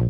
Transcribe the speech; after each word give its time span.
Oke 0.00 0.08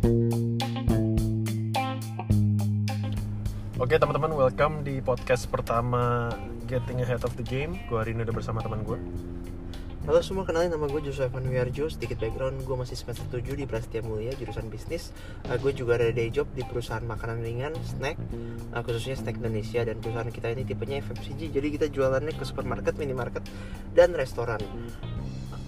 teman-teman, 3.99 4.31
welcome 4.39 4.87
di 4.87 5.03
podcast 5.03 5.51
pertama 5.51 6.31
Getting 6.71 7.03
Ahead 7.03 7.27
of 7.27 7.35
the 7.35 7.43
Game. 7.43 7.75
Gue 7.91 7.99
hari 7.99 8.15
ini 8.15 8.23
udah 8.23 8.31
bersama 8.31 8.63
teman 8.63 8.87
gue. 8.87 8.95
Halo 10.07 10.23
semua, 10.23 10.47
kenalin 10.47 10.71
nama 10.71 10.87
gue 10.87 11.03
Joshua 11.03 11.27
Evan 11.27 11.51
Wiarjo 11.51 11.91
Sedikit 11.91 12.23
background, 12.23 12.63
gue 12.63 12.77
masih 12.79 13.03
semester 13.03 13.27
7 13.35 13.59
di 13.59 13.67
Prasetya 13.67 14.07
Mulia, 14.07 14.31
jurusan 14.39 14.71
bisnis 14.71 15.11
uh, 15.51 15.59
Gue 15.59 15.75
juga 15.75 15.99
ada 15.99 16.15
day 16.15 16.31
job 16.31 16.47
di 16.55 16.63
perusahaan 16.63 17.03
makanan 17.03 17.43
ringan, 17.43 17.75
snack 17.83 18.15
uh, 18.73 18.81
Khususnya 18.87 19.19
snack 19.19 19.43
Indonesia 19.43 19.83
Dan 19.85 20.01
perusahaan 20.01 20.31
kita 20.31 20.55
ini 20.57 20.65
tipenya 20.65 21.05
FMCG 21.05 21.53
Jadi 21.53 21.69
kita 21.77 21.93
jualannya 21.93 22.33
ke 22.33 22.49
supermarket, 22.49 22.97
minimarket, 22.97 23.45
dan 23.93 24.17
restoran 24.17 24.65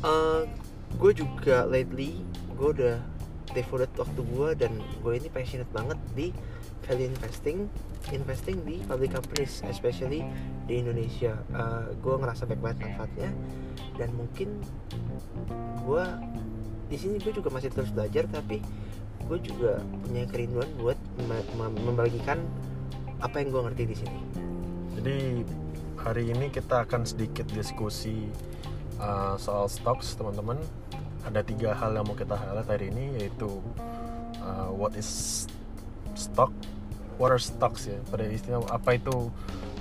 uh, 0.00 0.48
Gue 0.96 1.12
juga 1.12 1.68
lately, 1.68 2.24
gue 2.56 2.68
udah 2.72 3.11
devoted 3.52 3.92
waktu 3.96 4.20
gue 4.20 4.48
Dan 4.56 4.72
gue 5.00 5.12
ini 5.16 5.28
passionate 5.28 5.70
banget 5.70 5.98
di 6.16 6.28
value 6.82 7.08
investing 7.08 7.70
investing 8.10 8.58
di 8.66 8.82
public 8.84 9.14
companies 9.14 9.62
especially 9.70 10.26
di 10.66 10.82
Indonesia. 10.82 11.38
Uh, 11.54 11.94
gue 12.02 12.14
ngerasa 12.18 12.50
baik 12.50 12.60
banget 12.60 12.78
manfaatnya 12.90 13.30
dan 14.00 14.10
mungkin 14.18 14.58
gue 15.86 16.04
di 16.90 16.96
sini 16.98 17.16
gue 17.22 17.32
juga 17.32 17.48
masih 17.54 17.70
terus 17.70 17.94
belajar 17.94 18.26
tapi 18.28 18.58
gue 19.30 19.38
juga 19.38 19.78
punya 20.02 20.26
kerinduan 20.26 20.68
buat 20.82 20.98
membagikan 21.86 22.42
apa 23.22 23.38
yang 23.38 23.54
gue 23.54 23.62
ngerti 23.70 23.84
di 23.86 23.96
sini. 23.96 24.20
Jadi 24.98 25.16
hari 26.02 26.34
ini 26.34 26.50
kita 26.50 26.82
akan 26.82 27.06
sedikit 27.06 27.46
diskusi 27.54 28.26
uh, 28.98 29.38
soal 29.38 29.70
stocks 29.70 30.18
teman-teman 30.18 30.58
ada 31.26 31.40
tiga 31.46 31.74
hal 31.76 31.94
yang 31.94 32.06
mau 32.06 32.16
kita 32.18 32.34
highlight 32.34 32.68
hari 32.68 32.86
ini 32.90 33.20
yaitu 33.20 33.48
uh, 34.42 34.70
what 34.74 34.94
is 34.98 35.44
stock? 36.14 36.50
What 37.20 37.30
are 37.30 37.42
stocks 37.42 37.86
ya? 37.86 37.98
Pada 38.10 38.26
istilah 38.26 38.64
apa 38.72 38.98
itu 38.98 39.30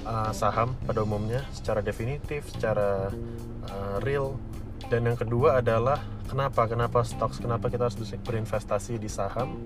uh, 0.06 0.32
saham 0.36 0.78
pada 0.86 1.02
umumnya 1.02 1.42
secara 1.56 1.82
definitif 1.82 2.46
secara 2.54 3.10
uh, 3.68 3.98
real? 4.06 4.38
Dan 4.92 5.08
yang 5.08 5.18
kedua 5.18 5.64
adalah 5.64 6.04
kenapa? 6.28 6.68
Kenapa 6.68 7.02
stocks? 7.08 7.40
Kenapa 7.40 7.72
kita 7.72 7.88
harus 7.88 7.98
berinvestasi 7.98 9.00
di 9.00 9.08
saham? 9.08 9.62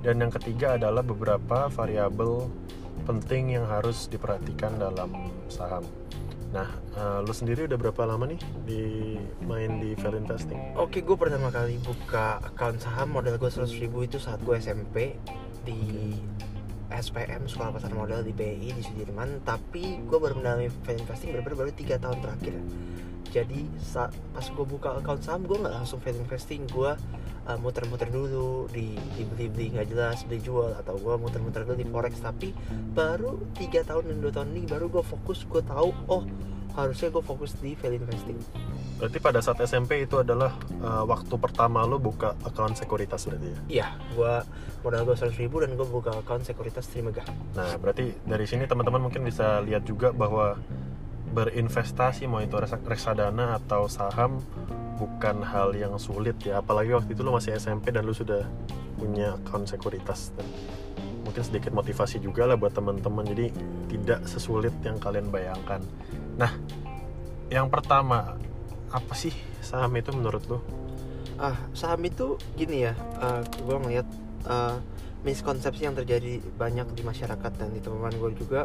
Dan 0.00 0.22
yang 0.22 0.30
ketiga 0.30 0.78
adalah 0.78 1.02
beberapa 1.02 1.66
variabel 1.66 2.46
penting 3.02 3.58
yang 3.58 3.66
harus 3.66 4.06
diperhatikan 4.06 4.78
dalam 4.78 5.10
saham 5.50 5.82
Nah, 6.48 6.68
uh, 6.96 7.20
lu 7.20 7.32
sendiri 7.36 7.68
udah 7.68 7.76
berapa 7.76 8.08
lama 8.08 8.24
nih 8.24 8.40
di 8.64 8.82
main 9.44 9.84
di 9.84 9.92
value 10.00 10.24
investing? 10.24 10.56
Oke, 10.80 11.04
gue 11.04 11.16
pertama 11.16 11.52
kali 11.52 11.76
buka 11.84 12.40
account 12.40 12.80
saham 12.80 13.12
modal 13.12 13.36
gue 13.36 13.50
100 13.52 13.68
ribu 13.84 14.08
itu 14.08 14.16
saat 14.16 14.40
gue 14.40 14.56
SMP 14.56 15.20
di 15.68 16.16
SPM 16.88 17.44
Sekolah 17.44 17.76
Pasar 17.76 17.92
Modal 17.92 18.24
di 18.24 18.32
BI 18.32 18.72
di 18.72 18.80
Sudirman. 18.80 19.44
Tapi 19.44 20.00
gue 20.08 20.18
baru 20.18 20.40
mendalami 20.40 20.72
value 20.88 21.04
investing 21.04 21.36
benar 21.36 21.52
baru 21.52 21.72
tiga 21.76 22.00
tahun 22.00 22.24
terakhir. 22.24 22.54
Jadi 23.28 23.68
saat, 23.76 24.16
pas 24.32 24.46
gue 24.48 24.64
buka 24.64 24.96
account 24.96 25.20
saham 25.20 25.44
gue 25.44 25.60
nggak 25.60 25.74
langsung 25.84 26.00
value 26.00 26.24
investing. 26.24 26.64
Gue 26.72 26.96
uh, 27.48 27.58
muter-muter 27.58 28.12
dulu 28.12 28.68
di 28.68 28.94
dibeli-beli 29.16 29.74
nggak 29.74 29.88
jelas 29.88 30.22
beli 30.28 30.44
jual 30.44 30.76
atau 30.76 31.00
gue 31.00 31.14
muter-muter 31.16 31.64
dulu 31.64 31.76
di 31.80 31.88
forex 31.88 32.20
tapi 32.20 32.52
baru 32.92 33.40
tiga 33.56 33.82
tahun 33.88 34.12
dan 34.12 34.16
dua 34.20 34.32
tahun 34.36 34.48
ini 34.54 34.68
baru 34.68 34.86
gue 34.92 35.04
fokus 35.04 35.48
gue 35.48 35.64
tahu 35.64 35.90
oh 36.12 36.22
harusnya 36.76 37.10
gue 37.10 37.24
fokus 37.24 37.56
di 37.58 37.74
value 37.74 38.04
investing 38.04 38.38
Berarti 38.98 39.18
pada 39.22 39.38
saat 39.38 39.62
SMP 39.62 40.02
itu 40.02 40.18
adalah 40.18 40.58
uh, 40.82 41.06
waktu 41.06 41.30
pertama 41.38 41.86
lo 41.86 42.02
buka 42.02 42.34
account 42.42 42.82
sekuritas 42.82 43.30
berarti 43.30 43.46
ya? 43.46 43.58
Iya, 43.70 43.86
gua 44.18 44.42
modal 44.82 45.06
gue 45.06 45.14
100 45.14 45.38
ribu 45.38 45.62
dan 45.62 45.78
gue 45.78 45.86
buka 45.86 46.18
account 46.18 46.42
sekuritas 46.42 46.90
Trimegah. 46.90 47.22
Nah, 47.54 47.78
berarti 47.78 48.10
dari 48.26 48.42
sini 48.50 48.66
teman-teman 48.66 49.06
mungkin 49.06 49.22
bisa 49.22 49.62
lihat 49.62 49.86
juga 49.86 50.10
bahwa 50.10 50.58
berinvestasi 51.32 52.26
mau 52.26 52.40
itu 52.42 52.56
reksadana 52.60 53.58
atau 53.60 53.86
saham 53.86 54.40
bukan 54.98 55.44
hal 55.46 55.76
yang 55.78 55.94
sulit 56.00 56.34
ya 56.42 56.58
apalagi 56.58 56.90
waktu 56.90 57.14
itu 57.14 57.22
lo 57.22 57.36
masih 57.38 57.54
SMP 57.54 57.94
dan 57.94 58.02
lo 58.02 58.12
sudah 58.16 58.42
punya 58.98 59.38
account 59.38 59.70
sekuritas 59.70 60.34
dan 60.34 60.46
mungkin 61.22 61.42
sedikit 61.44 61.70
motivasi 61.70 62.18
juga 62.18 62.48
lah 62.48 62.58
buat 62.58 62.74
teman-teman 62.74 63.22
jadi 63.30 63.46
tidak 63.86 64.26
sesulit 64.26 64.74
yang 64.82 64.98
kalian 64.98 65.30
bayangkan 65.30 65.84
nah 66.34 66.50
yang 67.48 67.70
pertama 67.70 68.36
apa 68.92 69.14
sih 69.16 69.32
saham 69.60 69.92
itu 69.96 70.10
menurut 70.12 70.44
lo? 70.48 70.58
Ah, 71.38 71.54
saham 71.76 72.02
itu 72.08 72.34
gini 72.58 72.88
ya, 72.88 72.96
uh, 73.22 73.40
eh, 73.40 73.42
gue 73.46 73.76
ngeliat 73.78 74.08
uh, 74.48 74.76
miskonsepsi 75.22 75.86
yang 75.86 75.94
terjadi 75.94 76.42
banyak 76.58 76.88
di 76.98 77.02
masyarakat 77.06 77.52
dan 77.54 77.68
di 77.70 77.80
teman-teman 77.80 78.14
gue 78.16 78.32
juga. 78.36 78.60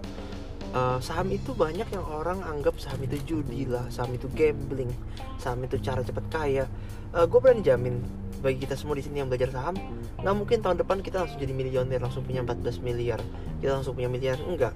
Uh, 0.74 0.98
saham 1.06 1.30
itu 1.30 1.54
banyak 1.54 1.86
yang 1.86 2.02
orang 2.02 2.42
anggap 2.42 2.74
saham 2.82 2.98
itu 3.06 3.22
judi 3.30 3.70
lah, 3.70 3.86
saham 3.94 4.18
itu 4.18 4.26
gambling, 4.34 4.90
saham 5.38 5.62
itu 5.62 5.78
cara 5.78 6.02
cepat 6.02 6.26
kaya. 6.34 6.66
Uh, 7.14 7.30
gue 7.30 7.38
berani 7.38 7.62
jamin 7.62 8.02
bagi 8.42 8.66
kita 8.66 8.74
semua 8.74 8.98
di 8.98 9.06
sini 9.06 9.22
yang 9.22 9.30
belajar 9.30 9.54
saham, 9.54 9.78
nggak 10.18 10.36
mungkin 10.36 10.66
tahun 10.66 10.82
depan 10.82 11.06
kita 11.06 11.22
langsung 11.22 11.38
jadi 11.38 11.54
milioner, 11.54 12.02
langsung 12.02 12.26
punya 12.26 12.42
14 12.42 12.82
miliar, 12.82 13.22
kita 13.62 13.72
langsung 13.78 13.94
punya 13.94 14.10
miliar, 14.10 14.42
enggak. 14.42 14.74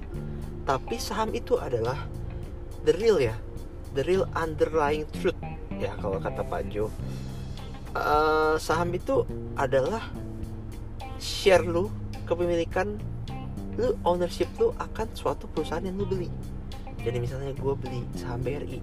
Tapi 0.70 1.02
saham 1.02 1.34
itu 1.34 1.58
adalah 1.58 1.98
the 2.86 2.94
real 2.94 3.18
ya, 3.18 3.34
the 3.98 4.06
real 4.06 4.30
underlying 4.38 5.10
truth 5.18 5.36
ya 5.78 5.94
kalau 6.02 6.18
kata 6.18 6.42
Pak 6.42 6.74
Jo 6.74 6.90
uh, 7.94 8.58
saham 8.58 8.94
itu 8.94 9.24
adalah 9.54 10.02
share 11.22 11.66
lu 11.66 11.90
kepemilikan 12.26 12.98
lu 13.78 13.94
ownership 14.04 14.50
lu 14.58 14.74
akan 14.82 15.08
suatu 15.14 15.46
perusahaan 15.50 15.86
yang 15.86 15.96
lu 15.96 16.06
beli. 16.10 16.30
Jadi 17.02 17.18
misalnya 17.22 17.54
gue 17.54 17.74
beli 17.78 18.02
saham 18.18 18.42
BRI 18.42 18.82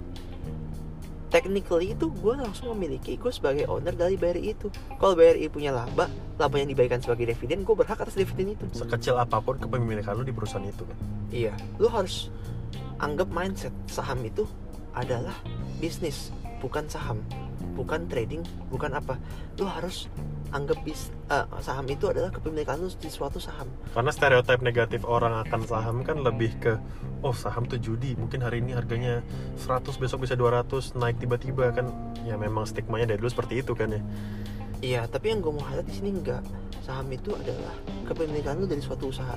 technically 1.34 1.98
itu 1.98 2.14
gue 2.22 2.34
langsung 2.38 2.70
memiliki 2.78 3.18
gue 3.18 3.32
sebagai 3.34 3.66
owner 3.66 3.90
dari 3.90 4.14
BRI 4.14 4.54
itu. 4.54 4.70
Kalau 5.02 5.18
BRI 5.18 5.50
punya 5.50 5.74
laba 5.74 6.06
laba 6.38 6.56
yang 6.62 6.70
dibagikan 6.70 7.02
sebagai 7.02 7.34
dividen 7.34 7.66
gue 7.66 7.74
berhak 7.74 7.98
atas 7.98 8.14
dividen 8.14 8.54
itu. 8.54 8.62
Sekecil 8.70 9.18
apa 9.18 9.42
pun 9.42 9.58
kepemilikan 9.58 10.14
lu 10.14 10.22
di 10.22 10.30
perusahaan 10.30 10.62
itu 10.62 10.86
kan? 10.86 10.98
Iya. 11.34 11.52
Lu 11.82 11.90
harus 11.90 12.30
anggap 13.02 13.26
mindset 13.34 13.74
saham 13.90 14.22
itu 14.22 14.46
adalah 14.94 15.34
bisnis 15.82 16.30
bukan 16.62 16.86
saham 16.86 17.18
bukan 17.74 18.06
trading 18.06 18.46
bukan 18.70 18.94
apa. 18.94 19.18
Lu 19.58 19.66
harus 19.66 20.06
anggap 20.54 20.78
bis 20.86 21.10
uh, 21.34 21.50
saham 21.58 21.82
itu 21.90 22.06
adalah 22.06 22.30
kepemilikan 22.30 22.78
lu 22.78 22.86
di 22.86 23.10
suatu 23.10 23.42
saham. 23.42 23.66
Karena 23.90 24.14
stereotip 24.14 24.62
negatif 24.62 25.02
orang 25.02 25.34
akan 25.42 25.60
saham 25.66 26.06
kan 26.06 26.22
lebih 26.22 26.54
ke 26.62 26.78
oh 27.26 27.34
saham 27.34 27.66
tuh 27.66 27.82
judi 27.82 28.14
mungkin 28.14 28.38
hari 28.38 28.62
ini 28.62 28.78
harganya 28.78 29.20
100 29.58 29.82
besok 29.98 30.22
bisa 30.22 30.38
200 30.38 30.94
naik 30.94 31.18
tiba-tiba 31.18 31.74
kan. 31.74 31.90
Ya 32.22 32.38
memang 32.38 32.70
stigmanya 32.70 33.12
dari 33.12 33.18
dulu 33.18 33.34
seperti 33.34 33.66
itu 33.66 33.74
kan 33.74 33.98
ya. 33.98 34.02
Iya 34.78 35.02
tapi 35.10 35.34
yang 35.34 35.42
gue 35.42 35.52
mau 35.52 35.66
highlight 35.66 35.90
di 35.90 35.94
sini 35.98 36.10
enggak. 36.14 36.46
Saham 36.86 37.10
itu 37.10 37.34
adalah 37.34 37.74
kepemilikan 38.06 38.62
lu 38.62 38.70
dari 38.70 38.80
suatu 38.80 39.10
usaha. 39.10 39.34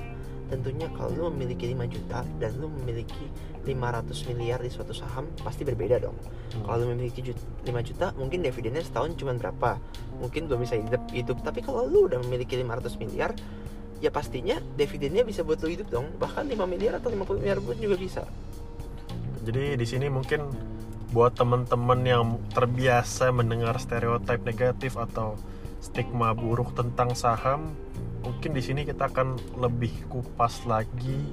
Tentunya 0.48 0.86
kalau 0.94 1.12
lu 1.12 1.22
memiliki 1.34 1.74
5 1.74 1.82
juta 1.92 2.22
dan 2.38 2.50
lu 2.62 2.70
memiliki 2.80 3.26
500 3.68 4.28
miliar 4.32 4.58
di 4.64 4.72
suatu 4.72 4.96
saham 4.96 5.28
pasti 5.44 5.68
berbeda 5.68 6.00
dong 6.00 6.16
hmm. 6.16 6.64
kalau 6.64 6.88
lu 6.88 6.96
memiliki 6.96 7.20
5 7.20 7.68
juta 7.84 8.16
mungkin 8.16 8.40
dividennya 8.40 8.80
setahun 8.80 9.12
cuma 9.20 9.36
berapa 9.36 9.76
mungkin 10.16 10.48
belum 10.48 10.64
bisa 10.64 10.80
hidup, 10.80 11.02
hidup. 11.12 11.36
tapi 11.44 11.60
kalau 11.60 11.84
lu 11.84 12.08
udah 12.08 12.18
memiliki 12.24 12.56
500 12.56 12.96
miliar 12.96 13.36
ya 14.00 14.08
pastinya 14.08 14.56
dividennya 14.78 15.26
bisa 15.28 15.44
buat 15.44 15.60
lu 15.60 15.68
hidup 15.68 15.92
dong 15.92 16.08
bahkan 16.16 16.48
5 16.48 16.56
miliar 16.64 16.96
atau 16.96 17.12
50 17.12 17.44
miliar 17.44 17.58
pun 17.60 17.76
juga 17.76 18.00
bisa 18.00 18.22
jadi 19.44 19.76
di 19.76 19.86
sini 19.86 20.08
mungkin 20.08 20.48
buat 21.08 21.36
teman-teman 21.36 22.00
yang 22.04 22.24
terbiasa 22.52 23.32
mendengar 23.32 23.80
stereotip 23.80 24.44
negatif 24.44 24.96
atau 25.00 25.40
stigma 25.80 26.36
buruk 26.36 26.76
tentang 26.76 27.16
saham 27.16 27.72
mungkin 28.20 28.52
di 28.52 28.60
sini 28.60 28.84
kita 28.84 29.08
akan 29.08 29.40
lebih 29.56 30.04
kupas 30.12 30.68
lagi 30.68 31.24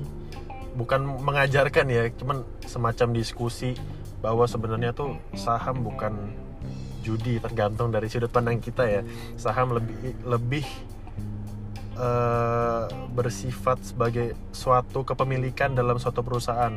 bukan 0.76 1.24
mengajarkan 1.24 1.88
ya 1.88 2.04
cuman 2.14 2.44
semacam 2.68 3.16
diskusi 3.16 3.74
bahwa 4.20 4.44
sebenarnya 4.44 4.92
tuh 4.92 5.16
saham 5.34 5.82
bukan 5.86 6.14
judi 7.06 7.38
tergantung 7.38 7.94
dari 7.94 8.10
sudut 8.10 8.34
pandang 8.34 8.58
kita 8.58 8.84
ya. 8.90 9.02
Saham 9.38 9.78
lebih 9.78 10.18
lebih 10.26 10.66
uh, 12.02 12.90
bersifat 13.14 13.86
sebagai 13.86 14.34
suatu 14.50 15.06
kepemilikan 15.06 15.78
dalam 15.78 16.02
suatu 16.02 16.26
perusahaan 16.26 16.74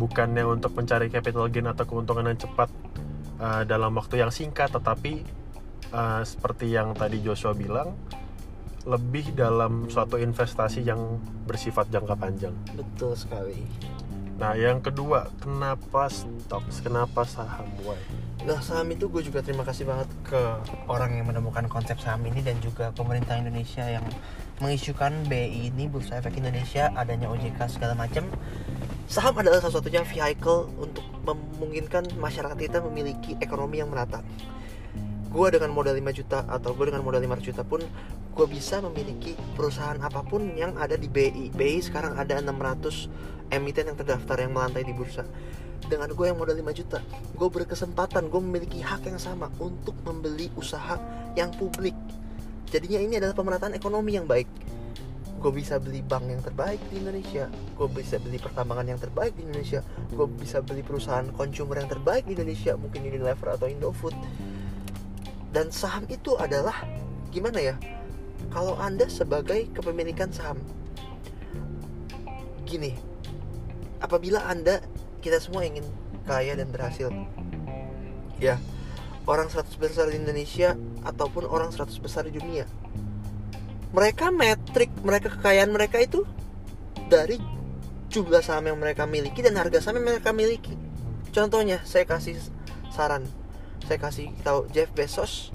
bukannya 0.00 0.48
untuk 0.48 0.72
mencari 0.72 1.12
capital 1.12 1.52
gain 1.52 1.68
atau 1.68 1.84
keuntungan 1.84 2.32
yang 2.32 2.40
cepat 2.40 2.72
uh, 3.38 3.62
dalam 3.68 3.92
waktu 3.92 4.24
yang 4.24 4.32
singkat. 4.32 4.72
Tetapi 4.72 5.12
uh, 5.92 6.24
seperti 6.24 6.72
yang 6.72 6.96
tadi 6.96 7.20
Joshua 7.20 7.52
bilang 7.52 7.92
lebih 8.86 9.34
dalam 9.34 9.90
suatu 9.90 10.20
investasi 10.20 10.86
yang 10.86 11.18
bersifat 11.48 11.90
jangka 11.90 12.14
panjang. 12.14 12.54
Betul 12.76 13.16
sekali. 13.18 13.64
Nah, 14.38 14.54
yang 14.54 14.78
kedua, 14.78 15.34
kenapa 15.42 16.06
stocks? 16.06 16.78
Kenapa 16.78 17.26
saham? 17.26 17.66
Why? 17.82 17.98
Nah 18.46 18.62
saham 18.62 18.86
itu 18.94 19.10
gue 19.10 19.20
juga 19.26 19.42
terima 19.42 19.66
kasih 19.66 19.82
banget 19.82 20.06
ke 20.22 20.40
orang 20.86 21.10
yang 21.18 21.26
menemukan 21.26 21.66
konsep 21.66 21.98
saham 21.98 22.22
ini 22.22 22.38
dan 22.38 22.54
juga 22.62 22.94
pemerintah 22.94 23.34
Indonesia 23.34 23.82
yang 23.82 24.06
mengisukan 24.62 25.10
BI 25.26 25.74
ini 25.74 25.90
Bursa 25.90 26.22
Efek 26.22 26.38
Indonesia 26.38 26.88
adanya 26.94 27.26
OJK 27.28 27.58
segala 27.66 27.98
macam. 27.98 28.30
Saham 29.10 29.34
adalah 29.42 29.58
salah 29.58 29.82
satunya 29.82 30.06
vehicle 30.06 30.70
untuk 30.78 31.02
memungkinkan 31.26 32.14
masyarakat 32.16 32.56
kita 32.56 32.78
memiliki 32.80 33.34
ekonomi 33.42 33.82
yang 33.82 33.90
merata. 33.90 34.22
Gue 35.28 35.52
dengan 35.52 35.68
modal 35.76 35.92
5 35.92 36.08
juta 36.16 36.40
atau 36.48 36.72
gue 36.72 36.88
dengan 36.88 37.04
modal 37.04 37.20
500 37.20 37.48
juta 37.52 37.60
pun 37.60 37.84
gue 38.32 38.46
bisa 38.48 38.80
memiliki 38.80 39.36
perusahaan 39.52 40.00
apa 40.00 40.24
pun 40.24 40.56
yang 40.56 40.72
ada 40.80 40.96
di 40.96 41.04
BI. 41.04 41.52
BI 41.52 41.84
sekarang 41.84 42.16
ada 42.16 42.40
600 42.40 43.52
emiten 43.52 43.92
yang 43.92 43.96
terdaftar 44.00 44.40
yang 44.40 44.56
melantai 44.56 44.88
di 44.88 44.96
bursa. 44.96 45.28
Dengan 45.84 46.16
gue 46.16 46.26
yang 46.32 46.40
modal 46.40 46.56
5 46.56 46.80
juta 46.80 47.04
gue 47.36 47.48
berkesempatan 47.52 48.32
gue 48.32 48.40
memiliki 48.40 48.80
hak 48.80 49.04
yang 49.04 49.20
sama 49.20 49.52
untuk 49.60 49.92
membeli 50.08 50.48
usaha 50.56 50.96
yang 51.36 51.52
publik. 51.60 51.94
Jadinya 52.72 53.00
ini 53.04 53.20
adalah 53.20 53.36
pemerataan 53.36 53.76
ekonomi 53.76 54.16
yang 54.16 54.24
baik. 54.24 54.48
Gue 55.38 55.52
bisa 55.52 55.76
beli 55.76 56.00
bank 56.00 56.24
yang 56.24 56.40
terbaik 56.40 56.80
di 56.88 57.04
Indonesia 57.04 57.46
gue 57.78 57.86
bisa 57.94 58.18
beli 58.18 58.42
pertambangan 58.42 58.90
yang 58.90 58.98
terbaik 58.98 59.38
di 59.38 59.46
Indonesia 59.46 59.86
gue 60.10 60.26
bisa 60.34 60.58
beli 60.66 60.82
perusahaan 60.82 61.30
consumer 61.30 61.78
yang 61.78 61.86
terbaik 61.86 62.26
di 62.26 62.34
Indonesia 62.34 62.74
mungkin 62.74 63.06
Unilever 63.06 63.54
atau 63.54 63.70
Indofood 63.70 64.18
dan 65.52 65.72
saham 65.72 66.04
itu 66.08 66.36
adalah 66.36 66.84
gimana 67.32 67.60
ya 67.60 67.74
kalau 68.52 68.76
anda 68.80 69.08
sebagai 69.08 69.68
kepemilikan 69.72 70.32
saham 70.32 70.60
gini 72.68 72.96
apabila 74.04 74.44
anda 74.48 74.80
kita 75.24 75.40
semua 75.40 75.64
ingin 75.64 75.84
kaya 76.28 76.54
dan 76.56 76.68
berhasil 76.68 77.08
ya 78.38 78.60
orang 79.24 79.48
100 79.48 79.68
besar 79.80 80.08
di 80.12 80.20
Indonesia 80.20 80.76
ataupun 81.04 81.48
orang 81.48 81.72
100 81.72 81.96
besar 82.04 82.28
di 82.28 82.36
dunia 82.36 82.68
mereka 83.92 84.28
metrik 84.28 84.92
mereka 85.00 85.32
kekayaan 85.32 85.72
mereka 85.72 85.96
itu 86.00 86.28
dari 87.08 87.40
jumlah 88.08 88.40
saham 88.40 88.68
yang 88.68 88.78
mereka 88.80 89.04
miliki 89.04 89.40
dan 89.44 89.56
harga 89.56 89.80
saham 89.80 90.00
yang 90.00 90.16
mereka 90.16 90.32
miliki. 90.32 90.76
Contohnya 91.32 91.80
saya 91.84 92.08
kasih 92.08 92.40
saran 92.92 93.28
saya 93.88 93.96
kasih 94.04 94.28
tahu 94.44 94.68
Jeff 94.68 94.92
Bezos 94.92 95.48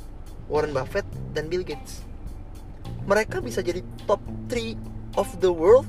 Warren 0.50 0.74
Buffett 0.74 1.06
dan 1.38 1.46
Bill 1.54 1.62
Gates. 1.62 2.02
Mereka 3.06 3.46
bisa 3.46 3.62
jadi 3.62 3.86
top 4.10 4.20
3 4.50 4.74
of 5.22 5.30
the 5.38 5.54
world 5.54 5.86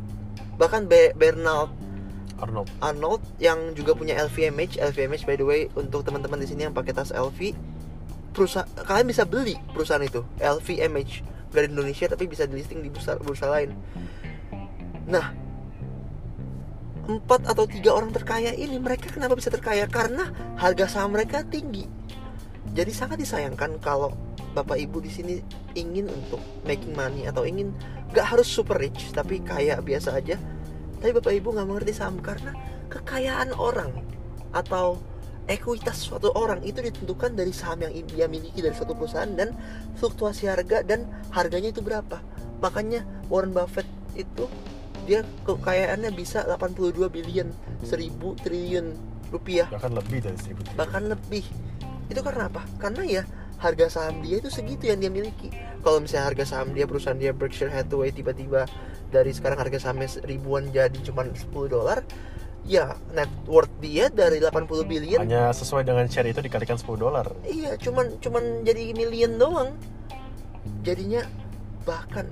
bahkan 0.61 0.85
Bernard 0.87 1.73
Arnold. 2.37 2.69
Arnold 2.85 3.23
yang 3.41 3.73
juga 3.73 3.97
punya 3.97 4.21
LVMH 4.21 4.77
LVMH 4.77 5.25
by 5.25 5.37
the 5.41 5.47
way 5.47 5.61
untuk 5.73 6.05
teman-teman 6.05 6.37
di 6.37 6.47
sini 6.47 6.69
yang 6.69 6.77
pakai 6.77 6.93
tas 6.93 7.11
LV 7.17 7.57
perusahaan 8.37 8.69
kalian 8.85 9.07
bisa 9.09 9.25
beli 9.25 9.57
perusahaan 9.73 10.03
itu 10.05 10.21
LVMH 10.37 11.13
dari 11.55 11.67
Indonesia 11.71 12.07
tapi 12.11 12.29
bisa 12.29 12.45
di 12.45 12.61
listing 12.61 12.85
di 12.85 12.93
bursa 12.93 13.17
bursa 13.17 13.49
lain. 13.49 13.73
Nah 15.09 15.33
empat 17.05 17.49
atau 17.49 17.65
tiga 17.69 17.97
orang 17.97 18.13
terkaya 18.13 18.53
ini 18.53 18.77
mereka 18.77 19.09
kenapa 19.09 19.33
bisa 19.39 19.49
terkaya? 19.49 19.89
Karena 19.89 20.29
harga 20.61 20.91
saham 20.91 21.17
mereka 21.17 21.41
tinggi 21.47 22.05
jadi 22.75 22.91
sangat 22.91 23.23
disayangkan 23.23 23.79
kalau 23.79 24.11
bapak 24.55 24.83
ibu 24.83 24.99
di 24.99 25.11
sini 25.11 25.39
ingin 25.79 26.11
untuk 26.11 26.43
making 26.67 26.91
money 26.95 27.27
atau 27.27 27.47
ingin 27.47 27.71
gak 28.11 28.35
harus 28.35 28.51
super 28.51 28.79
rich 28.79 29.15
tapi 29.15 29.39
kaya 29.43 29.79
biasa 29.79 30.19
aja. 30.19 30.35
Tapi 30.99 31.11
bapak 31.15 31.33
ibu 31.39 31.55
nggak 31.55 31.69
mengerti 31.71 31.93
saham 31.95 32.19
karena 32.19 32.51
kekayaan 32.91 33.55
orang 33.55 33.93
atau 34.51 34.99
ekuitas 35.45 36.09
suatu 36.09 36.33
orang 36.33 36.65
itu 36.65 36.81
ditentukan 36.81 37.37
dari 37.37 37.53
saham 37.53 37.85
yang 37.85 37.93
dia 38.09 38.27
miliki 38.27 38.65
dari 38.65 38.73
suatu 38.73 38.97
perusahaan 38.97 39.29
dan 39.29 39.53
fluktuasi 40.01 40.49
harga 40.49 40.81
dan 40.83 41.07
harganya 41.31 41.71
itu 41.71 41.85
berapa. 41.85 42.19
Makanya 42.59 43.05
Warren 43.29 43.53
Buffett 43.53 43.87
itu 44.17 44.49
dia 45.05 45.21
kekayaannya 45.45 46.11
bisa 46.17 46.49
82 46.49 46.97
billion 47.13 47.53
1000 47.85 48.17
triliun 48.41 48.87
rupiah. 49.29 49.69
Bahkan 49.69 49.93
lebih 49.93 50.19
dari 50.25 50.39
1000 50.41 50.65
triliun. 50.65 50.79
Bahkan 50.81 51.03
lebih 51.13 51.45
itu 52.11 52.21
karena 52.21 52.49
apa? 52.53 52.63
Karena 52.77 53.03
ya 53.05 53.23
harga 53.61 53.87
saham 53.89 54.21
dia 54.21 54.43
itu 54.43 54.53
segitu 54.53 54.91
yang 54.91 55.01
dia 55.01 55.09
miliki. 55.09 55.49
Kalau 55.81 56.01
misalnya 56.01 56.33
harga 56.33 56.45
saham 56.45 56.77
dia 56.77 56.85
perusahaan 56.85 57.17
dia 57.17 57.33
Berkshire 57.33 57.73
Hathaway 57.73 58.13
tiba-tiba 58.13 58.69
dari 59.15 59.31
sekarang 59.31 59.63
harga 59.63 59.79
sahamnya 59.79 60.11
ribuan 60.27 60.75
jadi 60.75 60.99
cuma 61.07 61.23
10 61.23 61.47
dolar 61.71 62.03
ya 62.67 62.97
net 63.13 63.29
worth 63.47 63.71
dia 63.79 64.09
dari 64.09 64.41
80 64.41 64.67
billion 64.89 65.21
hanya 65.21 65.53
sesuai 65.53 65.85
dengan 65.85 66.09
share 66.09 66.27
itu 66.27 66.41
dikalikan 66.43 66.75
10 66.75 66.99
dolar. 66.99 67.31
Iya 67.47 67.77
cuman 67.79 68.19
cuman 68.19 68.67
jadi 68.67 68.91
million 68.97 69.39
doang. 69.39 69.71
Jadinya 70.83 71.23
bahkan 71.85 72.27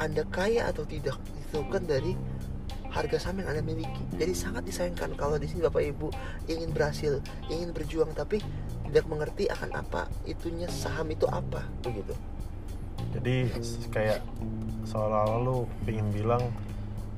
anda 0.00 0.24
kaya 0.32 0.72
atau 0.72 0.88
tidak 0.88 1.20
ditentukan 1.36 1.84
dari 1.84 2.16
harga 2.88 3.28
saham 3.28 3.44
yang 3.44 3.52
anda 3.52 3.62
miliki. 3.64 4.02
Jadi 4.16 4.32
sangat 4.32 4.64
disayangkan 4.64 5.16
kalau 5.20 5.36
di 5.36 5.46
sini 5.48 5.64
bapak 5.68 5.84
ibu 5.84 6.08
ingin 6.48 6.72
berhasil 6.72 7.20
ingin 7.52 7.76
berjuang 7.76 8.10
tapi 8.16 8.40
tidak 8.92 9.08
mengerti 9.08 9.48
akan 9.48 9.72
apa 9.72 10.04
itunya 10.28 10.68
saham 10.68 11.08
itu 11.08 11.24
apa 11.24 11.64
begitu. 11.80 12.12
Jadi 13.16 13.48
kayak 13.88 14.20
seolah-olah 14.84 15.40
lu 15.40 15.64
pengen 15.88 16.12
bilang 16.12 16.52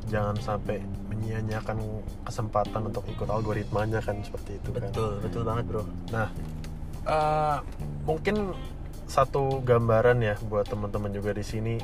jangan 0.06 0.38
sampai 0.38 0.79
menyia-nyiakan 1.11 1.82
kesempatan 2.23 2.94
untuk 2.94 3.03
ikut 3.11 3.26
algoritmanya 3.26 3.99
kan 3.99 4.23
seperti 4.23 4.62
itu 4.62 4.71
kan. 4.71 4.87
Betul 4.87 5.19
betul 5.19 5.43
banget 5.43 5.65
bro. 5.67 5.82
Nah 6.15 6.31
uh, 7.11 7.59
mungkin 8.06 8.55
satu 9.11 9.59
gambaran 9.67 10.23
ya 10.23 10.38
buat 10.47 10.70
teman-teman 10.70 11.11
juga 11.11 11.35
di 11.35 11.43
sini 11.43 11.82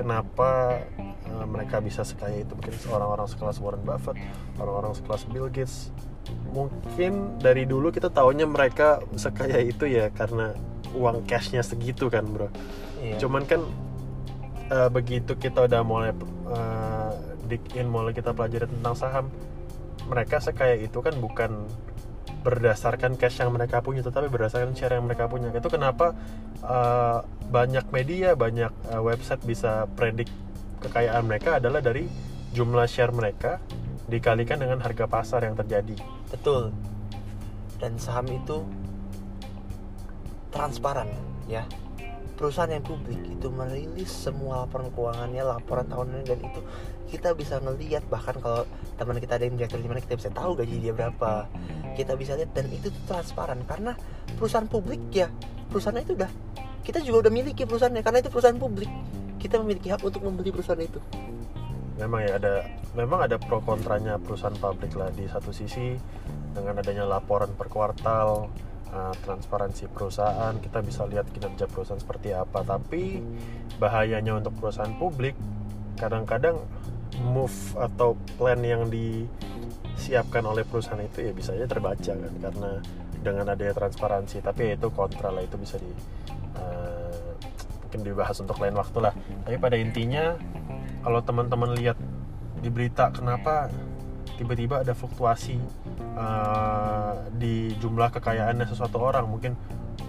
kenapa 0.00 0.80
uh, 1.28 1.44
mereka 1.44 1.84
bisa 1.84 2.08
sekaya 2.08 2.40
itu? 2.40 2.56
Mungkin 2.56 2.72
orang-orang 2.88 3.28
sekelas 3.28 3.60
Warren 3.60 3.84
Buffett 3.84 4.16
orang-orang 4.56 4.96
sekelas 4.96 5.28
Bill 5.28 5.52
Gates 5.52 5.92
mungkin 6.50 7.36
dari 7.38 7.68
dulu 7.68 7.92
kita 7.92 8.08
tahunya 8.08 8.48
mereka 8.48 9.02
sekaya 9.14 9.60
itu 9.60 9.84
ya 9.86 10.08
karena 10.14 10.56
uang 10.96 11.28
cashnya 11.28 11.60
segitu 11.60 12.08
kan 12.08 12.24
bro 12.24 12.48
iya. 13.04 13.20
cuman 13.20 13.44
kan 13.44 13.60
uh, 14.72 14.88
begitu 14.88 15.36
kita 15.36 15.68
udah 15.68 15.84
mulai 15.84 16.10
uh, 16.48 17.12
dig 17.46 17.62
in 17.76 17.86
mulai 17.86 18.16
kita 18.16 18.32
pelajari 18.32 18.66
tentang 18.66 18.94
saham 18.96 19.26
mereka 20.06 20.38
sekaya 20.38 20.78
itu 20.78 20.98
kan 21.02 21.14
bukan 21.18 21.66
berdasarkan 22.46 23.18
cash 23.18 23.42
yang 23.42 23.50
mereka 23.50 23.82
punya 23.82 24.06
tetapi 24.06 24.30
berdasarkan 24.30 24.70
share 24.78 24.94
yang 24.94 25.06
mereka 25.06 25.26
punya 25.26 25.50
itu 25.50 25.66
kenapa 25.66 26.14
uh, 26.62 27.26
banyak 27.50 27.82
media 27.90 28.38
banyak 28.38 28.70
uh, 28.94 29.02
website 29.02 29.42
bisa 29.42 29.90
predik 29.98 30.30
kekayaan 30.78 31.26
mereka 31.26 31.58
adalah 31.58 31.82
dari 31.82 32.06
jumlah 32.54 32.86
share 32.86 33.10
mereka 33.10 33.58
dikalikan 34.06 34.62
dengan 34.62 34.78
harga 34.78 35.06
pasar 35.10 35.42
yang 35.42 35.58
terjadi. 35.58 35.98
Betul. 36.30 36.70
Dan 37.82 37.98
saham 37.98 38.26
itu 38.30 38.62
transparan 40.54 41.10
ya. 41.50 41.66
Perusahaan 42.36 42.68
yang 42.68 42.84
publik 42.84 43.16
itu 43.32 43.48
merilis 43.48 44.12
semua 44.12 44.68
laporan 44.68 44.92
keuangannya 44.92 45.40
laporan 45.40 45.88
tahunan 45.88 46.20
dan 46.28 46.36
itu 46.36 46.60
kita 47.08 47.32
bisa 47.32 47.56
ngelihat 47.64 48.04
bahkan 48.12 48.36
kalau 48.44 48.68
teman 49.00 49.16
kita 49.16 49.40
ada 49.40 49.48
yang 49.48 49.56
direktur 49.56 49.80
di 49.80 49.88
mana 49.88 50.04
kita 50.04 50.20
bisa 50.20 50.30
tahu 50.36 50.52
gaji 50.52 50.76
dia 50.84 50.92
berapa. 50.92 51.48
Kita 51.96 52.12
bisa 52.12 52.36
lihat 52.36 52.52
dan 52.52 52.68
itu 52.68 52.92
transparan 53.08 53.64
karena 53.64 53.96
perusahaan 54.36 54.68
publik 54.68 55.00
ya 55.16 55.32
perusahaan 55.72 55.96
itu 55.96 56.12
udah 56.12 56.28
kita 56.84 57.00
juga 57.00 57.26
udah 57.26 57.32
miliki 57.32 57.64
perusahaannya 57.64 58.04
karena 58.04 58.18
itu 58.20 58.28
perusahaan 58.28 58.60
publik. 58.60 58.92
Kita 59.40 59.56
memiliki 59.64 59.88
hak 59.88 60.04
untuk 60.04 60.20
membeli 60.20 60.52
perusahaan 60.52 60.80
itu 60.80 61.00
memang 61.96 62.20
ya 62.28 62.36
ada 62.36 62.54
memang 62.92 63.24
ada 63.24 63.36
pro 63.40 63.60
kontranya 63.64 64.20
perusahaan 64.20 64.56
publik 64.56 64.92
lah. 64.96 65.08
Di 65.12 65.28
satu 65.28 65.50
sisi 65.52 65.96
dengan 66.52 66.80
adanya 66.80 67.04
laporan 67.04 67.52
per 67.52 67.68
kuartal 67.68 68.48
uh, 68.92 69.14
transparansi 69.24 69.88
perusahaan 69.92 70.56
kita 70.60 70.80
bisa 70.84 71.04
lihat 71.08 71.28
kinerja 71.32 71.68
perusahaan 71.68 72.00
seperti 72.00 72.36
apa. 72.36 72.64
Tapi 72.64 73.20
bahayanya 73.80 74.40
untuk 74.40 74.56
perusahaan 74.60 74.92
publik 74.96 75.36
kadang-kadang 75.96 76.60
move 77.24 77.56
atau 77.80 78.12
plan 78.36 78.60
yang 78.60 78.92
disiapkan 78.92 80.44
oleh 80.44 80.68
perusahaan 80.68 81.00
itu 81.00 81.24
ya 81.24 81.32
bisa 81.32 81.56
aja 81.56 81.64
terbaca 81.68 82.12
kan. 82.12 82.32
Karena 82.40 82.70
dengan 83.20 83.48
adanya 83.50 83.74
transparansi 83.74 84.38
tapi 84.44 84.70
ya 84.70 84.74
itu 84.78 84.88
kontra 84.92 85.34
lah 85.34 85.42
itu 85.42 85.58
bisa 85.58 85.80
di 85.80 85.90
uh, 86.60 87.32
mungkin 87.86 88.00
dibahas 88.02 88.36
untuk 88.38 88.60
lain 88.60 88.76
waktu 88.76 88.98
lah. 89.00 89.14
Tapi 89.48 89.56
pada 89.56 89.76
intinya 89.80 90.36
kalau 91.06 91.22
teman-teman 91.22 91.70
lihat 91.78 91.94
di 92.58 92.66
berita 92.66 93.14
kenapa 93.14 93.70
tiba-tiba 94.34 94.82
ada 94.82 94.90
fluktuasi 94.90 95.54
uh, 96.18 97.30
di 97.38 97.70
jumlah 97.78 98.10
kekayaannya 98.10 98.66
sesuatu 98.66 98.98
orang 98.98 99.30
mungkin 99.30 99.54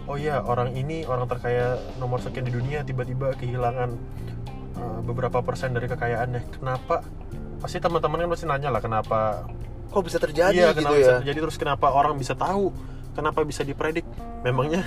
oh 0.09 0.17
ya 0.17 0.41
orang 0.41 0.73
ini 0.73 1.05
orang 1.05 1.29
terkaya 1.29 1.77
nomor 2.01 2.17
sekian 2.17 2.49
di 2.49 2.53
dunia 2.57 2.81
tiba-tiba 2.81 3.37
kehilangan 3.37 3.93
uh, 4.81 4.99
beberapa 5.05 5.45
persen 5.45 5.77
dari 5.77 5.85
kekayaannya. 5.85 6.41
Kenapa? 6.57 7.05
Pasti 7.61 7.77
teman-teman 7.77 8.25
kan 8.25 8.29
pasti 8.33 8.45
nanya 8.49 8.69
lah 8.73 8.81
kenapa 8.81 9.45
kok 9.87 10.03
bisa 10.03 10.17
terjadi 10.17 10.57
iya, 10.57 10.73
gitu 10.73 10.81
kenapa 10.81 10.97
ya? 10.97 10.99
bisa 10.99 11.13
terjadi? 11.21 11.39
Terus 11.45 11.57
kenapa 11.61 11.87
orang 11.93 12.17
bisa 12.17 12.33
tahu? 12.33 12.73
Kenapa 13.13 13.45
bisa 13.45 13.61
dipredik? 13.61 14.05
Memangnya 14.41 14.81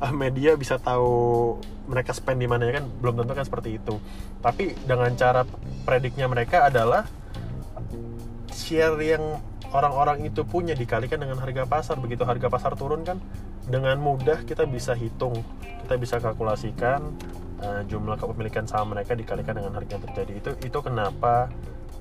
ah, 0.00 0.12
media 0.12 0.56
bisa 0.56 0.76
tahu 0.76 1.56
mereka 1.86 2.12
spend 2.12 2.42
di 2.42 2.48
mana 2.50 2.68
ya 2.68 2.82
kan? 2.82 2.84
Belum 3.00 3.14
tentu 3.22 3.32
kan 3.32 3.46
seperti 3.46 3.78
itu. 3.78 3.96
Tapi 4.42 4.76
dengan 4.84 5.12
cara 5.14 5.46
prediknya 5.86 6.26
mereka 6.26 6.66
adalah 6.66 7.06
share 8.52 8.98
yang 9.00 9.40
orang-orang 9.70 10.26
itu 10.26 10.42
punya 10.42 10.72
dikalikan 10.72 11.20
dengan 11.20 11.38
harga 11.40 11.64
pasar. 11.64 11.96
Begitu 12.00 12.26
harga 12.26 12.48
pasar 12.50 12.72
turun 12.74 13.04
kan 13.06 13.20
dengan 13.66 13.98
mudah 13.98 14.46
kita 14.46 14.62
bisa 14.62 14.94
hitung 14.94 15.42
kita 15.82 15.98
bisa 15.98 16.22
kalkulasikan 16.22 17.02
uh, 17.62 17.82
jumlah 17.86 18.14
kepemilikan 18.18 18.62
saham 18.66 18.94
mereka 18.94 19.14
dikalikan 19.14 19.58
dengan 19.58 19.74
harga 19.74 19.98
yang 19.98 20.04
terjadi. 20.10 20.32
Itu 20.38 20.50
itu 20.66 20.78
kenapa 20.82 21.50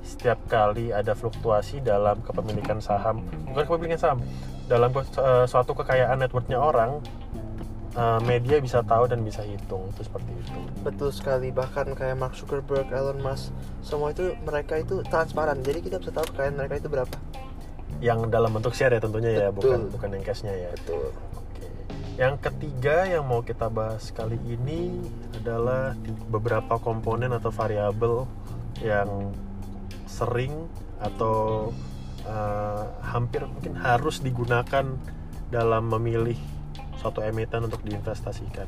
setiap 0.06 0.38
kali 0.46 0.94
ada 0.94 1.18
fluktuasi 1.18 1.82
dalam 1.82 2.22
kepemilikan 2.22 2.78
saham 2.78 3.26
bukan 3.50 3.66
kepemilikan 3.66 3.98
saham 3.98 4.20
dalam 4.70 4.94
uh, 4.94 5.46
suatu 5.50 5.74
kekayaan 5.74 6.22
networknya 6.22 6.62
orang 6.62 7.02
uh, 7.96 8.20
media 8.22 8.60
bisa 8.60 8.84
tahu 8.84 9.10
dan 9.10 9.24
bisa 9.24 9.42
hitung 9.42 9.90
itu 9.90 10.02
seperti 10.06 10.32
itu. 10.36 10.60
Betul 10.84 11.10
sekali 11.16 11.50
bahkan 11.50 11.88
kayak 11.96 12.16
Mark 12.20 12.36
Zuckerberg, 12.36 12.88
Elon 12.92 13.20
Musk 13.24 13.52
semua 13.82 14.12
itu 14.12 14.36
mereka 14.44 14.78
itu 14.80 15.02
transparan. 15.08 15.60
Jadi 15.64 15.80
kita 15.82 15.98
bisa 16.00 16.12
tahu 16.12 16.26
kekayaan 16.36 16.56
mereka 16.60 16.76
itu 16.80 16.88
berapa. 16.92 17.16
Yang 18.04 18.20
dalam 18.28 18.52
bentuk 18.52 18.76
share 18.76 18.94
ya 18.94 19.02
tentunya 19.02 19.32
ya 19.32 19.50
Betul. 19.50 19.64
bukan 19.64 19.82
bukan 19.96 20.10
yang 20.20 20.24
cashnya 20.28 20.54
ya. 20.54 20.70
Betul. 20.76 21.10
Oke. 21.40 21.66
Yang 22.16 22.36
ketiga 22.44 22.96
yang 23.08 23.24
mau 23.28 23.42
kita 23.44 23.68
bahas 23.72 24.12
kali 24.12 24.40
ini 24.48 25.00
adalah 25.36 25.96
beberapa 26.28 26.80
komponen 26.80 27.32
atau 27.32 27.52
variabel 27.52 28.28
yang 28.84 29.32
sering 30.06 30.68
atau 31.00 31.72
uh, 32.28 32.84
hampir 33.04 33.44
mungkin 33.44 33.76
harus 33.76 34.20
digunakan 34.20 34.86
dalam 35.52 35.84
memilih 35.92 36.40
suatu 37.06 37.22
emiten 37.22 37.70
untuk 37.70 37.86
diinvestasikan. 37.86 38.66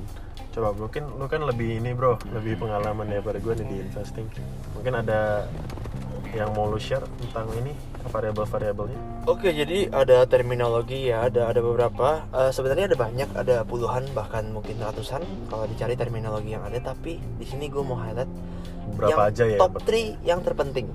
Coba 0.54 0.70
mungkin 0.78 1.10
lu 1.18 1.26
kan 1.26 1.42
lebih 1.42 1.82
ini 1.82 1.98
bro, 1.98 2.22
lebih 2.30 2.62
pengalaman 2.62 3.10
daripada 3.10 3.42
gue 3.42 3.54
nih 3.58 3.66
di 3.66 3.76
investing. 3.82 4.30
Mungkin 4.78 4.94
ada 4.94 5.50
yang 6.38 6.54
mau 6.54 6.70
lu 6.70 6.78
share 6.78 7.02
tentang 7.18 7.50
ini 7.58 7.74
variabel-variabelnya? 8.14 9.26
Oke, 9.26 9.50
jadi 9.50 9.90
ada 9.90 10.22
terminologi 10.30 11.10
ya, 11.10 11.26
ada 11.26 11.50
ada 11.50 11.66
beberapa. 11.66 12.30
Eh, 12.30 12.54
sebenarnya 12.54 12.94
ada 12.94 12.98
banyak, 13.02 13.30
ada 13.34 13.56
puluhan 13.66 14.06
bahkan 14.14 14.46
mungkin 14.54 14.78
ratusan 14.78 15.26
kalau 15.50 15.66
dicari 15.66 15.98
terminologi 15.98 16.54
yang 16.54 16.62
ada. 16.62 16.78
Tapi 16.94 17.18
di 17.18 17.46
sini 17.50 17.74
gue 17.74 17.82
mau 17.82 17.98
highlight 17.98 18.30
Berapa 19.02 19.34
yang 19.34 19.34
aja 19.34 19.44
ya? 19.50 19.58
top 19.58 19.82
3 19.82 20.22
yang 20.22 20.46
terpenting. 20.46 20.94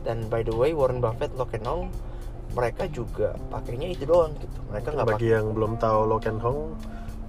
Dan 0.00 0.32
by 0.32 0.40
the 0.40 0.56
way, 0.56 0.72
Warren 0.72 1.04
Buffett, 1.04 1.28
and 1.36 1.64
Long, 1.68 1.92
mereka 2.50 2.84
juga 2.90 3.38
pakainya 3.48 3.94
itu 3.94 4.04
doang 4.06 4.34
gitu. 4.38 4.58
Mereka 4.70 4.88
nggak 4.94 5.06
bagi 5.06 5.28
pakai. 5.30 5.36
yang 5.38 5.46
belum 5.54 5.72
tahu 5.78 5.98
Lo 6.06 6.18
Ken 6.18 6.38
Hong 6.42 6.74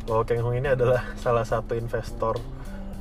Lo 0.10 0.26
Ken 0.26 0.42
Hong 0.42 0.56
ini 0.58 0.74
adalah 0.74 1.02
salah 1.24 1.46
satu 1.46 1.78
investor 1.78 2.42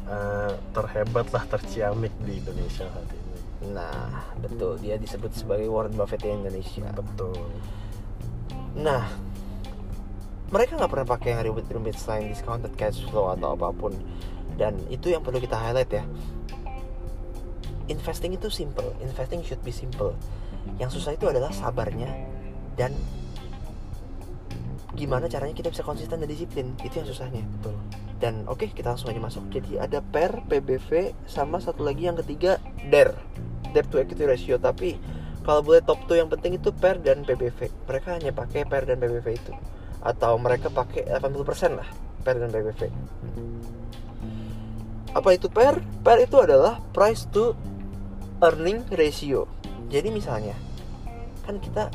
eh, 0.05 0.53
terhebat 0.77 1.27
lah 1.33 1.45
terciamik 1.49 2.13
di 2.25 2.41
Indonesia 2.41 2.85
saat 2.89 3.09
ini 3.09 3.29
Nah, 3.61 4.25
betul 4.41 4.81
dia 4.81 4.97
disebut 4.97 5.37
sebagai 5.37 5.69
Warren 5.69 5.93
Buffett 5.93 6.25
Indonesia. 6.25 6.89
betul 6.97 7.37
Nah, 8.81 9.05
mereka 10.49 10.81
nggak 10.81 10.91
pernah 10.91 11.09
pakai 11.09 11.29
yang 11.37 11.43
ribet-ribet 11.53 11.99
selain 11.99 12.33
discounted 12.33 12.73
cash 12.75 13.05
flow 13.11 13.29
atau 13.35 13.53
apa 13.53 13.69
pun. 13.75 13.93
Dan 14.57 14.81
itu 14.89 15.13
yang 15.13 15.21
perlu 15.21 15.43
kita 15.43 15.61
highlight 15.61 15.93
ya. 15.93 16.05
Investing 17.91 18.39
itu 18.39 18.49
simple, 18.49 18.95
investing 19.03 19.43
should 19.45 19.61
be 19.67 19.75
simple. 19.75 20.15
Yang 20.79 21.01
susah 21.01 21.17
itu 21.17 21.29
adalah 21.29 21.53
sabarnya 21.53 22.09
dan 22.77 22.97
gimana 24.97 25.31
caranya 25.31 25.57
kita 25.57 25.73
bisa 25.73 25.81
konsisten 25.87 26.21
dan 26.21 26.29
disiplin. 26.29 26.77
Itu 26.85 27.01
yang 27.01 27.09
susahnya. 27.09 27.41
betul 27.59 27.77
Dan 28.21 28.45
oke, 28.45 28.69
kita 28.69 28.93
langsung 28.93 29.09
aja 29.09 29.21
masuk. 29.23 29.49
Jadi 29.49 29.81
ada 29.81 30.05
PER, 30.05 30.45
PBV, 30.45 31.17
sama 31.25 31.57
satu 31.57 31.81
lagi 31.81 32.05
yang 32.05 32.21
ketiga 32.21 32.61
DER, 32.93 33.17
debt 33.73 33.89
to 33.89 33.97
equity 33.97 34.29
ratio. 34.29 34.61
Tapi 34.61 35.01
kalau 35.41 35.65
boleh 35.65 35.81
top 35.81 36.05
2 36.05 36.21
yang 36.21 36.29
penting 36.29 36.61
itu 36.61 36.69
PER 36.69 37.01
dan 37.01 37.25
PBV. 37.25 37.73
Mereka 37.89 38.21
hanya 38.21 38.31
pakai 38.37 38.69
PER 38.69 38.85
dan 38.93 39.01
PBV 39.01 39.27
itu. 39.33 39.53
Atau 40.05 40.37
mereka 40.37 40.69
pakai 40.69 41.09
80% 41.09 41.81
lah 41.81 41.89
PER 42.21 42.37
dan 42.45 42.51
PBV. 42.53 42.83
Apa 45.17 45.29
itu 45.33 45.49
PER? 45.49 45.81
PER 46.05 46.19
itu 46.29 46.37
adalah 46.45 46.77
price 46.93 47.25
to 47.33 47.57
earning 48.45 48.85
ratio. 48.93 49.49
Jadi 49.91 50.09
misalnya, 50.15 50.55
kan 51.43 51.59
kita 51.59 51.91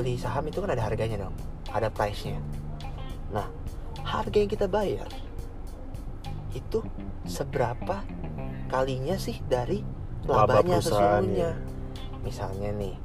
beli 0.00 0.16
saham 0.16 0.48
itu 0.48 0.64
kan 0.64 0.72
ada 0.72 0.88
harganya 0.88 1.28
dong, 1.28 1.36
ada 1.68 1.92
price-nya. 1.92 2.40
Nah, 3.28 3.44
harga 4.00 4.36
yang 4.40 4.48
kita 4.48 4.64
bayar 4.64 5.08
itu 6.56 6.80
seberapa 7.28 8.00
kalinya 8.72 9.20
sih 9.20 9.36
dari 9.44 9.84
Laba 10.24 10.64
labanya 10.64 10.80
sesungguhnya. 10.80 11.52
ya. 11.52 11.60
Misalnya 12.24 12.72
nih, 12.74 12.96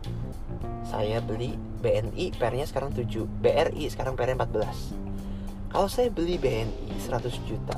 saya 0.88 1.20
beli 1.22 1.60
BNI 1.84 2.34
pernya 2.40 2.66
sekarang 2.66 2.96
7, 2.96 3.28
BRI 3.44 3.86
sekarang 3.92 4.16
pernya 4.18 4.40
14. 4.48 4.96
Kalau 5.70 5.88
saya 5.92 6.08
beli 6.10 6.40
BNI 6.40 6.98
100 6.98 7.36
juta, 7.46 7.78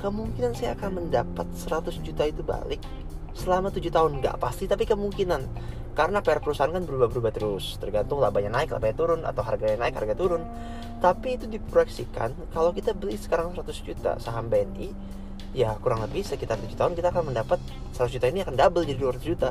kemungkinan 0.00 0.54
saya 0.56 0.78
akan 0.78 1.04
mendapat 1.04 1.46
100 1.52 2.00
juta 2.00 2.24
itu 2.24 2.40
balik 2.40 2.80
selama 3.36 3.68
7 3.68 3.92
tahun 3.92 4.24
nggak 4.24 4.36
pasti 4.40 4.64
tapi 4.64 4.88
kemungkinan. 4.88 5.42
Karena 5.96 6.20
per 6.20 6.44
perusahaan 6.44 6.72
kan 6.72 6.84
berubah-berubah 6.84 7.32
terus. 7.32 7.80
Tergantung 7.80 8.20
labanya 8.20 8.60
naik 8.60 8.72
labanya 8.72 8.96
turun 8.96 9.20
atau 9.24 9.40
harganya 9.44 9.88
naik 9.88 9.96
harga 9.96 10.16
turun. 10.16 10.44
Tapi 11.00 11.36
itu 11.36 11.44
diproyeksikan 11.48 12.52
kalau 12.52 12.72
kita 12.72 12.96
beli 12.96 13.16
sekarang 13.16 13.52
100 13.52 13.84
juta 13.84 14.16
saham 14.20 14.48
BNI 14.48 14.92
ya 15.56 15.72
kurang 15.80 16.04
lebih 16.04 16.24
sekitar 16.24 16.60
7 16.60 16.72
tahun 16.76 16.92
kita 16.96 17.08
akan 17.12 17.32
mendapat 17.32 17.60
100 17.96 18.12
juta 18.12 18.26
ini 18.28 18.44
akan 18.44 18.54
double 18.56 18.84
jadi 18.84 19.00
200 19.00 19.24
juta. 19.24 19.50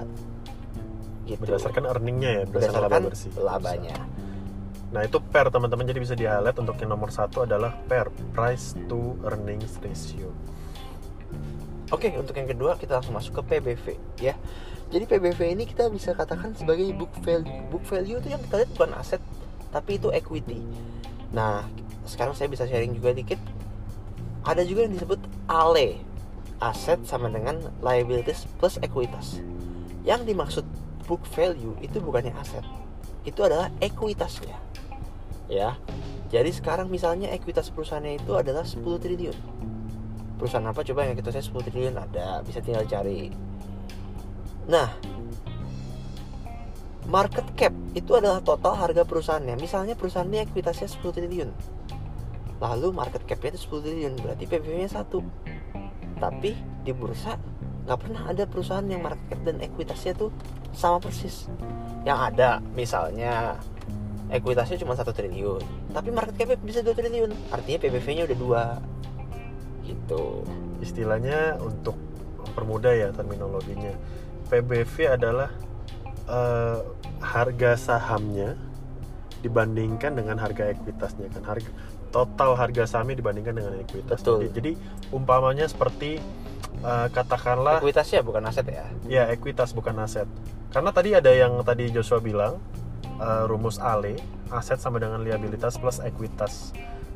Gitu. 1.26 1.42
Berdasarkan 1.42 1.90
earningnya 1.90 2.30
ya 2.30 2.44
berdasarkan, 2.46 2.82
berdasarkan 2.86 3.02
laba 3.02 3.10
bersih. 3.10 3.32
labanya. 3.42 3.98
Nah 4.94 5.02
itu 5.02 5.18
per 5.18 5.50
teman-teman 5.50 5.86
jadi 5.90 6.00
bisa 6.00 6.14
di 6.14 6.30
highlight 6.30 6.62
untuk 6.62 6.78
yang 6.78 6.94
nomor 6.94 7.10
satu 7.10 7.50
adalah 7.50 7.74
per 7.90 8.14
price 8.38 8.78
to 8.86 9.18
earnings 9.26 9.82
ratio 9.82 10.30
Oke, 11.94 12.10
untuk 12.18 12.34
yang 12.34 12.50
kedua 12.50 12.82
kita 12.82 12.98
langsung 12.98 13.14
masuk 13.14 13.42
ke 13.42 13.42
PBV 13.46 13.86
ya. 14.18 14.34
Jadi 14.90 15.06
PBV 15.06 15.54
ini 15.54 15.70
kita 15.70 15.86
bisa 15.94 16.18
katakan 16.18 16.58
sebagai 16.58 16.90
book 16.98 17.14
value. 17.22 17.62
Book 17.70 17.86
value 17.86 18.18
itu 18.18 18.34
yang 18.34 18.42
kita 18.42 18.66
lihat 18.66 18.72
bukan 18.74 18.92
aset, 18.98 19.22
tapi 19.70 20.02
itu 20.02 20.10
equity. 20.10 20.66
Nah, 21.30 21.62
sekarang 22.10 22.34
saya 22.34 22.50
bisa 22.50 22.66
sharing 22.66 22.98
juga 22.98 23.14
dikit. 23.14 23.38
Ada 24.42 24.66
juga 24.66 24.90
yang 24.90 24.98
disebut 24.98 25.22
ALE. 25.46 26.02
Aset 26.58 27.06
sama 27.06 27.30
dengan 27.30 27.62
liabilities 27.86 28.50
plus 28.58 28.82
ekuitas. 28.82 29.46
Yang 30.02 30.34
dimaksud 30.34 30.66
book 31.06 31.22
value 31.38 31.78
itu 31.86 32.02
bukannya 32.02 32.34
aset. 32.42 32.66
Itu 33.30 33.46
adalah 33.46 33.70
ekuitasnya. 33.78 34.58
Ya. 35.54 35.78
Jadi 36.34 36.50
sekarang 36.50 36.90
misalnya 36.90 37.30
ekuitas 37.30 37.70
perusahaannya 37.70 38.18
itu 38.18 38.34
adalah 38.34 38.66
10 38.66 38.82
triliun 38.98 39.38
perusahaan 40.36 40.68
apa 40.68 40.84
coba 40.84 41.08
yang 41.08 41.16
kita 41.16 41.32
saya 41.32 41.44
10 41.44 41.68
triliun 41.72 41.96
ada 41.96 42.44
bisa 42.44 42.60
tinggal 42.60 42.84
cari. 42.86 43.32
Nah 44.68 44.90
market 47.06 47.46
cap 47.56 47.74
itu 47.94 48.12
adalah 48.18 48.44
total 48.44 48.76
harga 48.76 49.08
perusahaannya. 49.08 49.56
Misalnya 49.58 49.96
perusahaannya 49.96 50.52
ekuitasnya 50.52 50.92
10 50.92 51.16
triliun. 51.16 51.50
Lalu 52.60 52.88
market 52.92 53.24
capnya 53.24 53.56
itu 53.56 53.68
10 53.72 53.86
triliun 53.86 54.14
berarti 54.20 54.44
PBV 54.48 54.86
nya 54.86 54.90
satu. 54.92 55.24
Tapi 56.20 56.56
di 56.84 56.92
bursa 56.92 57.40
nggak 57.86 58.00
pernah 58.02 58.22
ada 58.26 58.44
perusahaan 58.50 58.86
yang 58.86 59.06
market 59.06 59.26
cap 59.30 59.42
dan 59.46 59.62
ekuitasnya 59.62 60.14
tuh 60.18 60.34
sama 60.76 61.00
persis. 61.00 61.48
Yang 62.04 62.20
ada 62.34 62.50
misalnya 62.74 63.56
ekuitasnya 64.34 64.82
cuma 64.82 64.98
satu 64.98 65.14
triliun 65.14 65.86
tapi 65.94 66.10
market 66.10 66.36
capnya 66.36 66.58
bisa 66.60 66.80
2 66.84 66.92
triliun. 66.92 67.32
Artinya 67.54 67.80
PBV 67.80 68.08
nya 68.18 68.24
udah 68.28 68.38
dua 68.38 68.62
gitu. 70.06 70.46
Istilahnya 70.86 71.58
untuk 71.58 71.98
mempermudah 72.46 72.94
ya 72.94 73.10
terminologinya. 73.10 73.98
PBV 74.54 75.18
adalah 75.18 75.50
eh, 76.30 76.80
harga 77.18 77.72
sahamnya 77.74 78.54
dibandingkan 79.42 80.14
dengan 80.14 80.38
harga 80.38 80.70
ekuitasnya 80.78 81.34
kan. 81.34 81.42
Harga 81.42 81.70
total 82.14 82.54
harga 82.56 82.86
sahamnya 82.86 83.18
dibandingkan 83.18 83.58
dengan 83.58 83.74
ekuitas. 83.82 84.22
Betul. 84.22 84.48
jadi, 84.48 84.54
jadi 84.54 84.72
umpamanya 85.10 85.66
seperti 85.66 86.22
eh, 86.86 87.08
katakanlah 87.10 87.82
ekuitasnya 87.82 88.22
bukan 88.22 88.46
aset 88.46 88.70
ya? 88.70 88.86
Ya 89.10 89.24
ekuitas 89.34 89.74
bukan 89.74 89.98
aset. 90.06 90.30
Karena 90.70 90.94
tadi 90.94 91.18
ada 91.18 91.34
yang 91.34 91.58
tadi 91.66 91.90
Joshua 91.90 92.22
bilang 92.22 92.62
eh, 93.18 93.44
rumus 93.50 93.82
ALE 93.82 94.22
aset 94.54 94.78
sama 94.78 95.02
dengan 95.02 95.26
liabilitas 95.26 95.82
plus 95.82 95.98
ekuitas. 95.98 96.70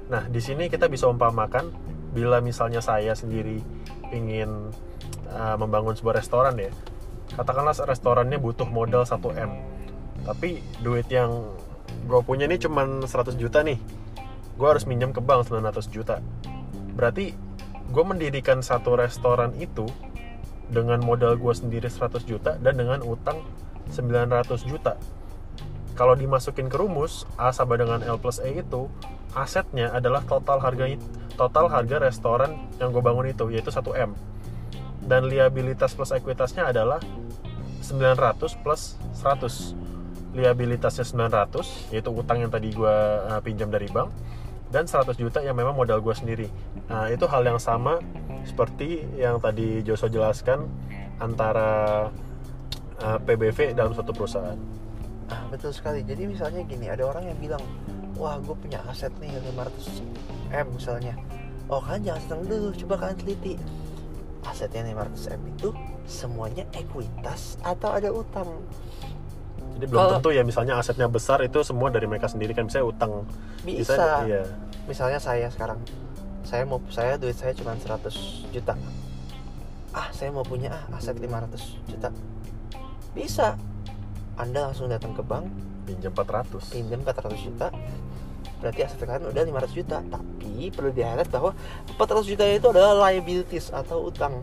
Nah 0.10 0.26
di 0.26 0.42
sini 0.42 0.66
kita 0.66 0.90
bisa 0.90 1.06
umpamakan 1.06 1.70
bila 2.14 2.42
misalnya 2.42 2.82
saya 2.82 3.14
sendiri 3.14 3.62
ingin 4.10 4.74
eh, 5.30 5.56
membangun 5.58 5.94
sebuah 5.94 6.22
restoran 6.22 6.58
ya 6.58 6.74
katakanlah 7.36 7.78
restorannya 7.86 8.42
butuh 8.42 8.66
modal 8.66 9.06
1 9.06 9.22
m. 9.38 9.52
Tapi 10.26 10.62
duit 10.82 11.06
yang 11.08 11.54
gue 12.06 12.22
punya 12.26 12.50
ini 12.50 12.58
cuman 12.58 13.06
100 13.06 13.38
juta 13.38 13.62
nih 13.62 13.78
gue 14.60 14.68
harus 14.68 14.84
minjem 14.84 15.14
ke 15.16 15.22
bank 15.22 15.48
900 15.48 15.88
juta. 15.94 16.20
Berarti 16.98 17.32
gue 17.90 18.04
mendirikan 18.06 18.60
satu 18.60 19.00
restoran 19.00 19.56
itu 19.58 19.88
dengan 20.70 21.02
modal 21.02 21.34
gue 21.40 21.54
sendiri 21.54 21.90
100 21.90 22.22
juta 22.30 22.60
dan 22.62 22.78
dengan 22.78 23.02
utang 23.02 23.42
900 23.90 24.70
juta 24.70 25.02
kalau 26.00 26.16
dimasukin 26.16 26.72
ke 26.72 26.80
rumus 26.80 27.28
A 27.36 27.52
sama 27.52 27.76
dengan 27.76 28.00
L 28.00 28.16
plus 28.16 28.40
E 28.40 28.64
itu 28.64 28.88
asetnya 29.36 29.92
adalah 29.92 30.24
total 30.24 30.64
harga 30.64 30.96
total 31.36 31.68
harga 31.68 32.00
restoran 32.00 32.56
yang 32.80 32.96
gue 32.96 33.04
bangun 33.04 33.28
itu 33.28 33.52
yaitu 33.52 33.68
1 33.68 33.84
M. 34.08 34.16
Dan 35.04 35.28
liabilitas 35.28 35.92
plus 36.00 36.16
ekuitasnya 36.16 36.72
adalah 36.72 37.04
900 37.84 38.64
plus 38.64 38.96
100 39.20 39.76
liabilitasnya 40.40 41.04
900 41.04 41.92
yaitu 41.92 42.16
utang 42.16 42.48
yang 42.48 42.52
tadi 42.54 42.72
gue 42.72 42.96
uh, 43.28 43.44
pinjam 43.44 43.68
dari 43.68 43.92
bank 43.92 44.08
dan 44.72 44.88
100 44.88 45.20
juta 45.20 45.44
yang 45.44 45.60
memang 45.60 45.76
modal 45.76 46.00
gue 46.00 46.16
sendiri. 46.16 46.48
Nah 46.88 47.12
itu 47.12 47.28
hal 47.28 47.44
yang 47.44 47.60
sama 47.60 48.00
seperti 48.48 49.04
yang 49.20 49.44
tadi 49.44 49.84
Joso 49.84 50.08
jelaskan 50.08 50.64
antara 51.20 52.08
uh, 53.04 53.18
eh, 53.18 53.20
PBV 53.20 53.76
dalam 53.76 53.92
suatu 53.92 54.16
perusahaan. 54.16 54.56
ah 54.56 54.89
betul 55.50 55.72
sekali. 55.74 56.06
Jadi 56.06 56.30
misalnya 56.30 56.62
gini 56.64 56.88
ada 56.88 57.04
orang 57.10 57.28
yang 57.28 57.38
bilang 57.42 57.64
wah 58.16 58.38
gue 58.40 58.56
punya 58.56 58.80
aset 58.86 59.12
nih 59.18 59.34
500 59.54 60.54
M 60.54 60.68
misalnya. 60.74 61.14
Oh 61.70 61.82
kan 61.82 62.02
jangan 62.02 62.22
seneng 62.26 62.42
dulu 62.50 62.70
coba 62.86 62.96
kalian 63.06 63.18
teliti. 63.18 63.54
Asetnya 64.46 64.88
500 64.88 65.36
M 65.36 65.42
itu 65.52 65.70
semuanya 66.10 66.66
ekuitas 66.74 67.60
atau 67.62 67.90
ada 67.94 68.10
utang. 68.10 68.50
Jadi 69.78 69.86
belum 69.86 70.02
Kalo, 70.02 70.12
tentu 70.20 70.30
ya 70.34 70.44
misalnya 70.44 70.76
asetnya 70.76 71.08
besar 71.08 71.40
itu 71.46 71.62
semua 71.64 71.88
dari 71.88 72.10
mereka 72.10 72.28
sendiri 72.28 72.52
kan 72.58 72.66
misalnya 72.68 72.88
utang. 72.90 73.12
Bisa, 73.64 73.96
bisa 73.96 74.04
iya. 74.26 74.44
misalnya 74.90 75.20
saya 75.22 75.48
sekarang 75.54 75.80
saya 76.44 76.66
mau 76.66 76.82
saya 76.90 77.16
duit 77.16 77.38
saya 77.38 77.54
cuma 77.54 77.78
100 77.78 78.52
juta. 78.52 78.74
Ah 79.94 80.10
saya 80.12 80.34
mau 80.34 80.44
punya 80.44 80.74
ah 80.74 80.98
aset 80.98 81.16
500 81.16 81.90
juta. 81.94 82.10
Bisa 83.14 83.56
anda 84.40 84.72
langsung 84.72 84.88
datang 84.88 85.12
ke 85.12 85.22
bank. 85.22 85.52
Pinjam 85.84 86.16
400 86.16 86.72
pinjam 86.72 87.00
400 87.04 87.36
juta. 87.46 87.68
Berarti 88.64 88.80
aset 88.88 89.04
kalian 89.04 89.28
udah 89.28 89.44
500 89.44 89.78
juta. 89.78 89.98
Tapi 90.00 90.72
perlu 90.72 90.90
diingat 90.96 91.28
bahwa 91.28 91.52
400 92.00 92.32
juta 92.32 92.44
itu 92.48 92.68
adalah 92.72 93.12
liabilities 93.12 93.76
atau 93.76 94.08
utang 94.08 94.40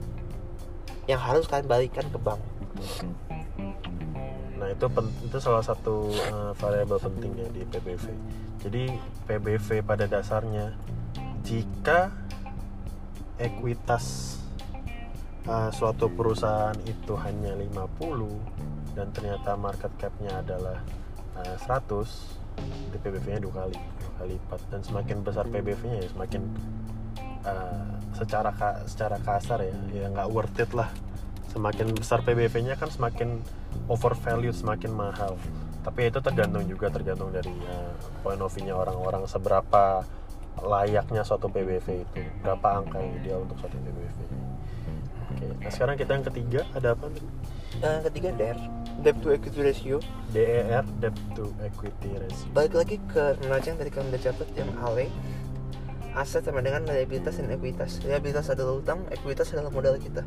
yang 1.08 1.18
harus 1.18 1.48
kalian 1.48 1.64
balikan 1.64 2.04
ke 2.12 2.18
bank. 2.20 2.40
Nah 4.60 4.68
itu 4.68 4.86
itu 5.24 5.38
salah 5.40 5.64
satu 5.64 6.12
uh, 6.32 6.52
variabel 6.54 7.00
pentingnya 7.00 7.48
di 7.52 7.64
PBV 7.64 8.04
jadi 8.66 8.98
PBV 9.30 9.86
pada 9.86 10.10
dasarnya 10.10 10.74
jika 11.46 12.10
ekuitas 13.38 14.36
uh, 15.46 15.70
suatu 15.70 16.10
perusahaan 16.10 16.74
itu 16.82 17.14
hanya 17.14 17.54
50 17.54 18.75
dan 18.96 19.12
ternyata 19.12 19.52
market 19.60 19.92
capnya 20.00 20.40
adalah 20.40 20.80
uh, 21.36 21.56
100 21.60 22.56
di 22.88 22.96
PBV-nya 22.96 23.44
dua 23.44 23.68
kali 23.68 23.76
dua 23.76 24.12
kali 24.16 24.40
lipat. 24.40 24.60
Dan 24.72 24.80
semakin 24.80 25.20
besar 25.20 25.44
PBV-nya 25.52 25.96
ya 26.00 26.08
semakin 26.08 26.42
uh, 27.44 27.92
secara 28.16 28.50
ka, 28.56 28.88
secara 28.88 29.20
kasar 29.20 29.60
ya 29.60 29.76
ya 29.92 30.06
nggak 30.08 30.28
worth 30.32 30.56
it 30.56 30.72
lah. 30.72 30.88
Semakin 31.52 31.92
besar 31.92 32.24
PBV-nya 32.24 32.80
kan 32.80 32.88
semakin 32.88 33.44
overvalue 33.92 34.56
semakin 34.56 34.96
mahal. 34.96 35.36
Tapi 35.84 36.10
itu 36.10 36.18
tergantung 36.24 36.64
juga 36.64 36.88
tergantung 36.88 37.30
dari 37.30 37.52
uh, 37.68 37.92
point 38.24 38.40
of 38.40 38.50
view-nya 38.56 38.74
orang-orang 38.74 39.28
seberapa 39.28 40.02
layaknya 40.56 41.20
suatu 41.20 41.52
PBV 41.52 41.86
itu 42.00 42.20
berapa 42.40 42.80
angka 42.80 42.96
yang 42.96 43.12
ideal 43.20 43.38
untuk 43.44 43.60
suatu 43.60 43.76
PBV 43.76 44.16
oke. 45.30 45.46
Nah 45.62 45.70
sekarang 45.72 45.96
kita 45.98 46.10
yang 46.14 46.26
ketiga 46.26 46.60
ada 46.76 46.94
apa? 46.94 47.06
Yang 47.82 48.02
ketiga 48.10 48.28
DER 48.36 48.58
debt 49.04 49.16
to 49.20 49.28
equity 49.32 49.60
ratio. 49.60 49.96
DER 50.32 50.84
debt 51.02 51.16
to 51.36 51.52
equity 51.60 52.10
ratio. 52.16 52.46
Balik 52.56 52.74
lagi 52.74 52.96
ke 53.10 53.36
neraca 53.44 53.66
yang 53.68 53.78
tadi 53.78 53.90
kalian 53.92 54.08
udah 54.12 54.22
catat 54.22 54.48
yang 54.56 54.70
ALE 54.80 55.06
aset 56.16 56.48
sama 56.48 56.64
dengan 56.64 56.88
liabilitas 56.88 57.36
dan 57.36 57.52
ekuitas. 57.52 58.00
Liabilitas 58.00 58.48
adalah 58.48 58.80
utang 58.80 59.04
ekuitas 59.12 59.52
adalah 59.52 59.68
modal 59.68 60.00
kita. 60.00 60.24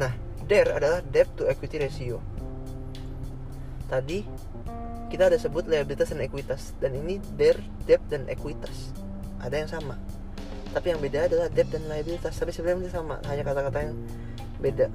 Nah 0.00 0.12
DER 0.48 0.72
adalah 0.72 1.00
debt 1.04 1.28
to 1.36 1.44
equity 1.44 1.76
ratio. 1.80 2.18
Tadi 3.84 4.24
kita 5.12 5.28
ada 5.28 5.36
sebut 5.36 5.68
liabilitas 5.68 6.10
dan 6.10 6.24
ekuitas. 6.24 6.72
Dan 6.80 6.96
ini 6.96 7.20
der 7.36 7.60
debt 7.84 8.00
dan 8.08 8.24
ekuitas. 8.26 8.96
Ada 9.44 9.60
yang 9.60 9.70
sama 9.70 10.00
tapi 10.74 10.90
yang 10.90 10.98
beda 10.98 11.30
adalah 11.30 11.46
debt 11.46 11.70
dan 11.70 11.86
liabilitas. 11.86 12.34
Tapi 12.34 12.50
sebenarnya 12.50 12.90
sama 12.90 13.22
hanya 13.30 13.46
kata-kata 13.46 13.78
yang 13.86 13.94
beda. 14.58 14.90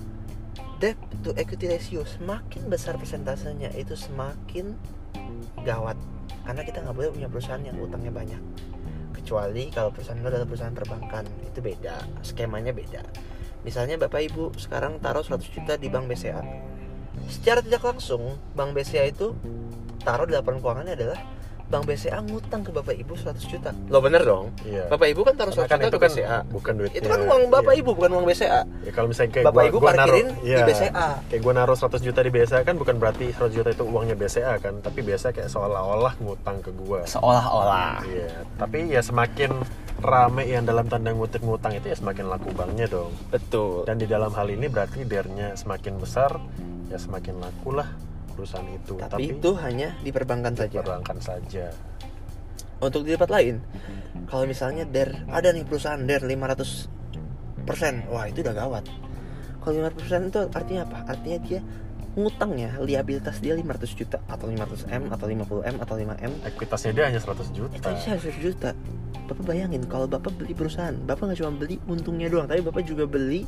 Debt 0.84 1.00
to 1.24 1.32
equity 1.40 1.72
ratio 1.72 2.04
semakin 2.04 2.68
besar 2.68 3.00
persentasenya 3.00 3.72
itu 3.80 3.96
semakin 3.96 4.76
gawat. 5.64 5.96
Karena 6.44 6.62
kita 6.68 6.84
nggak 6.84 6.96
boleh 6.96 7.10
punya 7.16 7.32
perusahaan 7.32 7.64
yang 7.64 7.80
utangnya 7.80 8.12
banyak. 8.12 8.42
Kecuali 9.16 9.72
kalau 9.72 9.96
perusahaan 9.96 10.20
itu 10.20 10.28
adalah 10.28 10.48
perusahaan 10.48 10.76
perbankan 10.76 11.24
itu 11.48 11.60
beda. 11.64 12.04
Skemanya 12.28 12.76
beda. 12.76 13.04
Misalnya 13.64 13.96
bapak 13.96 14.28
ibu 14.28 14.52
sekarang 14.60 15.00
taruh 15.00 15.24
100 15.24 15.48
juta 15.48 15.74
di 15.80 15.88
bank 15.88 16.08
BCA 16.08 16.70
secara 17.30 17.60
tidak 17.60 17.84
langsung 17.86 18.40
bank 18.58 18.72
BCA 18.72 19.12
itu 19.12 19.38
taruh 20.02 20.26
di 20.26 20.34
laporan 20.34 20.64
keuangannya 20.64 20.96
adalah 20.96 21.20
Bank 21.70 21.86
BCA 21.86 22.18
ngutang 22.26 22.66
ke 22.66 22.74
Bapak 22.74 22.98
Ibu 22.98 23.14
100 23.14 23.46
juta. 23.46 23.70
Lo 23.94 24.02
bener 24.02 24.26
dong? 24.26 24.50
Iya. 24.66 24.90
Bapak 24.90 25.08
Ibu 25.14 25.22
kan 25.22 25.34
taruh 25.38 25.54
100 25.54 25.70
kan 25.70 25.78
juta 25.78 25.98
ke 25.98 26.02
kan 26.02 26.10
BCA. 26.10 26.40
Bukan 26.50 26.74
duit. 26.82 26.92
Itu 26.98 27.06
kan 27.06 27.22
uang 27.30 27.42
Bapak 27.54 27.74
iya. 27.78 27.82
Ibu 27.86 27.92
bukan 27.94 28.12
uang 28.18 28.26
BCA. 28.26 28.62
Ya 28.82 28.92
kalau 28.92 29.08
misalnya 29.14 29.32
kayak 29.38 29.46
Bapak 29.46 29.62
gua, 29.62 29.70
Ibu 29.70 29.78
gua 29.78 29.90
parkirin 29.94 30.28
naruh, 30.34 30.42
di 30.42 30.50
iya, 30.50 30.66
BCA. 30.66 31.08
Kayak 31.30 31.42
gue 31.46 31.54
naruh 31.54 31.78
100 31.78 32.02
juta 32.02 32.20
di 32.26 32.32
BCA 32.34 32.60
kan 32.66 32.76
bukan 32.82 32.96
berarti 32.98 33.26
100 33.30 33.54
juta 33.54 33.70
itu 33.70 33.84
uangnya 33.86 34.16
BCA 34.18 34.54
kan, 34.58 34.74
tapi 34.82 35.00
biasa 35.06 35.30
kayak 35.30 35.50
seolah-olah 35.54 36.14
ngutang 36.18 36.58
ke 36.66 36.72
gue. 36.74 37.02
Seolah-olah. 37.06 38.02
Iya. 38.10 38.30
Tapi 38.58 38.90
ya 38.90 39.02
semakin 39.06 39.54
rame 40.02 40.48
yang 40.50 40.66
dalam 40.66 40.90
tanda 40.90 41.14
ngutip 41.14 41.44
ngutang 41.46 41.78
itu 41.78 41.92
ya 41.92 41.98
semakin 42.02 42.26
laku 42.34 42.50
banknya 42.58 42.90
dong. 42.90 43.14
Betul. 43.30 43.86
Dan 43.86 44.02
di 44.02 44.10
dalam 44.10 44.34
hal 44.34 44.50
ini 44.50 44.66
berarti 44.66 45.06
dernya 45.06 45.54
semakin 45.54 46.02
besar 46.02 46.40
ya 46.90 46.98
semakin 46.98 47.38
laku 47.38 47.78
lah 47.78 47.86
perusahaan 48.40 48.68
itu. 48.72 48.96
Tapi, 48.96 49.12
Tapi 49.12 49.24
itu 49.36 49.50
hanya 49.60 49.90
di 50.00 50.10
perbankan 50.16 50.54
saja. 50.56 50.80
Perbankan 50.80 51.18
saja. 51.20 51.66
Untuk 52.80 53.04
di 53.04 53.12
tempat 53.12 53.28
lain, 53.36 53.60
kalau 54.32 54.48
misalnya 54.48 54.88
der 54.88 55.28
ada 55.28 55.52
nih 55.52 55.68
perusahaan 55.68 56.00
der 56.00 56.24
500 56.24 57.68
persen, 57.68 58.08
wah 58.08 58.24
itu 58.24 58.40
udah 58.40 58.56
gawat. 58.56 58.88
Kalau 59.60 59.74
500 59.84 60.00
persen 60.00 60.20
itu 60.32 60.40
artinya 60.56 60.82
apa? 60.88 60.98
Artinya 61.12 61.40
dia 61.44 61.60
ngutangnya 62.18 62.80
liabilitas 62.82 63.38
dia 63.38 63.54
500 63.54 64.00
juta 64.00 64.18
atau 64.26 64.50
500 64.50 64.90
m 64.90 65.04
atau 65.14 65.28
50 65.30 65.72
m 65.72 65.76
atau 65.78 65.96
5 65.96 66.26
m 66.26 66.34
ekuitasnya 66.52 66.92
dia 66.92 67.06
hanya 67.06 67.22
100 67.22 67.54
juta 67.54 67.74
ekuitasnya 67.78 68.18
100 68.18 68.44
juta 68.44 68.70
bapak 69.30 69.44
bayangin 69.46 69.86
kalau 69.86 70.10
bapak 70.10 70.34
beli 70.34 70.58
perusahaan 70.58 70.98
bapak 71.06 71.30
nggak 71.30 71.40
cuma 71.40 71.54
beli 71.54 71.78
untungnya 71.86 72.28
doang 72.28 72.50
tapi 72.50 72.66
bapak 72.66 72.82
juga 72.82 73.06
beli 73.06 73.46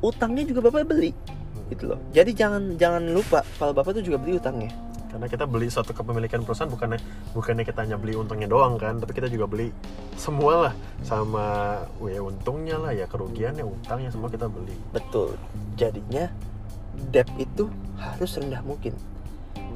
utangnya 0.00 0.48
juga 0.48 0.64
bapak 0.64 0.88
beli 0.88 1.12
gitu 1.70 1.94
loh. 1.94 1.98
Jadi 2.14 2.30
jangan 2.32 2.74
jangan 2.78 3.02
lupa 3.10 3.42
kalau 3.58 3.72
bapak 3.74 3.98
tuh 4.00 4.04
juga 4.04 4.18
beli 4.22 4.38
utangnya. 4.38 4.70
Karena 5.06 5.32
kita 5.32 5.48
beli 5.48 5.72
suatu 5.72 5.96
kepemilikan 5.96 6.44
perusahaan 6.44 6.68
bukannya 6.68 7.00
bukannya 7.32 7.64
kita 7.64 7.88
hanya 7.88 7.96
beli 7.96 8.20
untungnya 8.20 8.44
doang 8.44 8.76
kan 8.76 9.00
tapi 9.00 9.16
kita 9.16 9.32
juga 9.32 9.48
beli 9.48 9.72
semua 10.18 10.68
lah. 10.68 10.74
Sama 11.00 11.80
ya 12.04 12.20
untungnya 12.20 12.76
lah 12.76 12.92
ya 12.92 13.08
kerugiannya 13.08 13.64
utangnya 13.64 14.12
semua 14.12 14.28
kita 14.28 14.46
beli. 14.50 14.76
Betul. 14.92 15.40
Jadinya 15.80 16.28
debt 17.10 17.28
itu 17.40 17.70
harus 17.96 18.30
rendah 18.36 18.60
mungkin. 18.60 18.92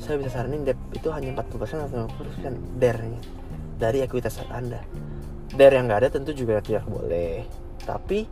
Saya 0.01 0.17
bisa 0.21 0.41
saranin 0.41 0.65
debt 0.65 0.81
itu 0.93 1.09
hanya 1.13 1.37
40% 1.37 1.89
atau 1.89 2.09
50% 2.09 2.81
dernya 2.81 3.21
dari 3.81 4.05
ekuitas 4.05 4.45
anda. 4.53 4.85
Der 5.57 5.73
yang 5.73 5.89
nggak 5.89 6.07
ada 6.07 6.11
tentu 6.13 6.37
juga 6.37 6.61
tidak 6.61 6.85
boleh. 6.85 7.49
Tapi 7.83 8.29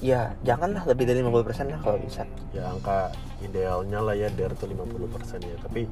ya 0.00 0.36
janganlah 0.44 0.84
lebih 0.84 1.04
dari 1.08 1.20
50% 1.24 1.72
lah 1.72 1.80
kalau 1.80 1.98
bisa. 2.00 2.22
Ya 2.52 2.68
angka 2.68 3.12
idealnya 3.40 4.00
lah 4.00 4.14
ya 4.16 4.28
dari 4.32 4.54
tuh 4.56 4.68
50% 4.68 5.42
ya. 5.42 5.56
Tapi 5.60 5.82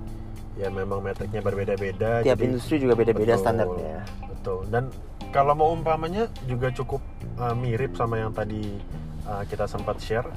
ya 0.54 0.68
memang 0.70 1.02
metriknya 1.02 1.42
berbeda-beda 1.42 2.22
tiap 2.22 2.38
jadi, 2.38 2.44
industri 2.46 2.78
juga 2.78 2.94
beda-beda 2.94 3.34
standarnya. 3.38 4.06
betul. 4.30 4.66
Dan 4.70 4.92
kalau 5.34 5.56
mau 5.58 5.74
umpamanya 5.74 6.30
juga 6.46 6.70
cukup 6.70 7.02
uh, 7.42 7.56
mirip 7.58 7.98
sama 7.98 8.22
yang 8.22 8.30
tadi 8.30 8.78
uh, 9.26 9.42
kita 9.48 9.66
sempat 9.66 9.98
share. 9.98 10.28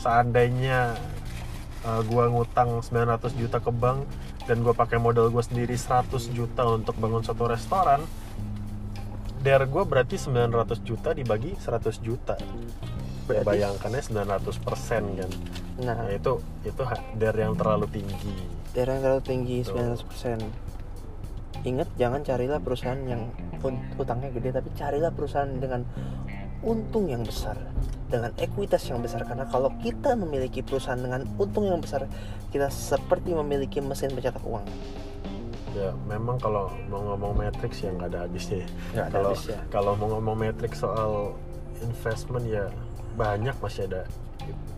Seandainya 0.00 0.96
uh, 1.84 2.00
gua 2.08 2.32
ngutang 2.32 2.80
900 2.80 3.36
juta 3.36 3.58
ke 3.60 3.72
bank 3.72 4.08
dan 4.48 4.64
gua 4.64 4.72
pakai 4.72 4.96
modal 4.96 5.28
gua 5.28 5.44
sendiri 5.44 5.76
100 5.76 6.08
juta 6.32 6.64
untuk 6.68 6.96
bangun 6.96 7.24
satu 7.24 7.48
restoran 7.48 8.04
der 9.44 9.68
gue 9.68 9.84
berarti 9.84 10.16
900 10.16 10.80
juta 10.80 11.12
dibagi 11.12 11.52
100 11.60 12.00
juta. 12.00 12.40
Berarti, 13.28 13.44
bayangkannya 13.44 14.00
900 14.00 14.64
persen 14.64 15.02
kan? 15.20 15.30
Nah, 15.84 15.96
nah 16.00 16.08
itu 16.08 16.40
itu 16.64 16.82
der 17.20 17.36
yang 17.36 17.52
terlalu 17.52 17.84
tinggi. 17.92 18.32
Der 18.72 18.88
yang 18.88 19.04
terlalu 19.04 19.22
tinggi 19.28 19.60
900 19.60 20.08
persen. 20.08 20.38
Ingat 21.60 21.92
jangan 22.00 22.24
carilah 22.24 22.56
perusahaan 22.60 23.00
yang 23.04 23.28
utangnya 24.00 24.32
gede 24.32 24.48
tapi 24.52 24.68
carilah 24.76 25.12
perusahaan 25.12 25.48
dengan 25.60 25.84
untung 26.64 27.12
yang 27.12 27.24
besar 27.24 27.60
dengan 28.08 28.32
ekuitas 28.40 28.80
yang 28.88 29.04
besar. 29.04 29.28
Karena 29.28 29.44
kalau 29.44 29.68
kita 29.84 30.16
memiliki 30.16 30.64
perusahaan 30.64 31.00
dengan 31.00 31.28
untung 31.36 31.68
yang 31.68 31.84
besar 31.84 32.08
kita 32.48 32.72
seperti 32.72 33.36
memiliki 33.36 33.84
mesin 33.84 34.08
pencetak 34.16 34.40
uang 34.40 34.64
ya 35.74 35.90
memang 36.06 36.38
kalau 36.38 36.70
mau 36.86 37.02
ngomong 37.12 37.34
matrix 37.34 37.82
ya 37.82 37.90
nggak 37.90 38.08
ada 38.14 38.18
habisnya 38.24 38.62
ya. 38.62 38.68
Nggak 38.94 39.06
ada 39.06 39.12
kalau 39.12 39.32
kalau 39.70 39.92
mau 39.98 40.08
ngomong 40.18 40.36
matrix 40.38 40.72
soal 40.80 41.34
investment 41.82 42.46
ya 42.46 42.70
banyak 43.14 43.54
masih 43.58 43.86
ada 43.90 44.02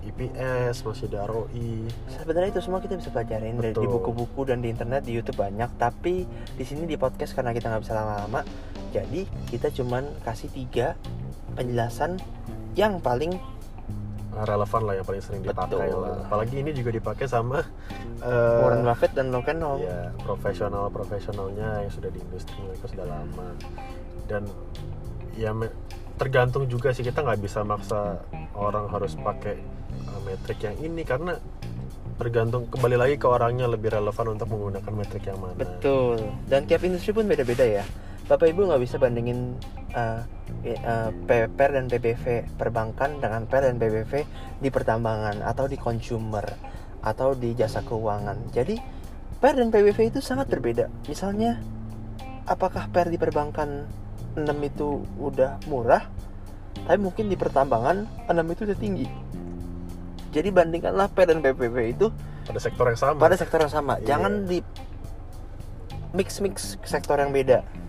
IPS 0.06 0.86
masih 0.86 1.10
ada 1.10 1.26
ROI 1.26 1.90
sebenarnya 2.06 2.54
itu 2.54 2.62
semua 2.62 2.78
kita 2.78 2.94
bisa 2.94 3.10
pelajarin 3.10 3.58
dari 3.58 3.74
di 3.74 3.82
Betul. 3.82 3.94
buku-buku 3.98 4.40
dan 4.46 4.62
di 4.62 4.70
internet 4.70 5.02
di 5.02 5.18
YouTube 5.18 5.42
banyak 5.42 5.70
tapi 5.76 6.22
di 6.54 6.64
sini 6.64 6.86
di 6.86 6.94
podcast 6.94 7.34
karena 7.34 7.50
kita 7.50 7.66
nggak 7.74 7.82
bisa 7.82 7.94
lama-lama 7.98 8.46
jadi 8.94 9.26
kita 9.50 9.74
cuman 9.74 10.06
kasih 10.22 10.48
tiga 10.54 10.94
penjelasan 11.58 12.22
yang 12.78 13.02
paling 13.02 13.34
relevan 14.44 14.82
lah 14.84 14.94
yang 15.00 15.06
paling 15.06 15.22
sering 15.24 15.40
dipakai 15.40 15.88
Betul. 15.88 16.02
lah 16.04 16.28
apalagi 16.28 16.56
ini 16.60 16.70
juga 16.76 16.90
dipakai 16.92 17.24
sama 17.24 17.64
eh, 18.20 18.60
Warren 18.60 18.84
Buffett 18.84 19.12
dan 19.16 19.32
Logan 19.32 19.58
Paul. 19.64 19.80
ya 19.80 20.12
profesional 20.20 20.84
profesionalnya 20.92 21.86
yang 21.86 21.92
sudah 21.92 22.10
di 22.12 22.20
industri 22.20 22.58
mereka 22.60 22.86
sudah 22.92 23.06
lama 23.08 23.48
dan 24.28 24.42
ya 25.36 25.52
tergantung 26.16 26.64
juga 26.68 26.92
sih 26.92 27.04
kita 27.04 27.20
nggak 27.20 27.40
bisa 27.40 27.60
maksa 27.64 28.20
orang 28.56 28.88
harus 28.88 29.12
pakai 29.20 29.60
uh, 30.08 30.20
metrik 30.24 30.64
yang 30.64 30.76
ini 30.80 31.04
karena 31.04 31.36
tergantung 32.16 32.64
kembali 32.72 32.96
lagi 32.96 33.14
ke 33.20 33.28
orangnya 33.28 33.68
lebih 33.68 33.92
relevan 33.92 34.32
untuk 34.32 34.48
menggunakan 34.48 34.92
metrik 34.96 35.28
yang 35.28 35.36
mana 35.36 35.52
Betul. 35.60 36.16
Dan 36.48 36.64
tiap 36.64 36.80
industri 36.88 37.12
pun 37.12 37.28
beda-beda 37.28 37.60
ya. 37.60 37.84
Bapak 38.26 38.50
Ibu 38.50 38.66
nggak 38.66 38.82
bisa 38.82 38.98
bandingin 38.98 39.54
uh, 39.94 40.26
eh, 40.66 40.74
uh, 40.82 41.14
PPR 41.30 41.78
dan 41.78 41.86
PBV 41.86 42.58
perbankan 42.58 43.22
dengan 43.22 43.46
PER 43.46 43.70
dan 43.70 43.78
PBV 43.78 44.12
di 44.58 44.68
pertambangan 44.74 45.46
atau 45.46 45.70
di 45.70 45.78
consumer 45.78 46.42
atau 47.06 47.38
di 47.38 47.54
jasa 47.54 47.86
keuangan. 47.86 48.50
Jadi 48.50 48.74
PER 49.38 49.62
dan 49.62 49.70
PBV 49.70 50.10
itu 50.10 50.18
sangat 50.18 50.50
berbeda. 50.50 50.90
Misalnya, 51.06 51.62
apakah 52.50 52.90
PER 52.90 53.14
di 53.14 53.18
perbankan 53.22 53.86
6 54.34 54.42
itu 54.74 55.06
udah 55.22 55.62
murah, 55.70 56.02
tapi 56.82 56.98
mungkin 56.98 57.30
di 57.30 57.38
pertambangan 57.38 58.26
6 58.26 58.42
itu 58.42 58.60
udah 58.66 58.78
tinggi. 58.82 59.06
Jadi 60.34 60.48
bandingkanlah 60.50 61.14
PER 61.14 61.30
dan 61.30 61.38
PBV 61.46 61.76
itu 61.94 62.10
pada 62.42 62.58
sektor 62.58 62.90
yang 62.90 62.98
sama 62.98 63.14
pada 63.22 63.38
sektor 63.38 63.58
yang 63.62 63.70
sama. 63.70 63.94
Iya. 64.02 64.18
Jangan 64.18 64.50
di 64.50 64.58
mix 66.10 66.42
mix 66.42 66.74
sektor 66.82 67.22
yang 67.22 67.30
beda. 67.30 67.85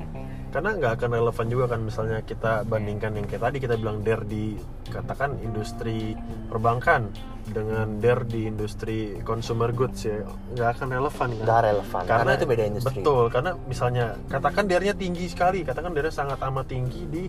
Karena 0.57 0.73
nggak 0.73 0.93
akan 0.97 1.11
relevan 1.21 1.47
juga 1.53 1.65
kan 1.69 1.79
misalnya 1.85 2.17
kita 2.25 2.65
bandingkan 2.65 3.13
yang 3.13 3.29
kayak 3.29 3.45
tadi 3.45 3.57
kita 3.61 3.77
bilang 3.77 4.01
der 4.01 4.25
di 4.25 4.57
katakan 4.89 5.37
industri 5.45 6.17
perbankan 6.49 7.13
dengan 7.45 8.01
der 8.01 8.25
di 8.25 8.49
industri 8.49 9.21
consumer 9.21 9.69
goods 9.69 10.09
ya 10.09 10.25
nggak 10.57 10.69
akan 10.81 10.87
relevan 10.97 11.29
kan 11.29 11.45
Nggak 11.45 11.61
relevan 11.61 12.01
karena, 12.09 12.31
itu 12.33 12.45
beda 12.49 12.63
industri. 12.73 12.89
betul 13.05 13.23
karena 13.29 13.51
misalnya 13.69 14.05
katakan 14.33 14.65
dernya 14.65 14.97
tinggi 14.97 15.29
sekali 15.29 15.61
katakan 15.61 15.93
dernya 15.93 16.09
sangat 16.09 16.41
amat 16.41 16.65
tinggi 16.65 17.05
di 17.05 17.23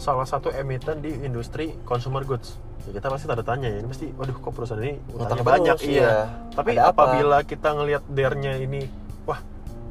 salah 0.00 0.24
satu 0.24 0.48
emiten 0.48 1.04
di 1.04 1.12
industri 1.20 1.76
consumer 1.84 2.24
goods 2.24 2.56
ya 2.88 2.96
kita 2.96 3.12
pasti 3.12 3.28
tanda 3.28 3.44
tanya 3.44 3.68
ya 3.68 3.84
ini 3.84 3.88
pasti 3.92 4.08
waduh 4.16 4.40
kok 4.40 4.52
perusahaan 4.56 4.80
ini 4.80 4.96
utangnya 5.12 5.36
Utang 5.36 5.44
banyak 5.44 5.76
terus, 5.76 5.84
iya 5.84 6.00
iya. 6.00 6.16
tapi 6.56 6.70
Ada 6.80 6.82
apa? 6.88 6.96
apabila 6.96 7.38
kita 7.44 7.68
ngelihat 7.76 8.02
dernya 8.08 8.56
ini 8.56 8.88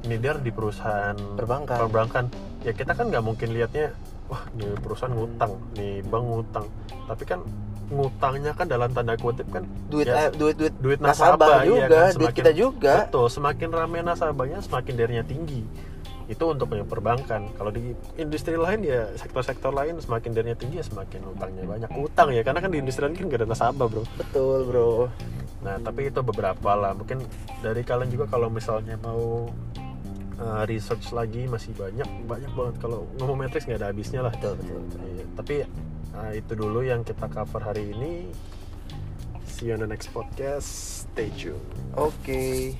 der 0.01 0.37
di 0.39 0.49
perusahaan 0.49 1.15
Perbankan. 1.35 1.77
perbankan 1.77 2.25
ya 2.61 2.71
kita 2.71 2.91
kan 2.91 3.07
nggak 3.07 3.21
mungkin 3.21 3.51
lihatnya 3.51 3.91
wah 4.25 4.41
ini 4.53 4.71
perusahaan 4.77 5.11
ngutang 5.11 5.51
nih 5.73 6.03
bank 6.03 6.23
ngutang 6.23 6.65
tapi 7.05 7.23
kan 7.23 7.39
ngutangnya 7.89 8.53
kan 8.53 8.69
dalam 8.69 8.93
tanda 8.93 9.17
kutip 9.17 9.49
kan 9.49 9.65
duit 9.89 10.05
ya, 10.05 10.27
eh, 10.27 10.29
duit 10.31 10.53
duit 10.53 10.73
duit 10.77 10.99
nasabah 11.01 11.33
nasabah, 11.33 11.57
iya 11.59 11.65
juga, 11.65 11.81
kan, 11.89 11.89
duit 11.89 12.13
semakin- 12.13 12.37
kita 12.37 12.51
juga. 12.53 12.93
betul 13.03 13.25
semakin 13.27 13.69
ramai 13.69 13.99
nasabahnya 13.99 14.59
semakin 14.61 14.93
dernya 14.93 15.23
tinggi 15.25 15.65
itu 16.29 16.43
untuk 16.45 16.69
yang 16.69 16.85
perbankan 16.85 17.49
kalau 17.57 17.73
di 17.73 17.89
industri 18.13 18.53
lain 18.53 18.85
ya 18.85 19.09
sektor-sektor 19.17 19.73
lain 19.73 19.97
semakin 19.97 20.29
dernya 20.29 20.53
tinggi 20.53 20.77
ya 20.77 20.85
semakin 20.85 21.25
utangnya 21.25 21.65
banyak 21.65 21.89
utang 21.97 22.29
ya 22.29 22.45
karena 22.45 22.61
kan 22.61 22.69
di 22.69 22.77
industri 22.77 23.01
lain 23.01 23.17
kan 23.17 23.25
gak 23.25 23.41
ada 23.41 23.47
nasabah 23.49 23.87
bro 23.89 24.05
Betul, 24.13 24.57
Bro. 24.63 24.89
Nah, 25.59 25.75
tapi 25.75 26.07
itu 26.07 26.21
beberapa 26.21 26.71
lah. 26.71 26.95
Mungkin 26.95 27.19
dari 27.59 27.83
kalian 27.83 28.07
juga 28.07 28.29
kalau 28.29 28.47
misalnya 28.47 28.95
mau 28.95 29.51
uh, 30.39 30.63
research 30.65 31.11
lagi 31.11 31.45
masih 31.45 31.75
banyak, 31.75 32.07
banyak 32.25 32.51
banget. 32.55 32.75
Kalau 32.79 33.05
ngomong 33.19 33.45
matrix 33.45 33.67
nggak 33.67 33.79
ada 33.83 33.89
habisnya 33.91 34.23
lah. 34.23 34.33
Betul, 34.33 34.55
betul, 34.59 34.79
betul. 34.87 34.99
Iya, 35.03 35.25
tapi 35.35 35.55
uh, 36.15 36.31
itu 36.33 36.51
dulu 36.55 36.79
yang 36.81 37.01
kita 37.03 37.27
cover 37.27 37.61
hari 37.61 37.91
ini. 37.93 38.31
See 39.45 39.67
you 39.67 39.75
on 39.75 39.83
the 39.83 39.89
next 39.89 40.15
podcast. 40.15 40.67
Stay 41.11 41.27
tune. 41.35 41.59
Oke. 41.99 42.79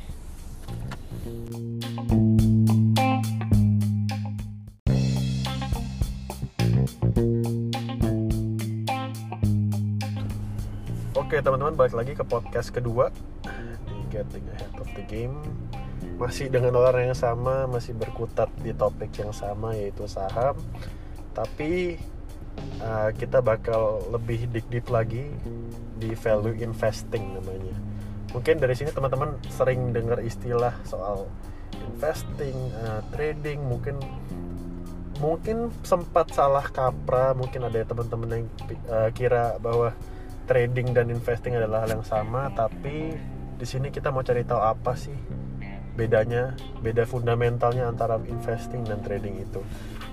Oke 11.20 11.46
teman-teman 11.46 11.78
balik 11.78 11.94
lagi 11.94 12.18
ke 12.18 12.26
podcast 12.26 12.74
kedua 12.74 13.14
di 13.86 13.98
Getting 14.10 14.50
Ahead 14.50 14.74
of 14.82 14.90
the 14.98 15.06
Game 15.06 15.38
masih 16.20 16.52
dengan 16.52 16.76
orang 16.76 17.10
yang 17.10 17.18
sama 17.18 17.64
masih 17.72 17.96
berkutat 17.96 18.52
di 18.60 18.76
topik 18.76 19.16
yang 19.16 19.32
sama 19.32 19.72
yaitu 19.72 20.04
saham. 20.06 20.60
Tapi 21.32 21.96
uh, 22.84 23.10
kita 23.16 23.40
bakal 23.40 24.04
lebih 24.12 24.52
deep 24.52 24.68
deep 24.68 24.88
lagi 24.92 25.32
di 25.96 26.12
value 26.12 26.60
investing 26.60 27.24
namanya. 27.40 27.76
Mungkin 28.36 28.60
dari 28.60 28.76
sini 28.76 28.92
teman-teman 28.92 29.40
sering 29.48 29.96
dengar 29.96 30.20
istilah 30.20 30.76
soal 30.84 31.26
investing 31.96 32.56
uh, 32.84 33.00
trading 33.16 33.64
mungkin 33.64 33.96
mungkin 35.20 35.72
sempat 35.84 36.32
salah 36.32 36.64
kaprah 36.68 37.36
mungkin 37.36 37.68
ada 37.68 37.84
teman-teman 37.84 38.30
yang 38.40 38.46
uh, 38.88 39.10
kira 39.12 39.60
bahwa 39.60 39.92
trading 40.48 40.96
dan 40.96 41.12
investing 41.12 41.60
adalah 41.60 41.84
hal 41.84 42.00
yang 42.00 42.06
sama 42.08 42.48
tapi 42.56 43.20
di 43.60 43.66
sini 43.68 43.92
kita 43.92 44.16
mau 44.16 44.24
cari 44.24 44.48
tahu 44.48 44.62
apa 44.64 44.96
sih 44.96 45.14
bedanya 46.00 46.56
beda 46.80 47.04
fundamentalnya 47.04 47.92
antara 47.92 48.16
investing 48.24 48.88
dan 48.88 49.04
trading 49.04 49.44
itu 49.44 49.60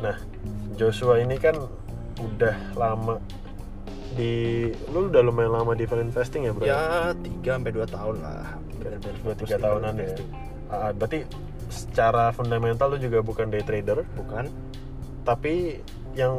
nah 0.03 0.19
Joshua 0.75 1.23
ini 1.23 1.39
kan 1.39 1.55
udah 2.19 2.75
lama 2.75 3.23
di 4.19 4.67
lu 4.91 5.07
udah 5.13 5.23
lumayan 5.23 5.55
lama 5.63 5.79
di 5.79 5.87
value 5.87 6.11
investing 6.11 6.49
ya 6.49 6.53
bro 6.57 6.65
Ya, 6.65 7.13
3 7.13 7.61
sampai 7.61 7.73
2 7.73 7.85
tahun 7.85 8.17
lah. 8.25 8.57
Benar-benar 8.81 9.17
dua 9.21 9.35
tiga 9.37 9.57
tahunan 9.61 9.95
ya. 10.01 10.17
Ah, 10.73 10.91
berarti 10.97 11.29
secara 11.69 12.33
fundamental 12.33 12.97
lu 12.97 12.99
juga 13.03 13.21
bukan 13.21 13.51
day 13.53 13.61
trader 13.61 14.07
Bukan? 14.17 14.49
tapi 15.27 15.83
yang 16.15 16.39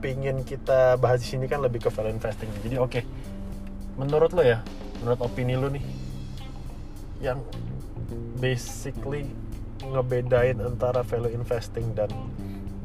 pingin 0.00 0.40
kita 0.48 0.96
bahas 0.96 1.20
di 1.20 1.28
sini 1.28 1.44
kan 1.44 1.60
lebih 1.60 1.84
ke 1.84 1.92
value 1.92 2.16
investing 2.16 2.48
jadi 2.64 2.80
oke 2.80 3.04
menurut 4.00 4.32
lo 4.32 4.40
ya 4.40 4.64
menurut 5.04 5.20
opini 5.20 5.60
lo 5.60 5.68
nih 5.68 5.84
yang 7.20 7.44
basically 8.38 9.28
ngebedain 9.80 10.60
antara 10.60 11.04
value 11.04 11.32
investing 11.32 11.92
dan 11.92 12.08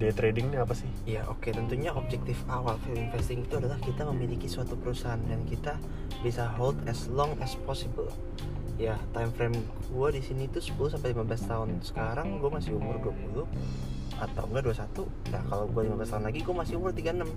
day 0.02 0.10
trading 0.10 0.50
ini 0.50 0.58
apa 0.58 0.74
sih 0.74 0.90
Ya 1.06 1.22
oke 1.30 1.54
tentunya 1.54 1.94
objektif 1.94 2.42
awal 2.50 2.82
value 2.82 3.06
investing 3.06 3.46
itu 3.46 3.62
adalah 3.62 3.78
kita 3.78 4.02
memiliki 4.10 4.50
suatu 4.50 4.74
perusahaan 4.74 5.22
dan 5.30 5.46
kita 5.46 5.78
bisa 6.26 6.50
hold 6.58 6.78
as 6.90 7.06
long 7.06 7.38
as 7.38 7.54
possible. 7.70 8.10
Ya 8.82 8.98
time 9.14 9.30
frame 9.30 9.58
gue 9.94 10.08
di 10.18 10.22
sini 10.26 10.50
tuh 10.50 10.64
10 10.64 10.98
sampai 10.98 11.14
15 11.14 11.50
tahun. 11.50 11.70
Sekarang 11.86 12.42
gue 12.42 12.50
masih 12.50 12.74
umur 12.74 12.98
20 12.98 13.46
atau 14.18 14.44
enggak 14.50 14.64
21. 14.74 15.06
Nah 15.30 15.42
kalau 15.46 15.66
gue 15.70 15.82
15 15.86 16.12
tahun 16.18 16.24
lagi 16.26 16.40
gue 16.42 16.56
masih 16.58 16.74
umur 16.82 16.92
36. 16.98 17.30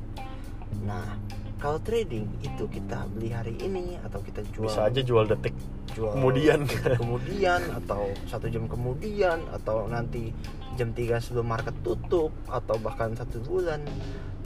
Nah 0.89 1.21
kalau 1.59 1.79
trading 1.81 2.27
itu 2.43 2.65
kita 2.69 3.07
beli 3.15 3.31
hari 3.33 3.55
ini 3.63 3.97
atau 4.03 4.21
kita 4.21 4.45
jual 4.53 4.69
bisa 4.69 4.91
aja 4.91 5.01
jual 5.01 5.25
detik 5.25 5.55
jual 5.95 6.13
kemudian. 6.13 6.67
kemudian 7.01 7.61
atau 7.85 8.11
satu 8.27 8.51
jam 8.51 8.67
kemudian 8.67 9.39
atau 9.55 9.87
nanti 9.87 10.35
jam 10.75 10.91
3 10.91 11.23
sebelum 11.23 11.47
market 11.47 11.75
tutup 11.87 12.35
atau 12.51 12.77
bahkan 12.83 13.15
satu 13.15 13.39
bulan. 13.47 13.81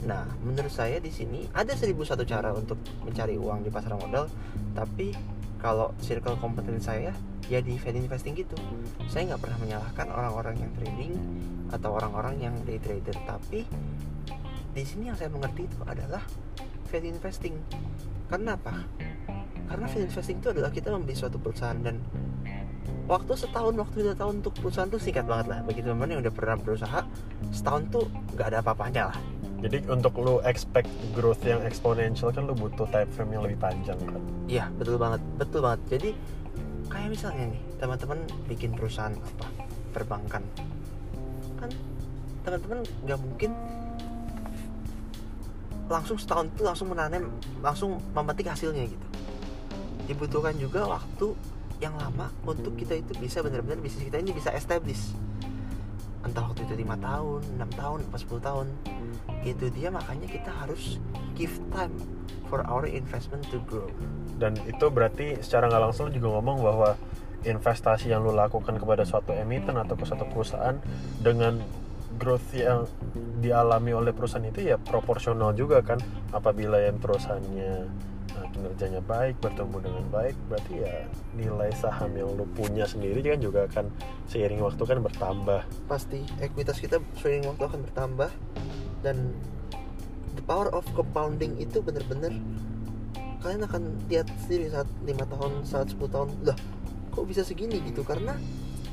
Nah 0.05 0.29
menurut 0.45 0.71
saya 0.71 1.01
di 1.01 1.09
sini 1.09 1.49
ada 1.51 1.73
seribu 1.73 2.05
satu 2.05 2.23
cara 2.23 2.53
untuk 2.53 2.77
mencari 3.01 3.35
uang 3.35 3.65
di 3.65 3.69
pasar 3.73 3.97
modal 3.97 4.29
tapi 4.77 5.11
kalau 5.59 5.91
circle 5.99 6.39
kompeten 6.39 6.79
saya 6.79 7.11
ya 7.51 7.59
di 7.59 7.75
value 7.75 8.05
investing 8.05 8.37
gitu. 8.37 8.55
Saya 9.09 9.33
nggak 9.33 9.41
pernah 9.43 9.57
menyalahkan 9.59 10.07
orang-orang 10.07 10.55
yang 10.61 10.71
trading 10.77 11.13
atau 11.73 11.89
orang-orang 11.97 12.39
yang 12.39 12.55
day 12.63 12.79
trader. 12.79 13.17
Tapi 13.25 13.65
di 14.69 14.83
sini 14.85 15.09
yang 15.11 15.17
saya 15.17 15.33
mengerti 15.33 15.65
itu 15.65 15.79
adalah 15.83 16.23
value 16.89 17.13
investing. 17.13 17.55
Karena 18.25 18.57
apa? 18.57 18.73
Karena 19.69 19.85
value 19.85 20.09
investing 20.09 20.37
itu 20.41 20.49
adalah 20.49 20.73
kita 20.73 20.89
membeli 20.89 21.13
suatu 21.13 21.37
perusahaan 21.37 21.77
dan 21.77 22.01
waktu 23.05 23.33
setahun 23.33 23.73
waktu 23.73 23.97
dua 24.05 24.15
tahun 24.17 24.41
untuk 24.41 24.53
perusahaan 24.57 24.89
tuh 24.89 25.01
singkat 25.01 25.25
banget 25.29 25.53
lah. 25.53 25.59
Bagi 25.65 25.85
teman-teman 25.85 26.17
yang 26.17 26.21
udah 26.25 26.33
pernah 26.33 26.55
berusaha 26.57 26.99
setahun 27.53 27.81
tuh 27.93 28.05
nggak 28.33 28.47
ada 28.53 28.57
apa-apanya 28.65 29.13
lah. 29.13 29.17
Jadi 29.59 29.91
untuk 29.91 30.15
lu 30.23 30.39
expect 30.47 30.87
growth 31.11 31.43
yang 31.43 31.59
exponential 31.67 32.31
kan 32.31 32.47
lu 32.47 32.55
butuh 32.55 32.87
time 32.95 33.11
frame 33.11 33.31
yang 33.35 33.43
lebih 33.43 33.59
panjang 33.59 33.99
kan. 33.99 34.21
iya 34.47 34.65
betul 34.79 34.95
banget 34.95 35.21
betul 35.35 35.59
banget. 35.61 35.81
Jadi 35.91 36.09
kayak 36.87 37.09
misalnya 37.11 37.45
nih 37.51 37.61
teman-teman 37.77 38.19
bikin 38.47 38.71
perusahaan 38.71 39.11
apa? 39.11 39.47
Perbankan. 39.91 40.43
Kan 41.59 41.69
teman-teman 42.47 42.79
nggak 43.03 43.19
mungkin 43.19 43.51
langsung 45.89 46.21
setahun 46.21 46.53
itu 46.53 46.61
langsung 46.61 46.87
menanam 46.93 47.33
langsung 47.65 47.97
memetik 48.13 48.53
hasilnya 48.53 48.85
gitu. 48.85 49.07
Dibutuhkan 50.05 50.55
juga 50.55 50.85
waktu 50.85 51.33
yang 51.81 51.97
lama 51.97 52.29
untuk 52.45 52.75
kita 52.77 52.95
itu 52.99 53.15
bisa 53.17 53.41
benar-benar 53.41 53.81
bisnis 53.81 54.05
kita 54.05 54.21
ini 54.21 54.31
bisa 54.31 54.53
establish. 54.53 55.17
Entah 56.21 56.45
waktu 56.45 56.67
itu 56.67 56.75
lima 56.77 56.99
tahun, 56.99 57.41
enam 57.55 57.71
tahun, 57.73 57.99
pas 58.11 58.21
10 58.21 58.43
tahun. 58.43 58.67
Itu 59.47 59.71
dia 59.71 59.87
makanya 59.87 60.27
kita 60.27 60.51
harus 60.51 60.99
give 61.39 61.55
time 61.71 61.95
for 62.51 62.61
our 62.67 62.83
investment 62.83 63.47
to 63.47 63.63
grow. 63.65 63.87
Dan 64.35 64.59
itu 64.67 64.91
berarti 64.91 65.39
secara 65.39 65.71
nggak 65.71 65.83
langsung 65.89 66.11
juga 66.11 66.35
ngomong 66.37 66.57
bahwa 66.59 66.89
investasi 67.47 68.11
yang 68.11 68.27
lu 68.27 68.35
lakukan 68.35 68.75
kepada 68.75 69.07
suatu 69.07 69.31
emiten 69.31 69.79
atau 69.79 69.95
ke 69.95 70.03
suatu 70.03 70.27
perusahaan 70.27 70.75
dengan 71.23 71.63
growth 72.19 72.51
yang 72.51 72.83
dialami 73.39 73.95
oleh 73.95 74.11
perusahaan 74.11 74.43
itu 74.43 74.67
ya 74.67 74.75
proporsional 74.75 75.55
juga 75.55 75.79
kan. 75.79 75.97
Apabila 76.35 76.77
yang 76.77 76.99
perusahaannya 76.99 77.73
uh, 78.35 78.45
kinerjanya 78.51 78.99
baik 78.99 79.39
bertumbuh 79.39 79.79
dengan 79.79 80.03
baik 80.11 80.35
berarti 80.51 80.83
ya 80.83 81.07
nilai 81.33 81.71
saham 81.79 82.11
yang 82.13 82.29
lu 82.35 82.43
punya 82.51 82.83
sendiri 82.83 83.23
kan 83.23 83.39
juga 83.39 83.65
akan 83.71 83.87
seiring 84.27 84.59
waktu 84.59 84.83
kan 84.83 84.99
bertambah. 84.99 85.61
Pasti 85.87 86.27
ekuitas 86.43 86.77
kita 86.83 86.99
seiring 87.23 87.47
waktu 87.47 87.63
akan 87.63 87.79
bertambah. 87.87 88.29
Dan 88.99 89.31
the 90.35 90.43
power 90.43 90.67
of 90.75 90.83
compounding 90.91 91.55
itu 91.55 91.79
benar-benar 91.79 92.35
kalian 93.39 93.63
akan 93.63 93.95
lihat 94.11 94.27
sendiri 94.43 94.67
saat 94.67 94.87
lima 95.07 95.23
tahun 95.23 95.63
saat 95.63 95.95
10 95.95 96.11
tahun 96.11 96.29
lah 96.43 96.59
kok 97.15 97.25
bisa 97.25 97.41
segini? 97.43 97.79
Gitu. 97.83 98.03
Karena 98.03 98.35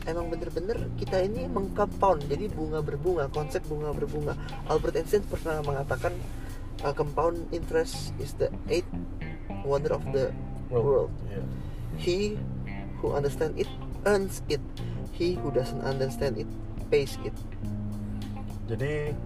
emang 0.06 0.30
bener-bener 0.30 0.78
kita 0.96 1.22
ini 1.26 1.50
mengcompound 1.50 2.24
jadi 2.30 2.46
bunga 2.50 2.80
berbunga 2.80 3.26
konsep 3.34 3.62
bunga 3.66 3.90
berbunga. 3.90 4.38
Albert 4.70 5.02
Einstein 5.02 5.26
pernah 5.26 5.60
mengatakan 5.66 6.14
uh, 6.86 6.94
compound 6.94 7.42
interest 7.50 8.14
is 8.22 8.32
the 8.38 8.48
eighth 8.70 8.88
wonder 9.66 9.92
of 9.92 10.02
the 10.14 10.30
world. 10.70 11.10
Iya. 11.26 11.42
he 11.96 12.36
who 13.00 13.12
understand 13.12 13.58
it 13.58 13.68
earns 14.06 14.44
it. 14.46 14.62
He 15.16 15.34
who 15.40 15.50
doesn't 15.50 15.82
understand 15.82 16.38
it 16.38 16.48
pays 16.92 17.18
it. 17.24 17.34
Jadi 18.70 19.16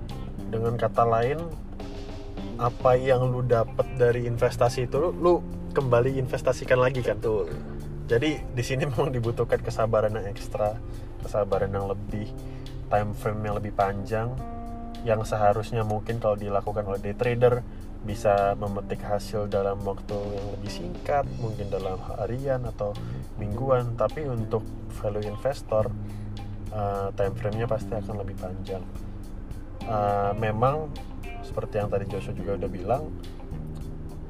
dengan 0.48 0.78
kata 0.78 1.04
lain 1.04 1.38
apa 2.60 2.96
yang 2.96 3.32
lu 3.32 3.40
dapat 3.44 3.88
dari 3.96 4.28
investasi 4.28 4.88
itu 4.88 4.96
lu, 5.00 5.10
lu 5.16 5.32
kembali 5.72 6.20
investasikan 6.20 6.80
lagi 6.80 7.00
kan? 7.00 7.16
Betul 7.20 7.69
Jadi 8.10 8.42
di 8.42 8.62
sini 8.66 8.82
memang 8.90 9.14
dibutuhkan 9.14 9.62
kesabaran 9.62 10.10
yang 10.18 10.26
ekstra, 10.26 10.74
kesabaran 11.22 11.70
yang 11.70 11.86
lebih, 11.86 12.26
time 12.90 13.14
frame 13.14 13.46
yang 13.46 13.56
lebih 13.62 13.70
panjang, 13.70 14.34
yang 15.06 15.22
seharusnya 15.22 15.86
mungkin 15.86 16.18
kalau 16.18 16.34
dilakukan 16.34 16.82
oleh 16.90 16.98
day 16.98 17.14
trader 17.14 17.62
bisa 18.00 18.56
memetik 18.56 19.04
hasil 19.04 19.46
dalam 19.46 19.78
waktu 19.84 20.16
yang 20.16 20.46
lebih 20.58 20.72
singkat, 20.72 21.24
mungkin 21.38 21.68
dalam 21.70 22.00
harian 22.18 22.64
atau 22.66 22.96
mingguan. 23.38 23.94
Tapi 23.94 24.26
untuk 24.26 24.64
value 24.98 25.28
investor, 25.30 25.92
uh, 26.72 27.12
time 27.14 27.36
frame-nya 27.36 27.68
pasti 27.68 27.92
akan 27.92 28.24
lebih 28.24 28.40
panjang. 28.40 28.82
Uh, 29.84 30.32
memang 30.40 30.88
seperti 31.44 31.80
yang 31.80 31.88
tadi 31.92 32.08
Joshua 32.08 32.32
juga 32.32 32.56
udah 32.56 32.70
bilang, 32.72 33.02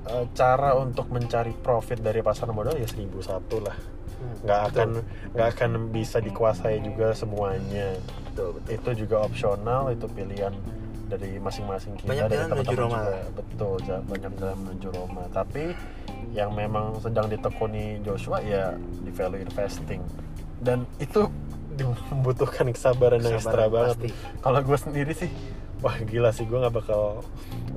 uh, 0.09 0.25
cara 0.33 0.77
untuk 0.79 1.11
mencari 1.13 1.53
profit 1.57 2.01
dari 2.01 2.21
pasar 2.25 2.49
modal 2.55 2.77
ya 2.79 2.89
1001 2.89 3.67
lah. 3.67 3.77
Hmm, 4.21 4.37
nggak 4.45 4.61
betul. 4.61 4.77
akan 4.77 4.89
nggak 5.33 5.49
akan 5.57 5.71
bisa 5.93 6.19
dikuasai 6.21 6.77
juga 6.85 7.13
semuanya. 7.17 7.97
Betul 8.31 8.61
betul. 8.61 8.71
Itu 8.77 8.91
juga 9.05 9.17
opsional 9.25 9.93
itu 9.93 10.07
pilihan 10.09 10.53
dari 11.11 11.43
masing-masing 11.43 11.99
kita 11.99 12.07
Banyak 12.07 12.27
dari 12.31 12.45
teman-teman 12.47 12.79
Roma. 12.79 12.99
juga. 13.03 13.19
Betul 13.35 13.77
banyak 14.07 14.33
jalan 14.39 14.57
menuju 14.63 14.89
Roma. 14.95 15.23
Tapi 15.35 15.65
yang 16.31 16.55
memang 16.55 17.03
sedang 17.03 17.27
ditekuni 17.27 17.99
Joshua 18.07 18.39
ya 18.45 18.79
di 19.03 19.11
value 19.11 19.43
investing. 19.43 20.01
Dan 20.63 20.87
itu 21.03 21.27
membutuhkan 22.13 22.69
kesabaran, 22.71 23.25
yang 23.25 23.41
ekstra 23.41 23.67
Kesabaran, 23.67 23.97
banget 23.97 24.13
kalau 24.45 24.61
gue 24.61 24.79
sendiri 24.79 25.13
sih 25.17 25.31
wah 25.81 25.97
gila 26.05 26.31
sih 26.33 26.45
gue 26.45 26.59
nggak 26.61 26.77
bakal 26.77 27.25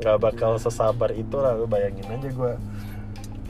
nggak 0.03 0.17
bakal 0.19 0.51
sesabar 0.59 1.11
itu 1.15 1.39
lah 1.39 1.55
lu 1.55 1.65
bayangin 1.67 2.07
aja 2.07 2.29
gue 2.29 2.53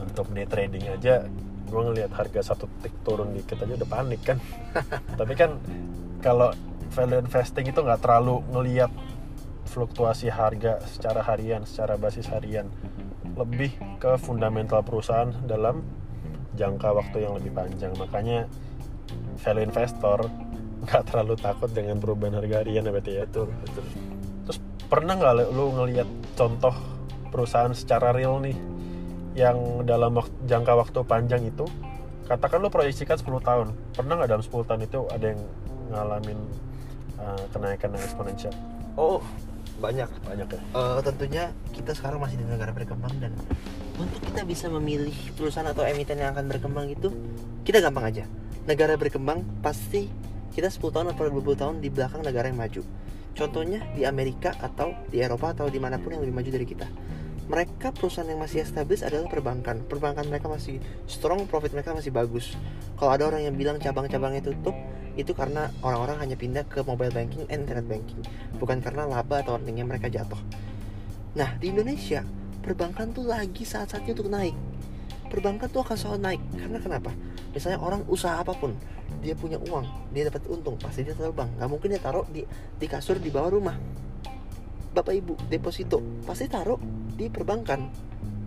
untuk 0.01 0.29
day 0.33 0.45
trading 0.45 0.85
aja 0.93 1.25
gue 1.73 1.81
ngelihat 1.81 2.13
harga 2.13 2.53
satu 2.53 2.69
tick 2.85 2.93
turun 3.01 3.33
dikit 3.33 3.57
aja 3.65 3.73
udah 3.73 3.89
panik 3.89 4.21
kan. 4.21 4.37
Tapi 5.19 5.33
kan 5.33 5.57
kalau 6.21 6.53
value 6.93 7.25
investing 7.25 7.65
itu 7.65 7.81
nggak 7.81 8.05
terlalu 8.05 8.45
ngelihat 8.53 8.93
fluktuasi 9.73 10.29
harga 10.29 10.77
secara 10.85 11.25
harian 11.25 11.65
secara 11.65 11.97
basis 11.97 12.29
harian. 12.29 12.69
Lebih 13.33 13.73
ke 13.97 14.21
fundamental 14.21 14.85
perusahaan 14.85 15.33
dalam 15.49 15.81
jangka 16.53 16.93
waktu 16.93 17.25
yang 17.25 17.33
lebih 17.41 17.49
panjang. 17.57 17.97
Makanya 17.97 18.45
value 19.41 19.65
investor 19.65 20.29
nggak 20.85 21.03
terlalu 21.09 21.33
takut 21.41 21.73
dengan 21.73 21.97
perubahan 21.97 22.37
harga 22.37 22.61
harian 22.61 22.85
ya 22.85 22.91
berarti 22.93 23.11
ya. 23.17 23.25
Betul 23.25 23.49
betul 23.65 24.12
Terus 24.47 24.59
pernah 24.91 25.15
nggak 25.15 25.53
lu 25.53 25.73
ngelihat 25.75 26.07
contoh 26.35 26.75
perusahaan 27.31 27.71
secara 27.73 28.13
real 28.13 28.37
nih 28.43 28.55
yang 29.33 29.81
dalam 29.87 30.13
jangka 30.45 30.73
waktu 30.77 30.99
panjang 31.07 31.41
itu? 31.47 31.65
Katakan 32.23 32.63
lu 32.63 32.71
proyeksikan 32.71 33.19
10 33.19 33.43
tahun. 33.43 33.67
Pernah 33.91 34.13
nggak 34.21 34.29
dalam 34.29 34.43
10 34.43 34.67
tahun 34.69 34.81
itu 34.87 34.99
ada 35.11 35.25
yang 35.35 35.41
ngalamin 35.91 36.39
uh, 37.19 37.43
kenaikan 37.51 37.91
yang 37.91 38.03
eksponensial? 38.03 38.53
Oh 38.95 39.19
banyak. 39.81 40.07
Banyak 40.23 40.47
ya? 40.47 40.61
Eh, 40.61 40.99
tentunya 41.03 41.43
kita 41.73 41.91
sekarang 41.97 42.21
masih 42.21 42.39
di 42.39 42.45
negara 42.45 42.71
berkembang 42.71 43.11
dan 43.19 43.33
untuk 43.97 44.21
kita 44.23 44.47
bisa 44.47 44.69
memilih 44.71 45.13
perusahaan 45.35 45.67
atau 45.67 45.83
emiten 45.83 46.17
yang 46.21 46.31
akan 46.31 46.45
berkembang 46.47 46.87
itu 46.87 47.09
kita 47.67 47.83
gampang 47.83 48.07
aja. 48.07 48.25
Negara 48.63 48.95
berkembang 48.95 49.43
pasti 49.59 50.07
kita 50.53 50.69
10 50.69 50.93
tahun 50.93 51.07
atau 51.11 51.27
20 51.27 51.59
tahun 51.59 51.75
di 51.81 51.89
belakang 51.89 52.21
negara 52.21 52.47
yang 52.47 52.61
maju 52.61 52.85
contohnya 53.33 53.85
di 53.93 54.05
Amerika 54.05 54.53
atau 54.61 54.93
di 55.09 55.21
Eropa 55.21 55.53
atau 55.53 55.69
di 55.69 55.81
mana 55.81 55.97
pun 55.97 56.13
yang 56.13 56.21
lebih 56.21 56.33
maju 56.33 56.49
dari 56.49 56.67
kita. 56.69 56.87
Mereka 57.43 57.91
perusahaan 57.91 58.29
yang 58.29 58.39
masih 58.39 58.63
established 58.63 59.03
adalah 59.03 59.27
perbankan. 59.27 59.83
Perbankan 59.83 60.31
mereka 60.31 60.47
masih 60.47 60.79
strong 61.11 61.43
profit 61.43 61.75
mereka 61.75 61.91
masih 61.91 62.09
bagus. 62.15 62.55
Kalau 62.95 63.11
ada 63.11 63.27
orang 63.27 63.43
yang 63.43 63.55
bilang 63.59 63.75
cabang-cabangnya 63.83 64.47
tutup 64.47 64.71
itu 65.19 65.35
karena 65.35 65.67
orang-orang 65.83 66.23
hanya 66.23 66.35
pindah 66.39 66.63
ke 66.65 66.81
mobile 66.87 67.11
banking 67.11 67.43
and 67.51 67.67
internet 67.67 67.85
banking. 67.85 68.23
Bukan 68.57 68.79
karena 68.79 69.03
laba 69.05 69.43
atau 69.43 69.59
earningnya 69.59 69.83
mereka 69.83 70.07
jatuh. 70.07 70.39
Nah 71.35 71.59
di 71.59 71.75
Indonesia 71.75 72.23
perbankan 72.63 73.11
tuh 73.11 73.27
lagi 73.27 73.67
saat-saatnya 73.67 74.15
untuk 74.15 74.31
naik 74.31 74.55
perbankan 75.33 75.65
tuh 75.65 75.81
akan 75.81 75.97
selalu 75.97 76.19
naik. 76.21 76.41
Karena 76.53 76.77
kenapa? 76.77 77.09
Misalnya 77.49 77.81
orang 77.81 78.05
usaha 78.05 78.37
apa 78.37 78.53
pun 78.53 78.77
dia 79.25 79.33
punya 79.33 79.57
uang 79.57 80.13
dia 80.13 80.29
dapat 80.29 80.45
untung 80.45 80.77
pasti 80.77 81.01
dia 81.01 81.17
taruh 81.17 81.33
bank. 81.33 81.57
Nggak 81.57 81.69
mungkin 81.73 81.89
dia 81.89 82.01
taruh 82.01 82.25
di 82.29 82.45
di 82.77 82.85
kasur 82.85 83.17
di 83.17 83.33
bawah 83.33 83.49
rumah. 83.57 83.73
Bapak 84.93 85.13
ibu 85.17 85.33
deposito 85.49 85.97
pasti 86.21 86.45
taruh 86.45 86.77
di 87.17 87.33
perbankan. 87.33 87.89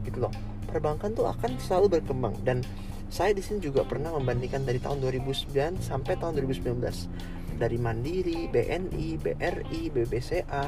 Gitu 0.06 0.22
loh. 0.22 0.30
Perbankan 0.70 1.10
tuh 1.18 1.26
akan 1.26 1.58
selalu 1.58 1.98
berkembang. 1.98 2.38
Dan 2.46 2.62
saya 3.10 3.34
di 3.34 3.42
sini 3.42 3.58
juga 3.58 3.82
pernah 3.82 4.14
membandingkan 4.14 4.62
dari 4.62 4.78
tahun 4.78 5.02
2009 5.02 5.82
sampai 5.82 6.14
tahun 6.18 6.38
2019 6.38 7.56
dari 7.56 7.78
Mandiri, 7.80 8.46
BNI, 8.52 9.08
BRI, 9.16 9.82
BBCA 9.90 10.64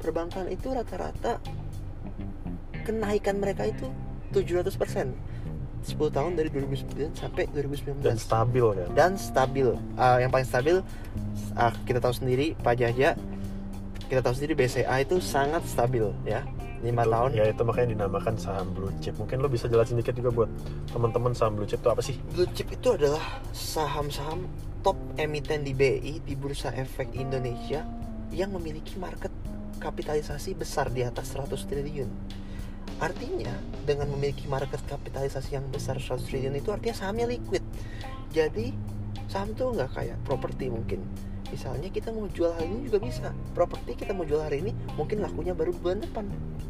perbankan 0.00 0.48
itu 0.48 0.72
rata-rata 0.72 1.38
kenaikan 2.82 3.38
mereka 3.38 3.68
itu 3.68 3.86
700% 4.32 5.29
10 5.80 5.96
tahun 6.12 6.32
dari 6.36 6.48
2009 6.52 7.16
sampai 7.16 7.48
2019 7.56 8.04
dan 8.04 8.16
stabil 8.20 8.66
kan 8.76 8.88
dan 8.92 9.12
stabil. 9.16 9.68
Uh, 9.96 10.18
yang 10.20 10.28
paling 10.28 10.44
stabil 10.44 10.76
uh, 11.56 11.72
kita 11.88 11.98
tahu 11.98 12.12
sendiri 12.12 12.52
Pak 12.60 12.74
Jaja 12.76 13.16
kita 14.10 14.20
tahu 14.26 14.34
sendiri 14.34 14.58
BCA 14.58 15.06
itu 15.06 15.22
sangat 15.22 15.62
stabil 15.64 16.10
ya. 16.26 16.42
Lima 16.80 17.04
tahun. 17.04 17.36
ya 17.36 17.44
itu 17.52 17.60
makanya 17.60 17.88
dinamakan 17.92 18.34
saham 18.40 18.72
blue 18.72 18.88
chip. 19.04 19.12
Mungkin 19.20 19.44
lo 19.44 19.52
bisa 19.52 19.68
jelasin 19.68 20.00
dikit 20.00 20.16
juga 20.16 20.32
buat 20.32 20.50
teman-teman 20.90 21.36
saham 21.36 21.60
blue 21.60 21.68
chip 21.68 21.78
itu 21.84 21.90
apa 21.92 22.00
sih? 22.00 22.16
Blue 22.32 22.48
chip 22.56 22.72
itu 22.72 22.96
adalah 22.96 23.20
saham-saham 23.52 24.48
top 24.80 24.96
emiten 25.20 25.60
di 25.60 25.76
BI 25.76 26.24
di 26.24 26.34
Bursa 26.34 26.72
Efek 26.72 27.12
Indonesia 27.14 27.84
yang 28.32 28.56
memiliki 28.56 28.96
market 28.96 29.30
kapitalisasi 29.76 30.56
besar 30.56 30.88
di 30.88 31.04
atas 31.04 31.36
100 31.36 31.52
triliun 31.68 32.10
artinya 33.00 33.56
dengan 33.88 34.12
memiliki 34.12 34.44
market 34.44 34.84
kapitalisasi 34.84 35.56
yang 35.56 35.64
besar 35.72 35.96
100 35.96 36.20
triliun 36.28 36.54
itu 36.60 36.68
artinya 36.68 36.92
sahamnya 36.92 37.32
liquid. 37.32 37.64
Jadi 38.30 38.76
saham 39.26 39.56
tuh 39.56 39.72
nggak 39.72 39.90
kayak 39.96 40.16
properti 40.28 40.68
mungkin. 40.68 41.00
Misalnya 41.50 41.90
kita 41.90 42.14
mau 42.14 42.30
jual 42.30 42.54
hari 42.54 42.70
ini 42.70 42.86
juga 42.86 43.02
bisa. 43.02 43.34
Properti 43.56 43.98
kita 43.98 44.14
mau 44.14 44.22
jual 44.22 44.38
hari 44.38 44.62
ini 44.62 44.76
mungkin 44.94 45.24
lakunya 45.24 45.56
baru 45.56 45.74
bulan 45.74 46.04
depan. 46.04 46.28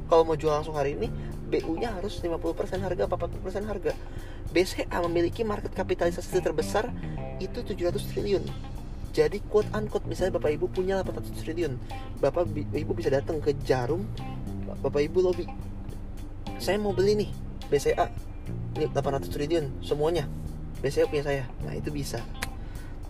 Kalau 0.09 0.23
mau 0.25 0.38
jual 0.38 0.55
langsung 0.55 0.79
hari 0.79 0.97
ini 0.97 1.11
BU 1.51 1.77
nya 1.77 1.93
harus 1.93 2.23
50% 2.23 2.81
harga 2.81 3.05
40% 3.05 3.66
harga. 3.66 3.93
BCA 4.55 4.99
memiliki 5.05 5.43
market 5.45 5.75
kapitalisasi 5.75 6.40
terbesar 6.40 6.88
itu 7.43 7.61
700 7.61 8.01
triliun. 8.14 8.45
Jadi 9.11 9.43
quote 9.51 9.69
unquote 9.75 10.07
misalnya 10.07 10.38
bapak 10.38 10.55
ibu 10.55 10.71
punya 10.71 11.03
800 11.03 11.43
triliun. 11.43 11.75
Bapak 12.23 12.47
ibu 12.55 12.93
bisa 12.95 13.11
datang 13.11 13.43
ke 13.43 13.53
jarum 13.66 14.07
bapak 14.81 15.12
ibu 15.12 15.21
lobby 15.21 15.45
saya 16.61 16.77
mau 16.77 16.92
beli 16.92 17.25
nih 17.27 17.31
BCA 17.73 18.07
ini 18.77 18.87
800 18.92 19.27
triliun 19.33 19.66
semuanya. 19.83 20.29
BCA 20.81 21.09
punya 21.11 21.25
saya. 21.27 21.44
Nah 21.66 21.75
itu 21.75 21.90
bisa. 21.90 22.23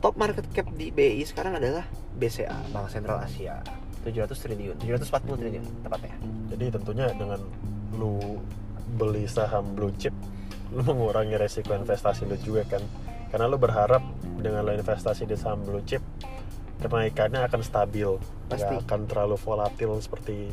Top 0.00 0.16
market 0.16 0.48
cap 0.56 0.64
di 0.72 0.88
BI 0.88 1.20
sekarang 1.28 1.60
adalah 1.60 1.84
BCA 2.16 2.56
Bank 2.72 2.88
Sentral 2.88 3.20
Asia. 3.20 3.60
700 4.00 4.32
triliun 4.32 4.76
740 4.80 5.36
triliun 5.36 5.64
tepatnya. 5.84 6.16
Jadi 6.48 6.64
tentunya 6.72 7.06
dengan 7.12 7.40
lu 8.00 8.40
beli 8.96 9.28
saham 9.28 9.76
blue 9.76 9.92
chip 10.00 10.14
lu 10.70 10.86
mengurangi 10.86 11.36
resiko 11.36 11.76
investasi 11.76 12.24
lu 12.24 12.38
juga 12.40 12.64
kan. 12.64 12.82
Karena 13.28 13.46
lu 13.46 13.60
berharap 13.60 14.02
dengan 14.40 14.64
lo 14.64 14.72
investasi 14.72 15.28
di 15.28 15.36
saham 15.36 15.60
blue 15.66 15.84
chip 15.84 16.00
kenaikannya 16.80 17.44
akan 17.44 17.60
stabil. 17.60 18.08
Pasti. 18.50 18.66
nggak 18.66 18.88
akan 18.88 19.00
terlalu 19.06 19.36
volatil 19.38 19.94
seperti 20.02 20.50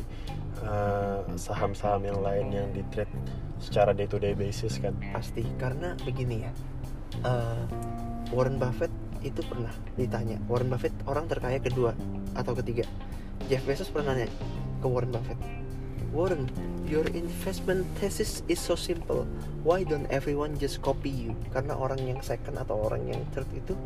uh, 0.64 1.22
saham-saham 1.38 2.06
yang 2.06 2.18
lain 2.22 2.46
yang 2.50 2.68
di 2.74 2.82
trade 2.90 3.10
secara 3.58 3.94
day 3.94 4.06
to 4.06 4.18
day 4.18 4.34
basis 4.34 4.78
kan? 4.78 4.94
Pasti 5.12 5.46
karena 5.58 5.94
begini 6.02 6.46
ya 6.46 6.50
uh, 7.26 7.64
Warren 8.34 8.58
Buffett 8.58 8.92
itu 9.22 9.42
pernah 9.46 9.74
ditanya 9.98 10.38
Warren 10.46 10.70
Buffett 10.70 10.94
orang 11.10 11.26
terkaya 11.26 11.58
kedua 11.58 11.94
atau 12.38 12.54
ketiga? 12.58 12.86
Jeff 13.46 13.64
Bezos 13.64 13.90
pernah 13.90 14.14
nanya 14.14 14.30
ke 14.78 14.86
Warren 14.86 15.10
Buffett 15.14 15.38
Warren 16.08 16.48
your 16.88 17.04
investment 17.12 17.84
thesis 18.00 18.40
is 18.48 18.56
so 18.56 18.72
simple. 18.72 19.28
Why 19.60 19.84
don't 19.84 20.08
everyone 20.08 20.56
just 20.56 20.80
copy 20.80 21.12
you? 21.12 21.36
Karena 21.52 21.76
orang 21.76 22.00
yang 22.00 22.24
second 22.24 22.56
atau 22.56 22.80
orang 22.80 23.04
yang 23.12 23.20
third 23.36 23.48
itu 23.52 23.76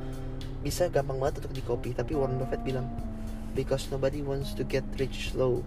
bisa 0.63 0.87
gampang 0.87 1.19
banget 1.19 1.43
untuk 1.43 1.53
di 1.59 1.63
copy 1.67 1.91
tapi 1.91 2.15
Warren 2.15 2.39
Buffett 2.39 2.63
bilang 2.63 2.87
because 3.59 3.91
nobody 3.91 4.23
wants 4.23 4.55
to 4.55 4.63
get 4.63 4.87
rich 5.03 5.35
slow 5.35 5.67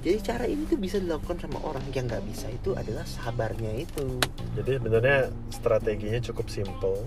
jadi 0.00 0.18
cara 0.24 0.44
ini 0.48 0.64
tuh 0.64 0.80
bisa 0.80 0.96
dilakukan 0.96 1.36
sama 1.44 1.60
orang. 1.60 1.84
Yang 1.92 2.04
nggak 2.08 2.24
bisa 2.24 2.46
itu 2.48 2.72
adalah 2.72 3.04
sabarnya 3.04 3.84
itu. 3.84 4.16
Jadi 4.56 4.80
sebenarnya 4.80 5.18
strateginya 5.52 6.20
cukup 6.24 6.46
simple. 6.48 7.04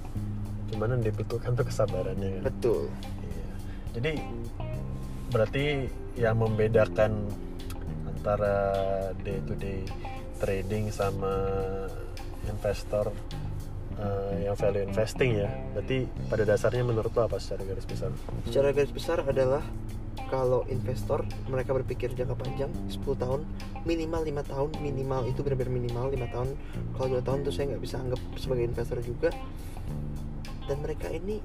Cuman 0.69 0.97
yang 0.97 1.03
dibutuhkan 1.05 1.57
tuh 1.57 1.65
kesabarannya. 1.65 2.41
Kan? 2.41 2.43
betul. 2.53 2.89
Iya. 3.21 3.53
jadi 3.97 4.11
berarti 5.33 5.65
yang 6.13 6.37
membedakan 6.37 7.25
antara 8.05 8.57
day 9.25 9.41
to 9.49 9.57
day 9.57 9.81
trading 10.37 10.93
sama 10.93 11.33
investor 12.45 13.09
uh, 13.97 14.33
yang 14.37 14.53
value 14.53 14.85
investing 14.85 15.41
ya 15.41 15.49
berarti 15.73 16.05
pada 16.29 16.43
dasarnya 16.45 16.85
menurut 16.85 17.09
lo 17.17 17.25
apa 17.25 17.41
secara 17.41 17.65
garis 17.65 17.89
besar? 17.89 18.13
Secara 18.45 18.69
garis 18.69 18.93
besar 18.93 19.17
adalah 19.25 19.65
kalau 20.33 20.65
investor 20.65 21.21
mereka 21.45 21.77
berpikir 21.77 22.09
jangka 22.17 22.33
panjang 22.33 22.73
10 22.89 23.05
tahun 23.21 23.45
minimal 23.85 24.25
lima 24.25 24.41
tahun 24.41 24.73
minimal 24.81 25.29
itu 25.29 25.45
benar-benar 25.45 25.69
minimal 25.77 26.09
lima 26.09 26.25
tahun. 26.33 26.57
Kalau 26.97 27.07
dua 27.13 27.21
tahun 27.21 27.45
tuh 27.45 27.53
saya 27.53 27.69
nggak 27.69 27.83
bisa 27.85 28.01
anggap 28.01 28.17
sebagai 28.41 28.65
investor 28.65 28.97
juga. 29.05 29.29
Dan 30.65 30.81
mereka 30.81 31.13
ini 31.13 31.37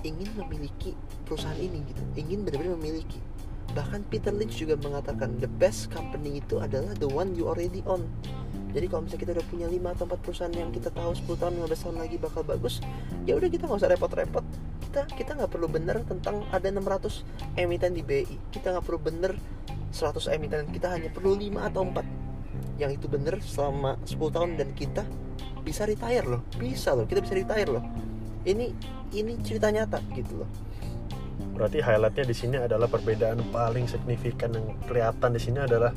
ingin 0.00 0.32
memiliki 0.32 0.96
perusahaan 1.28 1.60
ini 1.60 1.84
gitu 1.84 2.00
ingin 2.16 2.48
benar-benar 2.48 2.80
memiliki. 2.80 3.20
Bahkan 3.76 4.08
Peter 4.08 4.32
Lynch 4.32 4.56
juga 4.56 4.80
mengatakan 4.80 5.36
the 5.36 5.50
best 5.60 5.92
company 5.92 6.40
itu 6.40 6.64
adalah 6.64 6.96
the 6.96 7.10
one 7.10 7.36
you 7.36 7.44
already 7.44 7.84
own. 7.84 8.08
Jadi 8.72 8.86
kalau 8.88 9.04
misalnya 9.04 9.22
kita 9.22 9.32
udah 9.38 9.46
punya 9.52 9.66
5 9.70 9.94
atau 9.94 10.04
4 10.08 10.24
perusahaan 10.24 10.54
yang 10.56 10.70
kita 10.74 10.88
tahu 10.90 11.12
10 11.14 11.36
tahun 11.38 11.52
15 11.62 11.84
tahun 11.84 11.96
lagi 12.00 12.16
bakal 12.18 12.42
bagus 12.42 12.82
ya 13.22 13.38
udah 13.38 13.46
kita 13.46 13.70
nggak 13.70 13.78
usah 13.78 13.90
repot-repot 13.94 14.44
kita 14.94 15.10
kita 15.10 15.30
nggak 15.34 15.50
perlu 15.50 15.66
bener 15.66 16.06
tentang 16.06 16.46
ada 16.54 16.70
600 16.70 17.58
emiten 17.58 17.98
di 17.98 18.06
BI 18.06 18.54
kita 18.54 18.78
nggak 18.78 18.84
perlu 18.86 19.02
bener 19.02 19.34
100 19.94 20.34
emiten. 20.34 20.66
Kita 20.74 20.90
hanya 20.90 21.08
perlu 21.14 21.38
5 21.38 21.70
atau 21.70 21.82
4 21.86 22.82
yang 22.82 22.90
itu 22.90 23.06
bener 23.06 23.38
selama 23.38 23.94
10 24.02 24.34
tahun 24.34 24.50
dan 24.58 24.74
kita 24.74 25.06
bisa 25.62 25.86
retire 25.86 26.26
loh. 26.26 26.42
Bisa 26.58 26.94
loh 26.98 27.06
kita 27.06 27.22
bisa 27.22 27.38
retire 27.38 27.70
loh. 27.70 27.84
Ini 28.42 28.66
ini 29.14 29.32
cerita 29.46 29.70
nyata 29.70 30.02
gitu 30.18 30.42
loh. 30.42 30.50
Berarti 31.54 31.78
highlightnya 31.78 32.26
di 32.26 32.36
sini 32.36 32.56
adalah 32.58 32.90
perbedaan 32.90 33.38
paling 33.54 33.86
signifikan 33.86 34.50
yang 34.54 34.74
kelihatan 34.90 35.30
di 35.30 35.40
sini 35.40 35.62
adalah 35.62 35.94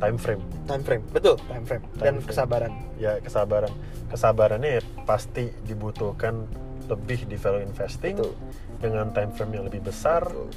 time 0.00 0.16
frame. 0.16 0.42
Time 0.64 0.82
frame 0.82 1.04
betul. 1.12 1.36
Time 1.44 1.64
frame. 1.68 1.84
Time 1.84 2.00
dan 2.00 2.14
frame. 2.16 2.28
kesabaran. 2.32 2.72
Ya 2.96 3.12
kesabaran. 3.20 3.72
Kesabarannya 4.08 4.80
ya 4.80 4.82
pasti 5.04 5.52
dibutuhkan 5.68 6.48
lebih 6.86 7.26
di 7.26 7.36
value 7.36 7.66
investing 7.66 8.16
Betul. 8.18 8.34
dengan 8.80 9.10
time 9.10 9.32
frame 9.34 9.52
yang 9.58 9.64
lebih 9.66 9.82
besar 9.84 10.22
Betul. 10.26 10.50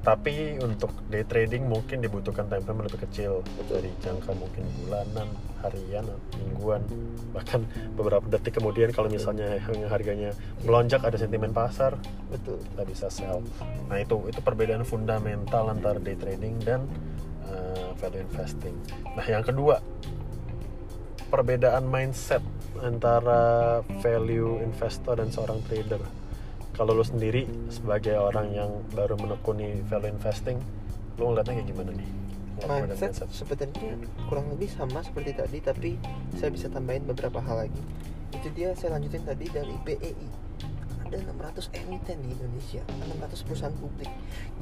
tapi 0.00 0.56
untuk 0.64 0.92
day 1.12 1.28
trading 1.28 1.68
mungkin 1.68 2.00
dibutuhkan 2.00 2.48
time 2.48 2.64
frame 2.64 2.84
lebih 2.88 3.00
kecil 3.08 3.44
Betul. 3.44 3.80
dari 3.80 3.90
jangka 4.00 4.30
mungkin 4.36 4.64
bulanan 4.84 5.28
harian 5.60 6.04
mingguan 6.40 6.82
bahkan 7.36 7.64
beberapa 7.94 8.24
detik 8.32 8.60
kemudian 8.60 8.90
kalau 8.96 9.12
misalnya 9.12 9.60
harganya 9.92 10.32
melonjak 10.64 11.04
ada 11.04 11.20
sentimen 11.20 11.52
pasar 11.52 11.96
betul 12.32 12.56
kita 12.72 12.82
bisa 12.88 13.06
sell 13.12 13.44
nah 13.92 14.00
itu 14.00 14.16
itu 14.28 14.40
perbedaan 14.40 14.82
fundamental 14.88 15.68
antara 15.68 16.00
day 16.00 16.16
trading 16.16 16.56
dan 16.64 16.88
uh, 17.48 17.92
value 18.00 18.24
investing 18.24 18.74
nah 19.12 19.24
yang 19.28 19.44
kedua 19.44 19.84
perbedaan 21.30 21.86
mindset 21.86 22.42
antara 22.82 23.80
value 24.02 24.58
investor 24.66 25.16
dan 25.16 25.30
seorang 25.30 25.62
trader. 25.70 26.02
Kalau 26.74 26.96
lo 26.96 27.06
sendiri 27.06 27.46
sebagai 27.70 28.18
orang 28.18 28.50
yang 28.50 28.70
baru 28.90 29.14
menekuni 29.14 29.80
value 29.86 30.10
investing 30.10 30.58
lo 31.16 31.30
ngeliatnya 31.30 31.62
kayak 31.62 31.68
gimana 31.70 31.90
nih? 31.94 32.08
Perbedaan 32.60 32.98
mindset 32.98 33.30
sebenarnya 33.30 33.94
kurang 34.26 34.50
lebih 34.50 34.68
sama 34.74 35.00
seperti 35.06 35.38
tadi 35.38 35.58
tapi 35.62 35.90
saya 36.34 36.50
bisa 36.50 36.66
tambahin 36.66 37.06
beberapa 37.06 37.38
hal 37.38 37.70
lagi. 37.70 37.82
Itu 38.34 38.50
dia 38.50 38.74
saya 38.74 38.98
lanjutin 38.98 39.22
tadi 39.22 39.46
dari 39.48 39.74
BEI 39.86 40.49
ada 41.10 41.26
600 41.26 41.74
emiten 41.74 42.22
di 42.22 42.30
Indonesia 42.38 42.82
600 42.86 43.42
perusahaan 43.42 43.74
publik. 43.74 44.10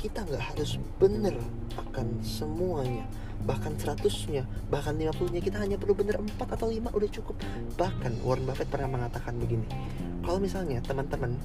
Kita 0.00 0.24
nggak 0.24 0.44
harus 0.56 0.80
bener 0.96 1.36
akan 1.76 2.24
semuanya 2.24 3.04
bahkan 3.44 3.76
100-nya 3.76 4.48
bahkan 4.72 4.96
50-nya 4.96 5.44
kita 5.44 5.60
hanya 5.60 5.76
perlu 5.76 5.94
bener 5.94 6.18
4 6.18 6.40
atau 6.40 6.72
5 6.72 6.88
udah 6.88 7.10
cukup. 7.12 7.36
Bahkan 7.76 8.24
Warren 8.24 8.48
Buffett 8.48 8.72
pernah 8.72 8.88
mengatakan 8.88 9.36
begini 9.36 9.68
kalau 10.24 10.40
misalnya 10.40 10.80
teman-teman 10.80 11.36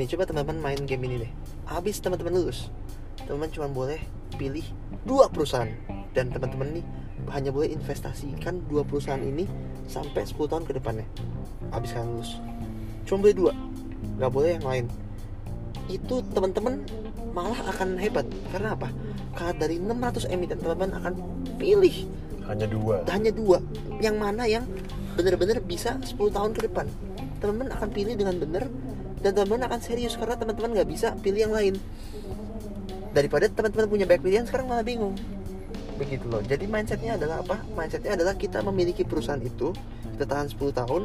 nih 0.00 0.08
coba 0.16 0.24
teman-teman 0.24 0.58
main 0.72 0.80
game 0.88 1.04
ini 1.04 1.28
deh. 1.28 1.32
Habis 1.68 2.00
teman-teman 2.00 2.32
lulus 2.32 2.72
teman-teman 3.28 3.52
cuma 3.52 3.68
boleh 3.68 4.00
pilih 4.40 4.64
dua 5.04 5.28
perusahaan. 5.28 5.68
Dan 6.14 6.30
teman-teman 6.30 6.80
nih 6.80 6.86
hanya 7.34 7.50
boleh 7.52 7.74
investasikan 7.74 8.64
dua 8.70 8.86
perusahaan 8.86 9.18
ini 9.18 9.50
sampai 9.90 10.22
10 10.22 10.46
tahun 10.46 10.64
ke 10.64 10.78
depannya. 10.78 11.04
Habis 11.74 11.92
kalian 11.92 12.08
lulus 12.16 12.32
cuma 13.04 13.20
boleh 13.20 13.36
dua 13.36 13.52
nggak 14.18 14.30
boleh 14.30 14.50
yang 14.58 14.66
lain. 14.66 14.86
Itu 15.90 16.24
teman-teman 16.32 16.84
malah 17.34 17.60
akan 17.74 17.98
hebat. 17.98 18.26
Karena 18.54 18.78
apa? 18.78 18.88
Karena 19.34 19.52
dari 19.58 19.76
600 19.82 20.30
emiten 20.30 20.58
teman-teman 20.62 20.92
akan 21.02 21.12
pilih. 21.58 22.06
Hanya 22.46 22.66
dua. 22.68 22.94
Hanya 23.10 23.32
dua. 23.34 23.58
Yang 23.98 24.16
mana 24.16 24.42
yang 24.46 24.64
benar-benar 25.14 25.62
bisa 25.62 25.98
10 26.00 26.16
tahun 26.30 26.52
ke 26.54 26.70
depan. 26.70 26.86
Teman-teman 27.42 27.74
akan 27.74 27.88
pilih 27.90 28.14
dengan 28.16 28.36
benar 28.40 28.64
dan 29.24 29.30
teman-teman 29.32 29.64
akan 29.72 29.80
serius 29.80 30.14
karena 30.20 30.36
teman-teman 30.36 30.76
nggak 30.76 30.88
bisa 30.88 31.16
pilih 31.20 31.48
yang 31.48 31.54
lain. 31.54 31.74
Daripada 33.14 33.46
teman-teman 33.48 33.86
punya 33.88 34.04
banyak 34.04 34.22
pilihan 34.22 34.44
sekarang 34.44 34.68
malah 34.68 34.84
bingung. 34.84 35.14
Begitu 35.94 36.26
loh. 36.26 36.42
Jadi 36.42 36.66
mindsetnya 36.66 37.14
adalah 37.14 37.40
apa? 37.40 37.62
Mindsetnya 37.72 38.18
adalah 38.18 38.34
kita 38.34 38.60
memiliki 38.66 39.06
perusahaan 39.06 39.40
itu 39.40 39.70
kita 40.14 40.26
tahan 40.26 40.50
10 40.50 40.78
tahun 40.84 41.02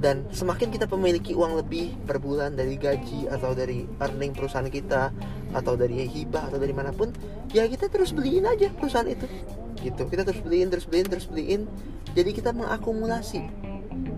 dan 0.00 0.24
semakin 0.32 0.72
kita 0.72 0.88
memiliki 0.88 1.36
uang 1.36 1.60
lebih 1.60 1.92
per 2.08 2.16
bulan 2.16 2.56
dari 2.56 2.80
gaji 2.80 3.28
atau 3.28 3.52
dari 3.52 3.84
earning 4.00 4.32
perusahaan 4.32 4.64
kita 4.64 5.12
atau 5.52 5.76
dari 5.76 6.08
hibah 6.08 6.48
atau 6.48 6.56
dari 6.56 6.72
mana 6.72 6.88
pun 6.88 7.12
ya 7.52 7.68
kita 7.68 7.92
terus 7.92 8.16
beliin 8.16 8.48
aja 8.48 8.72
perusahaan 8.72 9.04
itu. 9.04 9.28
Gitu. 9.84 10.02
Kita 10.08 10.24
terus 10.24 10.40
beliin 10.40 10.72
terus 10.72 10.88
beliin 10.88 11.06
terus 11.06 11.28
beliin. 11.28 11.68
Jadi 12.16 12.30
kita 12.32 12.56
mengakumulasi. 12.56 13.44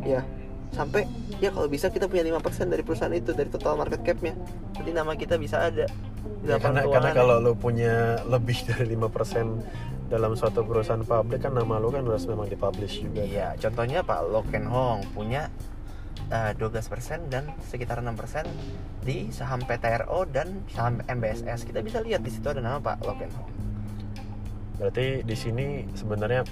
Ya. 0.07 0.23
Sampai 0.73 1.05
ya 1.43 1.51
kalau 1.51 1.67
bisa 1.67 1.91
kita 1.91 2.07
punya 2.07 2.25
5% 2.25 2.71
dari 2.71 2.87
perusahaan 2.87 3.13
itu 3.13 3.35
dari 3.35 3.51
total 3.51 3.75
market 3.75 4.07
capnya. 4.07 4.39
Nanti 4.79 4.91
nama 4.95 5.19
kita 5.19 5.35
bisa 5.35 5.67
ada. 5.67 5.91
Di 5.91 6.47
Ya, 6.47 6.59
karena, 6.59 6.83
karena 6.87 7.11
kalau 7.15 7.37
lo 7.39 7.55
punya 7.55 8.23
lebih 8.27 8.63
dari 8.71 8.87
5% 8.95 10.11
dalam 10.13 10.37
suatu 10.37 10.61
perusahaan 10.61 11.01
publik 11.01 11.41
kan 11.41 11.57
nama 11.57 11.81
lo 11.81 11.89
kan 11.89 12.05
harus 12.05 12.29
memang 12.29 12.45
dipublish 12.47 13.01
juga. 13.01 13.25
Iya, 13.25 13.49
contohnya 13.57 14.05
Pak 14.05 14.21
Lo 14.29 14.45
Ken 14.45 14.69
Hong 14.69 15.09
punya 15.17 15.49
eh, 16.33 16.53
12% 16.57 17.29
dan 17.29 17.53
sekitar 17.69 18.01
6% 18.01 18.49
di 19.05 19.29
saham 19.29 19.61
PTRO 19.61 20.25
dan 20.33 20.65
saham 20.73 21.05
MBSS. 21.05 21.69
Kita 21.69 21.85
bisa 21.85 22.01
lihat 22.01 22.25
di 22.25 22.33
situ 22.33 22.49
ada 22.49 22.65
nama 22.65 22.81
Pak 22.81 23.05
Loken 23.05 23.31
Hong. 23.37 23.51
Berarti 24.81 25.21
di 25.23 25.37
sini 25.37 25.85
sebenarnya 25.93 26.43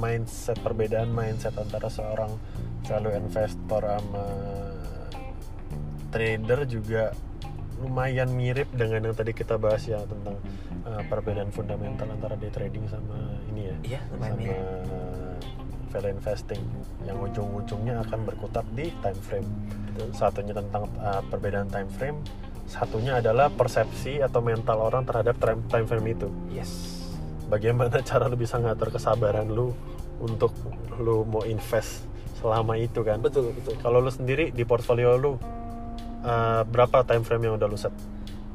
mindset 0.00 0.58
perbedaan 0.64 1.12
mindset 1.12 1.54
antara 1.60 1.86
seorang 1.92 2.32
value 2.86 3.14
investor 3.14 3.82
sama 3.84 4.26
trader 6.08 6.64
juga 6.64 7.12
lumayan 7.78 8.32
mirip 8.34 8.66
dengan 8.74 9.10
yang 9.10 9.16
tadi 9.16 9.30
kita 9.36 9.54
bahas 9.54 9.86
ya 9.86 10.02
tentang 10.02 10.34
uh, 10.82 11.02
perbedaan 11.06 11.54
fundamental 11.54 12.10
antara 12.10 12.34
day 12.34 12.50
trading 12.50 12.88
sama 12.90 13.38
ini 13.54 13.70
ya 13.70 13.76
Iya, 13.94 14.00
lumayan 14.10 14.34
sama 14.34 14.42
mirip. 14.42 15.17
Value 15.88 16.12
investing 16.14 16.60
yang 17.08 17.16
ujung-ujungnya 17.18 18.04
akan 18.06 18.28
berkutat 18.28 18.64
di 18.76 18.92
time 19.00 19.20
frame. 19.20 19.48
Satunya 20.14 20.54
tentang 20.54 20.86
uh, 21.02 21.24
perbedaan 21.26 21.66
time 21.68 21.90
frame 21.90 22.20
satunya 22.68 23.16
adalah 23.16 23.48
persepsi 23.48 24.20
atau 24.20 24.44
mental 24.44 24.84
orang 24.84 25.08
terhadap 25.08 25.40
time 25.40 25.64
time 25.72 25.86
frame 25.88 26.08
itu. 26.12 26.28
Yes. 26.52 27.00
bagaimana 27.48 28.04
cara 28.04 28.28
lu 28.28 28.36
bisa 28.36 28.60
ngatur 28.60 28.92
kesabaran 28.92 29.48
lu 29.48 29.72
untuk 30.20 30.52
lu 31.00 31.24
mau 31.24 31.48
invest 31.48 32.04
selama 32.36 32.76
itu 32.76 33.00
kan? 33.00 33.24
Betul, 33.24 33.56
betul. 33.56 33.72
kalau 33.80 34.04
lu 34.04 34.12
sendiri 34.12 34.52
di 34.52 34.68
portfolio 34.68 35.16
lu 35.16 35.32
uh, 35.32 36.62
berapa 36.68 37.02
time 37.08 37.24
frame 37.24 37.48
yang 37.48 37.54
udah 37.56 37.66
lu 37.66 37.80
set? 37.80 37.96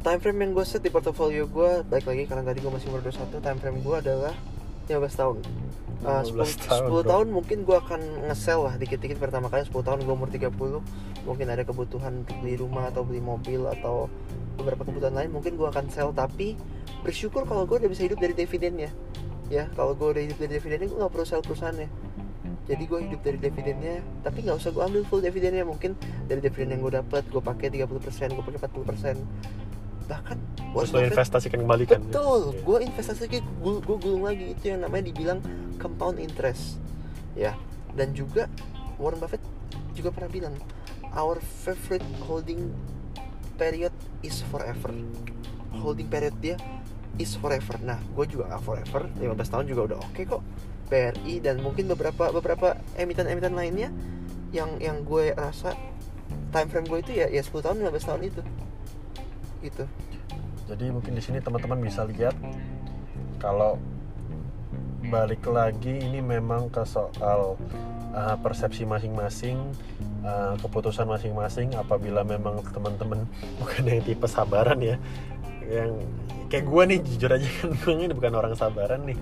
Time 0.06 0.22
frame 0.22 0.40
yang 0.46 0.52
gue 0.54 0.66
set 0.68 0.84
di 0.84 0.92
portofolio 0.92 1.48
gue 1.48 1.88
Baik 1.88 2.12
lagi 2.12 2.28
karena 2.28 2.44
tadi 2.44 2.60
gue 2.60 2.68
masih 2.68 2.92
umur 2.92 3.08
21 3.08 3.40
Time 3.40 3.56
frame 3.56 3.80
gue 3.80 3.96
adalah 4.04 4.36
15 4.92 5.00
tahun 5.00 5.36
Uh, 6.04 6.20
15 6.20 6.36
10, 6.60 6.68
tahun, 6.68 6.84
10 6.84 6.92
bro. 6.92 7.02
tahun 7.08 7.28
mungkin 7.32 7.58
gue 7.64 7.78
akan 7.80 8.02
nge-sell 8.28 8.62
lah 8.68 8.76
dikit-dikit 8.76 9.18
pertama 9.24 9.48
kali. 9.48 9.64
10 9.64 9.88
tahun 9.88 10.00
gue 10.04 10.14
umur 10.14 10.28
30 10.28 10.52
mungkin 11.24 11.48
ada 11.48 11.64
kebutuhan 11.64 12.28
untuk 12.28 12.36
beli 12.44 12.60
rumah 12.60 12.92
atau 12.92 13.08
beli 13.08 13.24
mobil 13.24 13.64
atau 13.72 14.12
beberapa 14.60 14.84
kebutuhan 14.84 15.16
lain 15.16 15.32
mungkin 15.32 15.56
gue 15.56 15.68
akan 15.68 15.88
sell. 15.88 16.12
Tapi 16.12 16.60
bersyukur 17.08 17.48
kalau 17.48 17.64
gue 17.64 17.80
udah 17.80 17.90
bisa 17.92 18.04
hidup 18.04 18.20
dari 18.20 18.36
dividennya 18.36 18.92
ya. 19.48 19.72
Kalau 19.80 19.96
gue 19.96 20.08
udah 20.12 20.24
hidup 20.28 20.38
dari 20.44 20.60
dividennya 20.60 20.88
gue 20.92 21.00
nggak 21.00 21.14
perlu 21.16 21.26
sell 21.26 21.40
perusahaannya 21.40 22.14
jadi 22.64 22.84
gue 22.88 23.00
hidup 23.12 23.22
dari 23.28 23.38
dividennya 23.44 24.00
tapi 24.24 24.40
nggak 24.48 24.56
usah 24.56 24.72
gue 24.72 24.84
ambil 24.84 25.04
full 25.08 25.20
dividennya. 25.20 25.68
Mungkin 25.68 26.00
dari 26.32 26.40
dividen 26.40 26.76
yang 26.76 26.82
gue 26.88 26.94
dapat 26.96 27.24
gue 27.28 27.44
pakai 27.44 27.68
30% 27.68 28.40
gue 28.40 28.44
pakai 28.44 28.60
40% 28.60 29.20
bahkan 30.04 30.38
terus 30.74 30.90
Buffett- 30.90 31.10
investasikan 31.10 31.60
kembali 31.62 31.86
kan 31.86 32.02
Betul, 32.04 32.42
Iya. 32.50 32.62
gue 32.62 32.78
investasi 32.86 33.20
lagi, 33.24 33.40
gue 33.42 33.74
gue 33.80 33.98
gulung 33.98 34.24
lagi 34.24 34.46
itu 34.52 34.64
yang 34.68 34.82
namanya 34.82 35.04
dibilang 35.08 35.40
compound 35.78 36.18
interest, 36.18 36.80
ya. 37.34 37.54
Dan 37.92 38.12
juga 38.12 38.50
Warren 38.98 39.18
Buffett 39.18 39.42
juga 39.94 40.10
pernah 40.10 40.28
bilang, 40.28 40.56
our 41.12 41.38
favorite 41.40 42.04
holding 42.22 42.74
period 43.56 43.94
is 44.20 44.42
forever. 44.44 44.90
Holding 45.76 46.08
period 46.08 46.34
dia 46.40 46.58
is 47.16 47.34
forever. 47.34 47.78
Nah, 47.80 48.02
gue 48.10 48.26
juga 48.28 48.50
nggak 48.50 48.62
forever, 48.62 49.02
15 49.14 49.46
tahun 49.48 49.66
juga 49.68 49.82
udah 49.88 49.98
oke 50.02 50.22
kok. 50.24 50.42
BRI 50.84 51.40
dan 51.40 51.58
mungkin 51.58 51.86
beberapa 51.88 52.30
beberapa 52.30 52.78
emiten-emiten 52.94 53.54
lainnya 53.54 53.90
yang 54.50 54.78
yang 54.78 55.02
gue 55.02 55.34
rasa 55.34 55.74
time 56.50 56.68
frame 56.68 56.86
gue 56.86 57.00
itu 57.00 57.12
ya 57.16 57.26
ya 57.28 57.42
10 57.42 57.62
tahun 57.62 57.78
15 57.80 57.98
tahun 58.04 58.22
itu 58.24 58.42
gitu 59.64 59.88
Jadi 60.68 60.92
mungkin 60.92 61.16
di 61.16 61.24
sini 61.24 61.44
teman-teman 61.44 61.80
bisa 61.80 62.08
lihat 62.08 62.36
kalau 63.40 63.76
balik 65.12 65.44
lagi 65.46 66.00
ini 66.00 66.24
memang 66.24 66.72
ke 66.72 66.88
soal 66.88 67.60
uh, 68.16 68.36
persepsi 68.40 68.88
masing-masing, 68.88 69.60
uh, 70.24 70.56
keputusan 70.64 71.04
masing-masing. 71.04 71.76
Apabila 71.76 72.24
memang 72.24 72.64
teman-teman 72.72 73.28
bukan 73.60 73.84
yang 73.84 74.00
tipe 74.06 74.28
sabaran 74.30 74.80
ya, 74.80 74.96
yang 75.68 76.00
kayak 76.48 76.66
gue 76.70 76.84
nih 76.88 77.00
jujur 77.04 77.30
aja 77.36 77.48
kan 77.60 77.70
gue 77.84 77.92
ini 77.92 78.14
bukan 78.16 78.34
orang 78.38 78.54
sabaran 78.56 79.04
nih. 79.04 79.20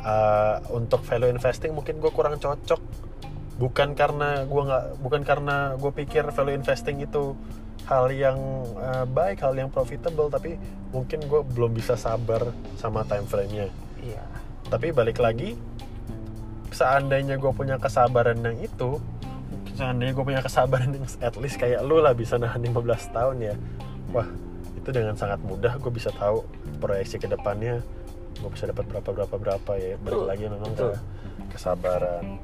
Uh, 0.00 0.56
untuk 0.72 1.04
value 1.04 1.28
investing 1.28 1.76
mungkin 1.76 2.00
gue 2.00 2.08
kurang 2.08 2.40
cocok 2.40 2.80
bukan 3.60 3.92
karena 3.92 4.48
gue 4.48 4.62
nggak 4.64 4.84
bukan 4.96 5.20
karena 5.28 5.76
gue 5.76 5.92
pikir 5.92 6.24
value 6.32 6.56
investing 6.56 7.04
itu 7.04 7.36
hal 7.88 8.10
yang 8.12 8.38
uh, 8.76 9.06
baik 9.08 9.40
hal 9.40 9.54
yang 9.56 9.70
profitable 9.72 10.28
tapi 10.28 10.56
mungkin 10.90 11.22
gue 11.24 11.40
belum 11.54 11.72
bisa 11.76 11.94
sabar 11.94 12.50
sama 12.76 13.06
time 13.06 13.26
frame-nya. 13.26 13.68
Iya. 14.00 14.24
Tapi 14.68 14.92
balik 14.94 15.18
lagi 15.18 15.54
seandainya 16.70 17.36
gue 17.36 17.52
punya 17.52 17.76
kesabaran 17.76 18.38
yang 18.40 18.58
itu 18.62 19.02
seandainya 19.74 20.14
gue 20.14 20.24
punya 20.24 20.42
kesabaran 20.42 20.94
yang 20.94 21.06
at 21.18 21.34
least 21.40 21.58
kayak 21.58 21.82
lu 21.82 21.98
lah 21.98 22.14
bisa 22.14 22.38
nahan 22.38 22.62
15 22.62 23.10
tahun 23.10 23.36
ya 23.42 23.54
wah 24.14 24.28
itu 24.78 24.88
dengan 24.94 25.18
sangat 25.18 25.42
mudah 25.42 25.74
gue 25.82 25.90
bisa 25.90 26.14
tahu 26.14 26.46
proyeksi 26.78 27.18
ke 27.18 27.26
depannya 27.26 27.82
gue 28.40 28.50
bisa 28.50 28.64
dapat 28.70 28.86
berapa 28.88 29.10
berapa 29.12 29.36
berapa 29.36 29.72
ya. 29.76 29.94
Balik 30.00 30.24
lagi 30.24 30.44
memang 30.48 30.72
ke 30.72 30.88
kesabaran. 31.52 32.40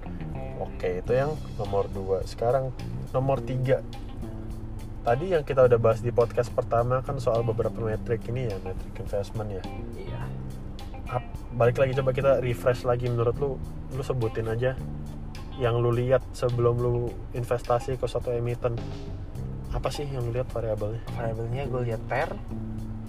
Oke 0.61 1.01
itu 1.01 1.12
yang 1.16 1.32
nomor 1.57 1.89
dua. 1.89 2.24
Sekarang 2.28 2.72
nomor 3.14 3.41
tiga 3.45 3.80
tadi 5.07 5.31
yang 5.31 5.47
kita 5.47 5.63
udah 5.71 5.79
bahas 5.79 6.03
di 6.03 6.11
podcast 6.11 6.51
pertama 6.51 6.99
kan 6.99 7.23
soal 7.23 7.47
beberapa 7.47 7.79
metrik 7.79 8.27
ini 8.27 8.51
ya 8.51 8.59
metrik 8.67 8.91
investment 8.99 9.55
ya. 9.55 9.63
Iya. 9.95 10.21
Balik 11.55 11.79
lagi 11.79 11.95
coba 11.95 12.11
kita 12.11 12.43
refresh 12.43 12.83
lagi. 12.83 13.07
Menurut 13.07 13.39
lu 13.39 13.55
lu 13.95 14.03
sebutin 14.03 14.51
aja 14.51 14.75
yang 15.63 15.79
lu 15.79 15.95
lihat 15.95 16.27
sebelum 16.35 16.83
lu 16.83 17.15
investasi 17.39 18.03
ke 18.03 18.07
suatu 18.11 18.35
emiten. 18.35 18.75
Apa 19.71 19.95
sih 19.95 20.11
yang 20.11 20.27
lu 20.27 20.35
lihat 20.35 20.51
variabelnya? 20.51 20.99
Variabelnya 21.15 21.63
gue 21.71 21.83
lihat 21.87 22.03
per 22.11 22.35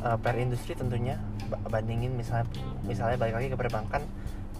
uh, 0.05 0.21
per 0.21 0.37
industri 0.37 0.77
tentunya. 0.77 1.17
Ba- 1.49 1.65
bandingin 1.65 2.13
misalnya 2.13 2.45
misalnya 2.85 3.17
balik 3.17 3.41
lagi 3.41 3.47
ke 3.49 3.57
perbankan 3.57 4.05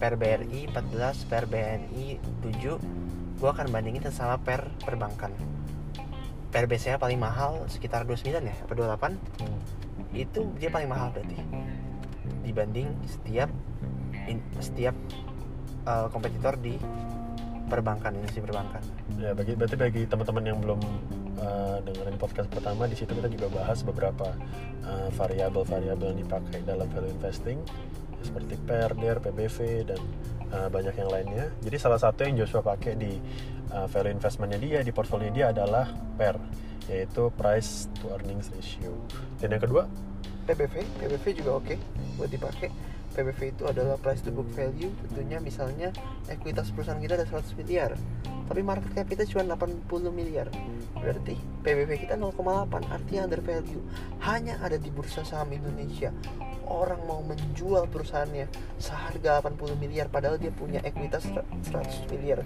per 0.02 0.18
BRI 0.18 0.74
14 0.74 1.30
per 1.30 1.46
BNI 1.46 2.18
7 2.42 3.38
gue 3.38 3.50
akan 3.50 3.66
bandingin 3.70 4.02
sama 4.10 4.38
per 4.38 4.66
perbankan 4.82 5.57
per 6.48 6.64
BCA 6.64 6.96
paling 6.96 7.20
mahal 7.20 7.68
sekitar 7.68 8.08
29 8.08 8.32
ya 8.40 8.56
apa 8.64 8.72
28 8.72 10.16
itu 10.16 10.40
dia 10.56 10.70
paling 10.72 10.88
mahal 10.88 11.12
berarti. 11.12 11.36
Dibanding 12.44 12.88
setiap 13.04 13.52
in- 14.24 14.44
setiap 14.60 14.96
uh, 15.84 16.08
kompetitor 16.08 16.56
di 16.56 16.80
perbankan 17.68 18.16
industri 18.16 18.40
perbankan. 18.40 18.80
Ya 19.20 19.36
bagi 19.36 19.52
berarti 19.52 19.76
bagi 19.76 20.02
teman-teman 20.08 20.44
yang 20.48 20.58
belum 20.64 20.80
uh, 21.36 21.78
dengerin 21.84 22.16
podcast 22.16 22.48
pertama 22.48 22.88
di 22.88 22.96
situ 22.96 23.12
kita 23.12 23.28
juga 23.28 23.52
bahas 23.52 23.84
beberapa 23.84 24.32
uh, 24.88 25.08
variabel-variabel 25.12 26.16
yang 26.16 26.20
dipakai 26.24 26.64
dalam 26.64 26.88
value 26.88 27.12
investing 27.12 27.60
seperti 28.24 28.56
PER, 28.64 28.96
DER, 28.98 29.18
PBV 29.22 29.56
dan 29.84 30.00
uh, 30.52 30.68
banyak 30.68 30.94
yang 30.96 31.10
lainnya. 31.10 31.46
Jadi 31.64 31.76
salah 31.76 32.00
satu 32.00 32.24
yang 32.24 32.40
Joshua 32.40 32.64
pakai 32.64 32.96
di 32.96 33.16
uh, 33.72 33.86
value 33.88 34.14
investmentnya 34.14 34.58
dia 34.60 34.78
di 34.84 34.92
portfolio 34.92 35.28
dia 35.32 35.52
adalah 35.52 35.88
PER 36.16 36.36
yaitu 36.88 37.28
price 37.36 37.86
to 38.00 38.08
earnings 38.08 38.48
ratio. 38.56 38.92
Dan 39.36 39.56
yang 39.56 39.62
kedua 39.62 39.84
PBV, 40.48 40.74
PBV 40.96 41.24
juga 41.44 41.60
oke 41.60 41.76
buat 42.16 42.32
dipakai. 42.32 42.72
PBV 43.12 43.40
itu 43.52 43.64
adalah 43.68 44.00
price 44.00 44.24
to 44.24 44.32
book 44.32 44.48
value. 44.56 44.88
Tentunya 45.04 45.36
misalnya 45.42 45.92
ekuitas 46.32 46.72
perusahaan 46.72 47.00
kita 47.00 47.20
ada 47.20 47.26
100 47.28 47.58
miliar, 47.60 47.92
tapi 48.48 48.64
market 48.64 48.88
cap 48.96 49.06
kita 49.10 49.28
cuma 49.28 49.44
80 49.44 49.84
miliar. 50.08 50.48
Berarti 50.96 51.36
PBV 51.66 52.08
kita 52.08 52.14
0,8, 52.16 52.88
artinya 52.88 53.20
under 53.28 53.42
value. 53.44 53.82
Hanya 54.24 54.56
ada 54.64 54.80
di 54.80 54.88
bursa 54.88 55.20
saham 55.20 55.52
Indonesia. 55.52 56.14
Orang 56.68 57.00
mau 57.04 57.20
menjual 57.20 57.88
perusahaannya 57.88 58.44
seharga 58.76 59.40
80 59.40 59.74
miliar 59.74 60.06
padahal 60.06 60.36
dia 60.36 60.52
punya 60.52 60.78
ekuitas 60.80 61.24
100 61.24 61.72
miliar. 62.06 62.44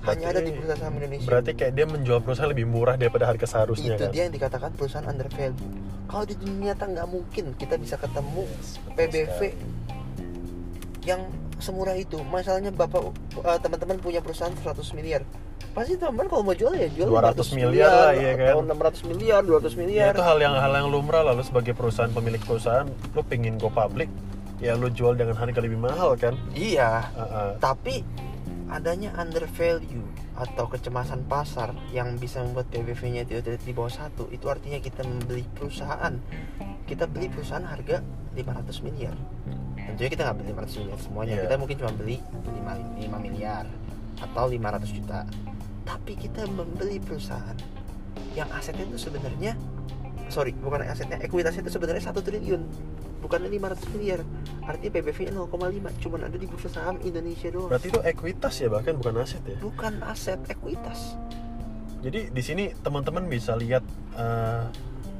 Hanya 0.00 0.30
ada 0.30 0.38
di 0.38 0.54
Berarti- 0.54 0.56
bursa 0.56 0.74
saham 0.78 0.94
Indonesia. 0.94 1.26
berarti 1.26 1.52
kayak 1.52 1.72
dia 1.74 1.84
menjual 1.84 2.18
perusahaan 2.22 2.46
lebih 2.48 2.64
murah 2.64 2.94
daripada 2.94 3.26
harga 3.26 3.44
seharusnya 3.44 3.92
itu 3.92 4.04
kan. 4.04 4.10
dia 4.14 4.22
yang 4.24 4.32
dikatakan 4.32 4.70
perusahaan 4.72 5.02
under 5.04 5.26
value. 5.28 5.58
Kalau 6.06 6.24
di 6.24 6.34
dunia 6.38 6.72
nyata 6.72 6.84
nggak 6.86 7.08
mungkin 7.10 7.44
kita 7.52 7.74
bisa 7.76 7.98
ketemu 7.98 8.46
Yes, 8.46 8.78
PBV 8.94 9.38
sekali. 9.50 9.50
yang 11.02 11.20
semurah 11.58 11.98
itu. 11.98 12.22
Masalahnya 12.22 12.70
bapak 12.70 13.10
eh, 13.36 13.58
teman-teman 13.58 13.98
punya 13.98 14.22
perusahaan 14.22 14.54
100 14.54 14.94
miliar. 14.94 15.26
Pasti 15.78 15.94
teman 15.94 16.26
kalau 16.26 16.42
mau 16.42 16.52
jual 16.52 16.74
ya 16.74 16.90
jual 16.90 17.06
200 17.08 17.54
miliar 17.54 17.86
lah, 17.88 18.10
iya 18.12 18.32
kan? 18.34 18.50
Atau 18.50 18.62
600 18.66 19.06
miliar, 19.06 19.40
200 19.40 19.62
Ya, 19.64 19.78
miliar. 19.78 20.10
itu 20.10 20.22
hal 20.22 20.38
yang 20.38 20.54
hal 20.54 20.72
yang 20.74 20.88
lumrah 20.88 21.22
lalu 21.22 21.40
sebagai 21.40 21.70
perusahaan 21.70 22.10
pemilik 22.10 22.42
perusahaan 22.42 22.82
lu 23.14 23.22
pingin 23.22 23.54
go 23.56 23.70
public 23.70 24.10
ya 24.58 24.74
lu 24.74 24.90
jual 24.90 25.14
dengan 25.14 25.38
harga 25.38 25.62
lebih 25.62 25.78
mahal 25.78 26.18
kan 26.18 26.34
Iya. 26.50 27.06
Uh, 27.14 27.22
uh. 27.22 27.50
Tapi 27.56 28.02
adanya 28.68 29.14
under 29.14 29.46
value 29.48 30.02
atau 30.34 30.66
kecemasan 30.66 31.22
pasar 31.24 31.72
yang 31.88 32.14
bisa 32.14 32.38
membuat 32.40 32.66
PBV-nya 32.68 33.22
tidak 33.22 33.58
di 33.58 33.70
bawah 33.70 33.90
satu 33.90 34.26
itu 34.28 34.46
artinya 34.46 34.78
kita 34.78 35.02
membeli 35.02 35.42
perusahaan 35.50 36.14
kita 36.84 37.06
beli 37.06 37.26
perusahaan 37.26 37.62
harga 37.62 38.02
500 38.34 38.86
miliar 38.86 39.14
tentunya 39.74 40.10
kita 40.10 40.22
nggak 40.22 40.36
beli 40.36 40.50
500 40.54 40.78
miliar 40.78 40.98
semuanya 41.00 41.32
Iya. 41.32 41.42
kita 41.42 41.54
mungkin 41.56 41.76
cuma 41.76 41.92
beli 41.92 42.16
5, 42.44 42.54
5 43.02 43.18
miliar 43.18 43.64
atau 44.18 44.44
500 44.46 44.90
juta 44.92 45.18
tapi 45.88 46.20
kita 46.20 46.44
membeli 46.52 47.00
perusahaan 47.00 47.56
yang 48.36 48.48
asetnya 48.52 48.84
itu 48.84 49.08
sebenarnya 49.08 49.56
sorry 50.28 50.52
bukan 50.52 50.84
asetnya 50.84 51.16
ekuitasnya 51.24 51.64
itu 51.64 51.72
sebenarnya 51.72 52.04
satu 52.04 52.20
triliun 52.20 52.60
bukan 53.18 53.40
500 53.50 53.92
miliar. 53.96 54.20
Artinya 54.62 54.92
PBV 55.00 55.18
nya 55.28 55.32
0,5 55.34 56.04
cuman 56.04 56.20
ada 56.28 56.36
di 56.36 56.46
bursa 56.46 56.68
saham 56.70 57.00
Indonesia 57.02 57.48
doang. 57.50 57.72
Berarti 57.72 57.88
itu 57.90 58.00
ekuitas 58.04 58.54
ya 58.60 58.68
bahkan 58.70 58.94
bukan 58.94 59.14
aset 59.18 59.42
ya? 59.42 59.58
Bukan 59.58 60.04
aset 60.04 60.38
ekuitas. 60.46 61.18
Jadi 61.98 62.30
di 62.30 62.42
sini 62.44 62.70
teman-teman 62.78 63.26
bisa 63.26 63.58
lihat 63.58 63.82
eh, 64.14 64.64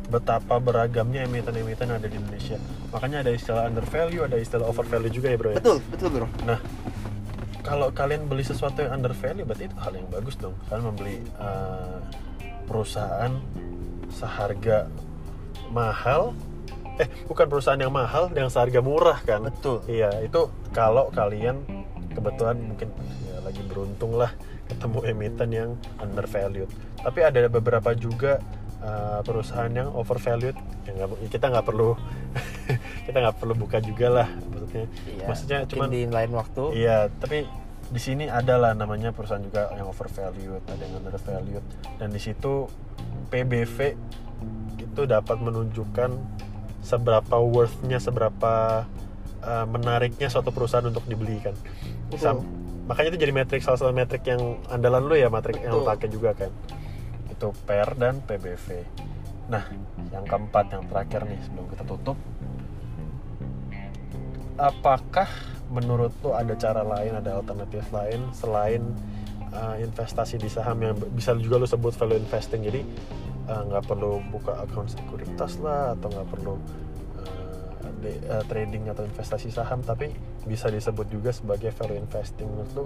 betapa 0.08 0.62
beragamnya 0.62 1.26
emiten-emiten 1.26 1.90
ada 1.90 2.06
di 2.06 2.16
Indonesia. 2.16 2.56
Makanya 2.94 3.26
ada 3.26 3.30
istilah 3.34 3.66
under 3.66 3.84
value 3.84 4.22
ada 4.22 4.36
istilah 4.38 4.64
over 4.68 4.86
value 4.86 5.10
juga 5.10 5.32
ya 5.32 5.36
bro 5.36 5.50
ya? 5.52 5.56
Betul 5.58 5.78
betul 5.90 6.08
bro. 6.14 6.26
Nah 6.46 6.60
kalau 7.68 7.92
kalian 7.92 8.24
beli 8.24 8.40
sesuatu 8.40 8.80
yang 8.80 8.96
under 8.96 9.12
value 9.12 9.44
berarti 9.44 9.68
itu 9.68 9.76
hal 9.76 9.92
yang 9.92 10.08
bagus 10.08 10.34
dong. 10.40 10.56
Kalian 10.72 10.84
membeli 10.88 11.20
eh, 11.20 11.98
perusahaan 12.64 13.32
seharga 14.08 14.88
mahal 15.68 16.32
eh 16.98 17.06
bukan 17.28 17.46
perusahaan 17.46 17.78
yang 17.78 17.92
mahal 17.92 18.32
yang 18.32 18.48
seharga 18.48 18.80
murah 18.80 19.20
kan? 19.22 19.44
Betul. 19.44 19.84
Iya 19.84 20.24
itu 20.24 20.48
kalau 20.72 21.12
kalian 21.12 21.60
kebetulan 22.16 22.56
mungkin 22.58 22.88
ya 23.30 23.38
lagi 23.44 23.62
beruntung 23.62 24.18
lah 24.18 24.34
ketemu 24.66 24.98
emiten 25.06 25.48
yang 25.54 25.70
undervalued 26.02 26.68
tapi 27.00 27.22
ada 27.22 27.46
beberapa 27.46 27.94
juga 27.94 28.42
uh, 28.82 29.22
perusahaan 29.22 29.70
yang 29.70 29.88
overvalued 29.94 30.58
yang 30.84 30.94
nggak- 30.98 31.20
ya 31.22 31.28
kita 31.30 31.46
nggak 31.48 31.66
perlu 31.66 31.94
kita 33.08 33.16
nggak 33.18 33.36
perlu 33.40 33.54
buka 33.56 33.78
juga 33.80 34.06
lah 34.22 34.28
maksudnya 34.52 34.84
iya, 35.08 35.24
maksudnya 35.26 35.58
cuman 35.64 35.88
di 35.88 36.00
lain 36.06 36.32
waktu 36.36 36.62
Iya, 36.76 36.98
tapi 37.18 37.48
di 37.88 38.00
sini 38.00 38.28
ada 38.28 38.60
lah 38.60 38.76
namanya 38.76 39.16
perusahaan 39.16 39.40
juga 39.40 39.72
yang 39.72 39.88
overvalued, 39.88 40.60
ada 40.68 40.82
yang 40.84 41.00
undervalued, 41.00 41.64
dan 41.96 42.12
di 42.12 42.20
situ 42.20 42.68
PBV 43.32 43.96
itu 44.76 45.02
dapat 45.08 45.40
menunjukkan 45.40 46.10
seberapa 46.84 47.36
worthnya, 47.40 47.96
seberapa 47.96 48.84
uh, 49.40 49.66
menariknya 49.72 50.28
suatu 50.28 50.52
perusahaan 50.52 50.84
untuk 50.84 51.08
dibeli 51.08 51.40
kan. 51.40 51.56
Sam- 52.20 52.44
makanya 52.84 53.16
itu 53.16 53.18
jadi 53.24 53.32
metrik 53.32 53.60
salah 53.64 53.80
satu 53.80 53.92
metrik 53.96 54.24
yang 54.28 54.60
andalan 54.68 55.08
lu 55.08 55.16
ya, 55.16 55.32
metrik 55.32 55.60
yang 55.64 55.80
Betul. 55.80 55.88
pakai 55.88 56.08
juga 56.12 56.30
kan. 56.36 56.52
Itu 57.32 57.56
PER 57.64 57.88
dan 57.96 58.20
PBV. 58.20 58.84
Nah, 59.48 59.64
yang 60.12 60.28
keempat, 60.28 60.76
yang 60.76 60.84
terakhir 60.84 61.24
nih 61.24 61.40
sebelum 61.40 61.66
kita 61.72 61.84
tutup, 61.88 62.20
apakah 64.60 65.28
menurut 65.72 66.12
lu 66.20 66.36
ada 66.36 66.52
cara 66.52 66.84
lain, 66.84 67.16
ada 67.16 67.40
alternatif 67.40 67.88
lain 67.88 68.28
selain 68.36 68.82
uh, 69.52 69.76
investasi 69.80 70.36
di 70.36 70.52
saham 70.52 70.76
yang 70.84 70.94
bisa 71.16 71.32
juga 71.40 71.64
lu 71.64 71.68
sebut 71.68 71.96
value 71.96 72.20
investing? 72.20 72.60
Jadi 72.60 72.84
uh, 73.48 73.62
nggak 73.72 73.88
perlu 73.88 74.20
buka 74.28 74.68
akun 74.68 74.84
sekuritas 74.84 75.56
lah 75.64 75.96
atau 75.96 76.12
nggak 76.12 76.28
perlu 76.28 76.54
uh, 77.24 77.88
de- 78.04 78.20
uh, 78.28 78.44
trading 78.52 78.84
atau 78.92 79.08
investasi 79.08 79.48
saham, 79.48 79.80
tapi 79.80 80.12
bisa 80.44 80.68
disebut 80.68 81.08
juga 81.08 81.32
sebagai 81.32 81.72
value 81.72 82.04
investing. 82.04 82.48
Menurut 82.52 82.72
lu, 82.76 82.84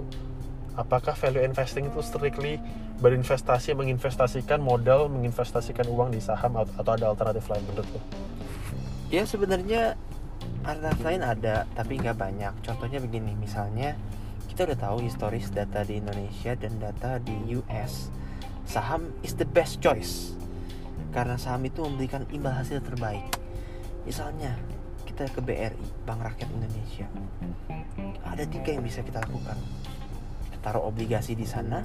apakah 0.73 1.13
value 1.13 1.45
investing 1.45 1.89
itu 1.89 2.01
strictly 2.01 2.57
berinvestasi, 3.01 3.77
menginvestasikan 3.77 4.61
modal, 4.61 5.11
menginvestasikan 5.11 5.85
uang 5.89 6.13
di 6.13 6.21
saham 6.23 6.57
atau, 6.57 6.93
ada 6.93 7.09
alternatif 7.09 7.45
lain 7.49 7.63
menurut 7.69 7.89
lu? 7.93 8.01
ya 9.13 9.29
sebenarnya 9.29 9.93
alternatif 10.65 11.03
lain 11.05 11.21
ada 11.21 11.69
tapi 11.77 12.01
nggak 12.01 12.17
banyak. 12.17 12.53
Contohnya 12.65 12.97
begini 12.97 13.37
misalnya 13.37 13.93
kita 14.49 14.65
udah 14.65 14.77
tahu 14.89 15.05
historis 15.05 15.53
data 15.53 15.85
di 15.85 16.01
Indonesia 16.01 16.57
dan 16.57 16.81
data 16.81 17.21
di 17.21 17.57
US 17.61 18.09
saham 18.65 19.13
is 19.21 19.37
the 19.37 19.45
best 19.45 19.83
choice 19.83 20.33
karena 21.13 21.37
saham 21.37 21.61
itu 21.69 21.85
memberikan 21.85 22.25
imbal 22.33 22.57
hasil 22.57 22.81
terbaik. 22.81 23.21
Misalnya 24.09 24.57
kita 25.05 25.29
ke 25.29 25.45
BRI 25.45 25.87
Bank 26.09 26.25
Rakyat 26.25 26.49
Indonesia. 26.49 27.05
Ada 28.25 28.49
tiga 28.49 28.73
yang 28.73 28.81
bisa 28.81 29.05
kita 29.05 29.21
lakukan 29.21 29.53
taruh 30.63 30.87
obligasi 30.87 31.35
di 31.35 31.43
sana. 31.43 31.83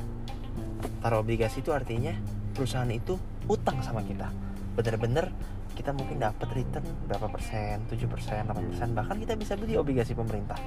Taruh 1.02 1.26
obligasi 1.26 1.60
itu 1.60 1.74
artinya 1.74 2.14
perusahaan 2.54 2.88
itu 2.88 3.18
utang 3.50 3.82
sama 3.82 4.00
kita. 4.06 4.30
Bener-bener 4.78 5.34
kita 5.78 5.94
mungkin 5.94 6.18
dapat 6.18 6.50
return 6.58 6.82
berapa 7.06 7.30
persen 7.30 7.86
7 7.86 8.02
persen 8.10 8.42
8 8.50 8.70
persen 8.74 8.88
bahkan 8.98 9.14
kita 9.14 9.38
bisa 9.38 9.54
beli 9.54 9.78
obligasi 9.78 10.10
pemerintah. 10.10 10.58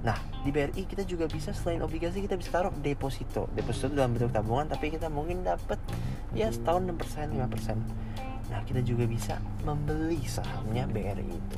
Nah 0.00 0.16
di 0.44 0.48
BRI 0.48 0.88
kita 0.88 1.04
juga 1.04 1.28
bisa 1.28 1.52
selain 1.52 1.84
obligasi 1.84 2.24
kita 2.24 2.36
bisa 2.36 2.48
taruh 2.52 2.72
deposito. 2.80 3.52
Deposito 3.52 3.92
dalam 3.92 4.16
bentuk 4.16 4.32
tabungan 4.32 4.64
tapi 4.68 4.92
kita 4.92 5.12
mungkin 5.12 5.44
dapat 5.44 5.76
ya 6.32 6.48
setahun 6.48 6.88
6 6.88 7.00
persen 7.00 7.26
5 7.36 7.52
persen. 7.52 7.76
Nah 8.48 8.60
kita 8.64 8.80
juga 8.80 9.04
bisa 9.04 9.36
membeli 9.60 10.20
sahamnya 10.24 10.88
BRI 10.88 11.28
itu. 11.28 11.56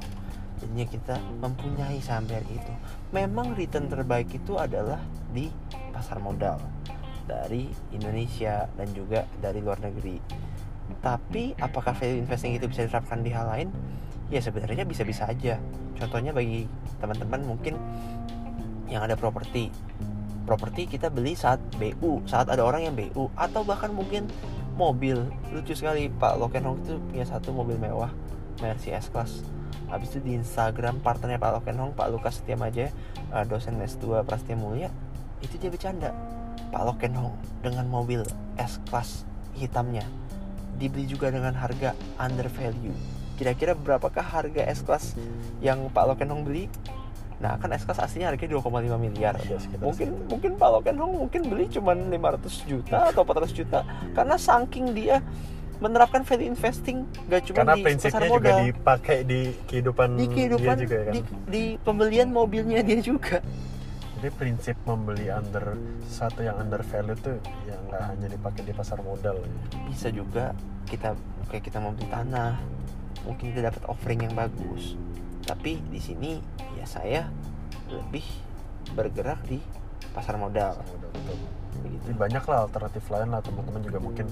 Jadinya 0.56 0.86
kita 0.90 1.14
mempunyai 1.38 2.02
saham 2.02 2.26
BRI 2.26 2.54
itu. 2.54 2.72
Memang 3.14 3.54
return 3.54 3.86
terbaik 3.86 4.26
itu 4.34 4.58
adalah 4.58 4.98
di 5.36 5.52
pasar 5.92 6.16
modal 6.24 6.56
dari 7.28 7.68
Indonesia 7.92 8.64
dan 8.72 8.88
juga 8.96 9.28
dari 9.36 9.60
luar 9.60 9.84
negeri 9.84 10.46
tapi 11.02 11.54
apakah 11.58 11.94
value 11.94 12.22
investing 12.22 12.54
itu 12.54 12.66
bisa 12.70 12.86
diterapkan 12.86 13.22
di 13.22 13.30
hal 13.34 13.46
lain? 13.50 13.68
Ya 14.30 14.42
sebenarnya 14.42 14.82
bisa-bisa 14.86 15.26
aja. 15.26 15.58
Contohnya 15.98 16.34
bagi 16.34 16.66
teman-teman 16.98 17.42
mungkin 17.46 17.78
yang 18.86 19.02
ada 19.02 19.18
properti. 19.18 19.70
Properti 20.46 20.86
kita 20.86 21.10
beli 21.10 21.34
saat 21.34 21.58
BU, 21.74 22.22
saat 22.26 22.46
ada 22.46 22.62
orang 22.62 22.86
yang 22.86 22.94
BU 22.94 23.34
atau 23.34 23.66
bahkan 23.66 23.90
mungkin 23.90 24.30
mobil. 24.78 25.26
Lucu 25.50 25.74
sekali 25.74 26.06
Pak 26.06 26.38
Lokenhong 26.38 26.78
itu 26.86 26.98
punya 27.10 27.26
satu 27.26 27.50
mobil 27.50 27.78
mewah 27.78 28.10
Mercy 28.62 28.94
S-Class. 28.94 29.42
Habis 29.90 30.14
itu 30.14 30.18
di 30.22 30.32
Instagram 30.38 31.02
partnernya 31.02 31.38
Pak 31.38 31.62
Lokenhong, 31.62 31.94
Pak 31.94 32.10
Lukas 32.10 32.42
Setiamaja, 32.42 32.90
eh, 32.90 33.44
dosen 33.46 33.78
S2 33.78 34.26
Prasetya 34.26 34.58
Mulia, 34.58 34.90
itu 35.42 35.54
dia 35.60 35.70
bercanda. 35.72 36.10
Pak 36.72 36.82
Lokenhong 36.82 37.32
dengan 37.62 37.86
mobil 37.86 38.26
S-Class 38.58 39.24
hitamnya 39.56 40.04
dibeli 40.76 41.08
juga 41.08 41.32
dengan 41.32 41.56
harga 41.56 41.96
under 42.20 42.48
value. 42.52 42.92
Kira-kira 43.36 43.76
berapakah 43.76 44.24
harga 44.24 44.64
S-Class 44.72 45.16
yang 45.60 45.88
Pak 45.92 46.04
Lokenhong 46.08 46.44
beli? 46.44 46.68
Nah, 47.36 47.60
kan 47.60 47.68
S-Class 47.68 48.00
aslinya 48.00 48.32
harganya 48.32 48.56
2,5 48.56 48.96
miliar. 48.96 49.36
Sekitar 49.36 49.84
Mungkin 49.84 50.08
segitu. 50.08 50.28
mungkin 50.32 50.52
Pak 50.56 50.70
Lokenhong 50.72 51.12
mungkin 51.28 51.40
beli 51.48 51.64
cuma 51.68 51.92
500 51.92 52.70
juta 52.70 52.96
atau 53.12 53.22
400 53.24 53.52
juta 53.52 53.78
karena 54.16 54.36
saking 54.40 54.96
dia 54.96 55.20
menerapkan 55.76 56.24
value 56.24 56.48
investing 56.48 57.04
gak 57.28 57.52
cuma 57.52 57.56
Karena 57.60 57.74
di 57.76 57.82
prinsipnya 57.84 58.16
pasar 58.16 58.22
juga 58.24 58.32
modal 58.32 58.58
dipakai 58.64 59.18
di 59.28 59.40
kehidupan, 59.68 60.08
di 60.16 60.26
kehidupan 60.32 60.74
dia 60.76 60.82
juga 60.88 60.96
ya 60.96 61.04
kan. 61.04 61.12
di, 61.12 61.20
di 61.52 61.64
pembelian 61.84 62.28
mobilnya 62.32 62.80
dia 62.80 63.00
juga 63.04 63.44
Jadi 64.16 64.32
prinsip 64.32 64.76
membeli 64.88 65.28
under 65.28 65.76
sesuatu 66.08 66.40
yang 66.40 66.56
under 66.56 66.80
value 66.80 67.18
tuh 67.20 67.36
yang 67.68 67.80
nggak 67.92 68.02
hanya 68.16 68.26
dipakai 68.32 68.64
di 68.64 68.72
pasar 68.72 69.04
modal 69.04 69.36
ya. 69.44 69.52
bisa 69.92 70.08
juga 70.08 70.56
kita 70.88 71.12
kayak 71.52 71.64
kita 71.68 71.78
mau 71.82 71.92
beli 71.92 72.08
tanah 72.08 72.56
mungkin 73.26 73.52
kita 73.52 73.68
dapat 73.68 73.82
offering 73.90 74.24
yang 74.24 74.34
bagus 74.38 74.94
tapi 75.46 75.82
di 75.90 75.98
sini 75.98 76.38
ya 76.78 76.86
saya 76.86 77.28
lebih 77.90 78.24
bergerak 78.94 79.42
di 79.46 79.58
pasar 80.14 80.38
modal 80.38 80.74
Pasar 80.78 80.88
modal 80.90 81.10
betul. 81.12 81.38
begitu 81.82 82.02
Jadi 82.06 82.14
banyak 82.16 82.44
lah 82.46 82.58
alternatif 82.66 83.04
lain 83.12 83.28
lah 83.30 83.40
teman-teman 83.42 83.82
juga 83.84 83.98
mungkin 84.00 84.26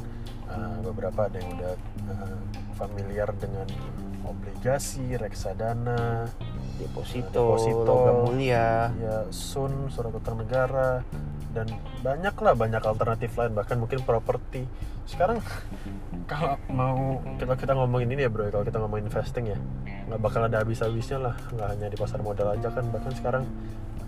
uh, 0.49 0.79
beberapa 0.81 1.21
ada 1.29 1.37
yang 1.37 1.51
udah 1.59 1.73
uh, 2.09 2.39
familiar 2.75 3.29
dengan 3.37 3.69
obligasi, 4.25 5.21
reksadana, 5.21 6.25
deposito, 6.81 7.55
Deposito. 7.55 7.87
logam 7.87 8.17
mulia 8.27 8.91
ya 8.99 9.17
sun, 9.31 9.89
surat 9.93 10.11
utang 10.11 10.43
negara 10.43 11.07
dan 11.55 11.71
banyak 12.03 12.35
lah 12.35 12.55
banyak 12.59 12.83
alternatif 12.83 13.31
lain 13.39 13.55
bahkan 13.55 13.79
mungkin 13.79 14.03
properti. 14.03 14.67
Sekarang 15.07 15.39
kalau 16.31 16.59
mau 16.73 17.23
kita 17.39 17.55
kita 17.55 17.73
ngomongin 17.79 18.11
ini 18.11 18.27
ya 18.27 18.31
bro, 18.31 18.51
kalau 18.51 18.65
kita 18.67 18.79
ngomongin 18.83 19.07
investing 19.07 19.55
ya 19.55 19.59
nggak 20.05 20.21
bakal 20.21 20.45
ada 20.45 20.61
habis-habisnya 20.61 21.19
lah 21.21 21.35
nggak 21.57 21.69
hanya 21.77 21.87
di 21.89 21.97
pasar 21.97 22.21
modal 22.21 22.53
aja 22.53 22.69
kan 22.69 22.85
bahkan 22.93 23.13
sekarang 23.17 23.45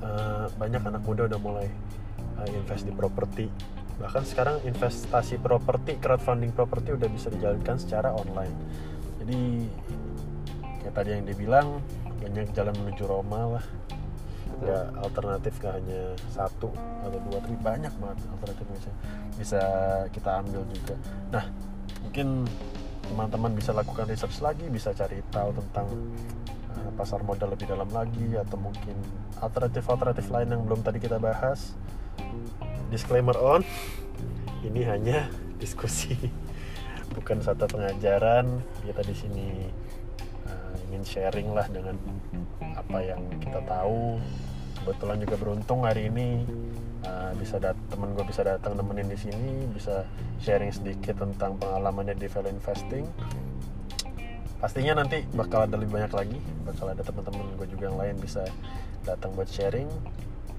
uh, 0.04 0.46
banyak 0.60 0.82
anak 0.84 1.02
muda 1.08 1.24
udah 1.24 1.40
mulai 1.40 1.68
uh, 2.36 2.48
invest 2.52 2.84
di 2.84 2.92
properti 2.92 3.48
bahkan 3.96 4.28
sekarang 4.28 4.60
investasi 4.68 5.40
properti 5.40 5.96
crowdfunding 5.96 6.52
properti 6.52 6.92
udah 6.92 7.08
bisa 7.08 7.32
dijalankan 7.32 7.80
secara 7.80 8.12
online 8.12 8.52
jadi 9.24 9.40
kayak 10.84 10.94
tadi 10.94 11.08
yang 11.16 11.24
dibilang 11.24 11.80
banyak 12.26 12.50
jalan 12.58 12.74
menuju 12.82 13.06
Roma 13.06 13.56
lah. 13.58 13.66
Ya 14.64 14.90
alternatif 14.98 15.62
gak 15.62 15.78
hanya 15.78 16.16
satu 16.32 16.74
atau 17.04 17.18
dua 17.28 17.38
tapi 17.38 17.54
banyak 17.60 17.92
banget 18.02 18.18
alternatif 18.34 18.66
bisa 18.74 18.90
bisa 19.38 19.62
kita 20.10 20.42
ambil 20.42 20.66
juga. 20.74 20.94
Nah 21.30 21.44
mungkin 22.02 22.50
teman-teman 23.06 23.54
bisa 23.54 23.70
lakukan 23.70 24.10
research 24.10 24.42
lagi 24.42 24.66
bisa 24.66 24.90
cari 24.90 25.22
tahu 25.30 25.54
tentang 25.54 25.86
uh, 26.74 26.90
pasar 26.98 27.22
modal 27.22 27.54
lebih 27.54 27.70
dalam 27.70 27.86
lagi 27.94 28.34
atau 28.34 28.58
mungkin 28.58 28.98
alternatif-alternatif 29.38 30.26
lain 30.26 30.48
yang 30.50 30.62
belum 30.66 30.82
tadi 30.82 30.98
kita 30.98 31.22
bahas. 31.22 31.78
Disclaimer 32.90 33.38
on 33.38 33.62
ini 34.66 34.82
hanya 34.82 35.30
diskusi 35.62 36.16
bukan 37.14 37.38
satu 37.38 37.70
pengajaran. 37.70 38.58
Kita 38.82 39.02
di 39.06 39.14
sini 39.14 39.48
ingin 40.90 41.02
sharing 41.02 41.48
lah 41.50 41.66
dengan 41.68 41.98
apa 42.62 42.98
yang 43.02 43.20
kita 43.42 43.60
tahu. 43.66 44.18
Kebetulan 44.82 45.18
juga 45.18 45.36
beruntung 45.40 45.82
hari 45.82 46.06
ini 46.06 46.46
uh, 47.02 47.34
bisa 47.34 47.58
dat 47.58 47.74
temen 47.90 48.14
gue 48.14 48.22
bisa 48.22 48.46
datang 48.46 48.78
nemenin 48.78 49.10
di 49.10 49.18
sini 49.18 49.66
bisa 49.74 50.06
sharing 50.38 50.70
sedikit 50.70 51.18
tentang 51.18 51.58
pengalamannya 51.58 52.14
di 52.14 52.30
value 52.30 52.54
investing. 52.54 53.02
Pastinya 54.62 55.02
nanti 55.02 55.26
bakal 55.34 55.66
ada 55.66 55.74
lebih 55.74 55.98
banyak 55.98 56.12
lagi 56.14 56.38
bakal 56.62 56.94
ada 56.94 57.02
teman-teman 57.02 57.50
gue 57.58 57.66
juga 57.66 57.90
yang 57.90 57.98
lain 57.98 58.16
bisa 58.22 58.46
datang 59.02 59.34
buat 59.34 59.50
sharing. 59.50 59.90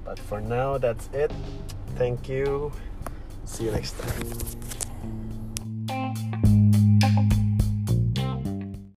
But 0.03 0.19
for 0.19 0.43
now 0.43 0.75
that's 0.75 1.07
it. 1.15 1.31
Thank 1.95 2.27
you. 2.27 2.75
See 3.47 3.71
you 3.71 3.71
next 3.71 3.95
time 3.95 4.27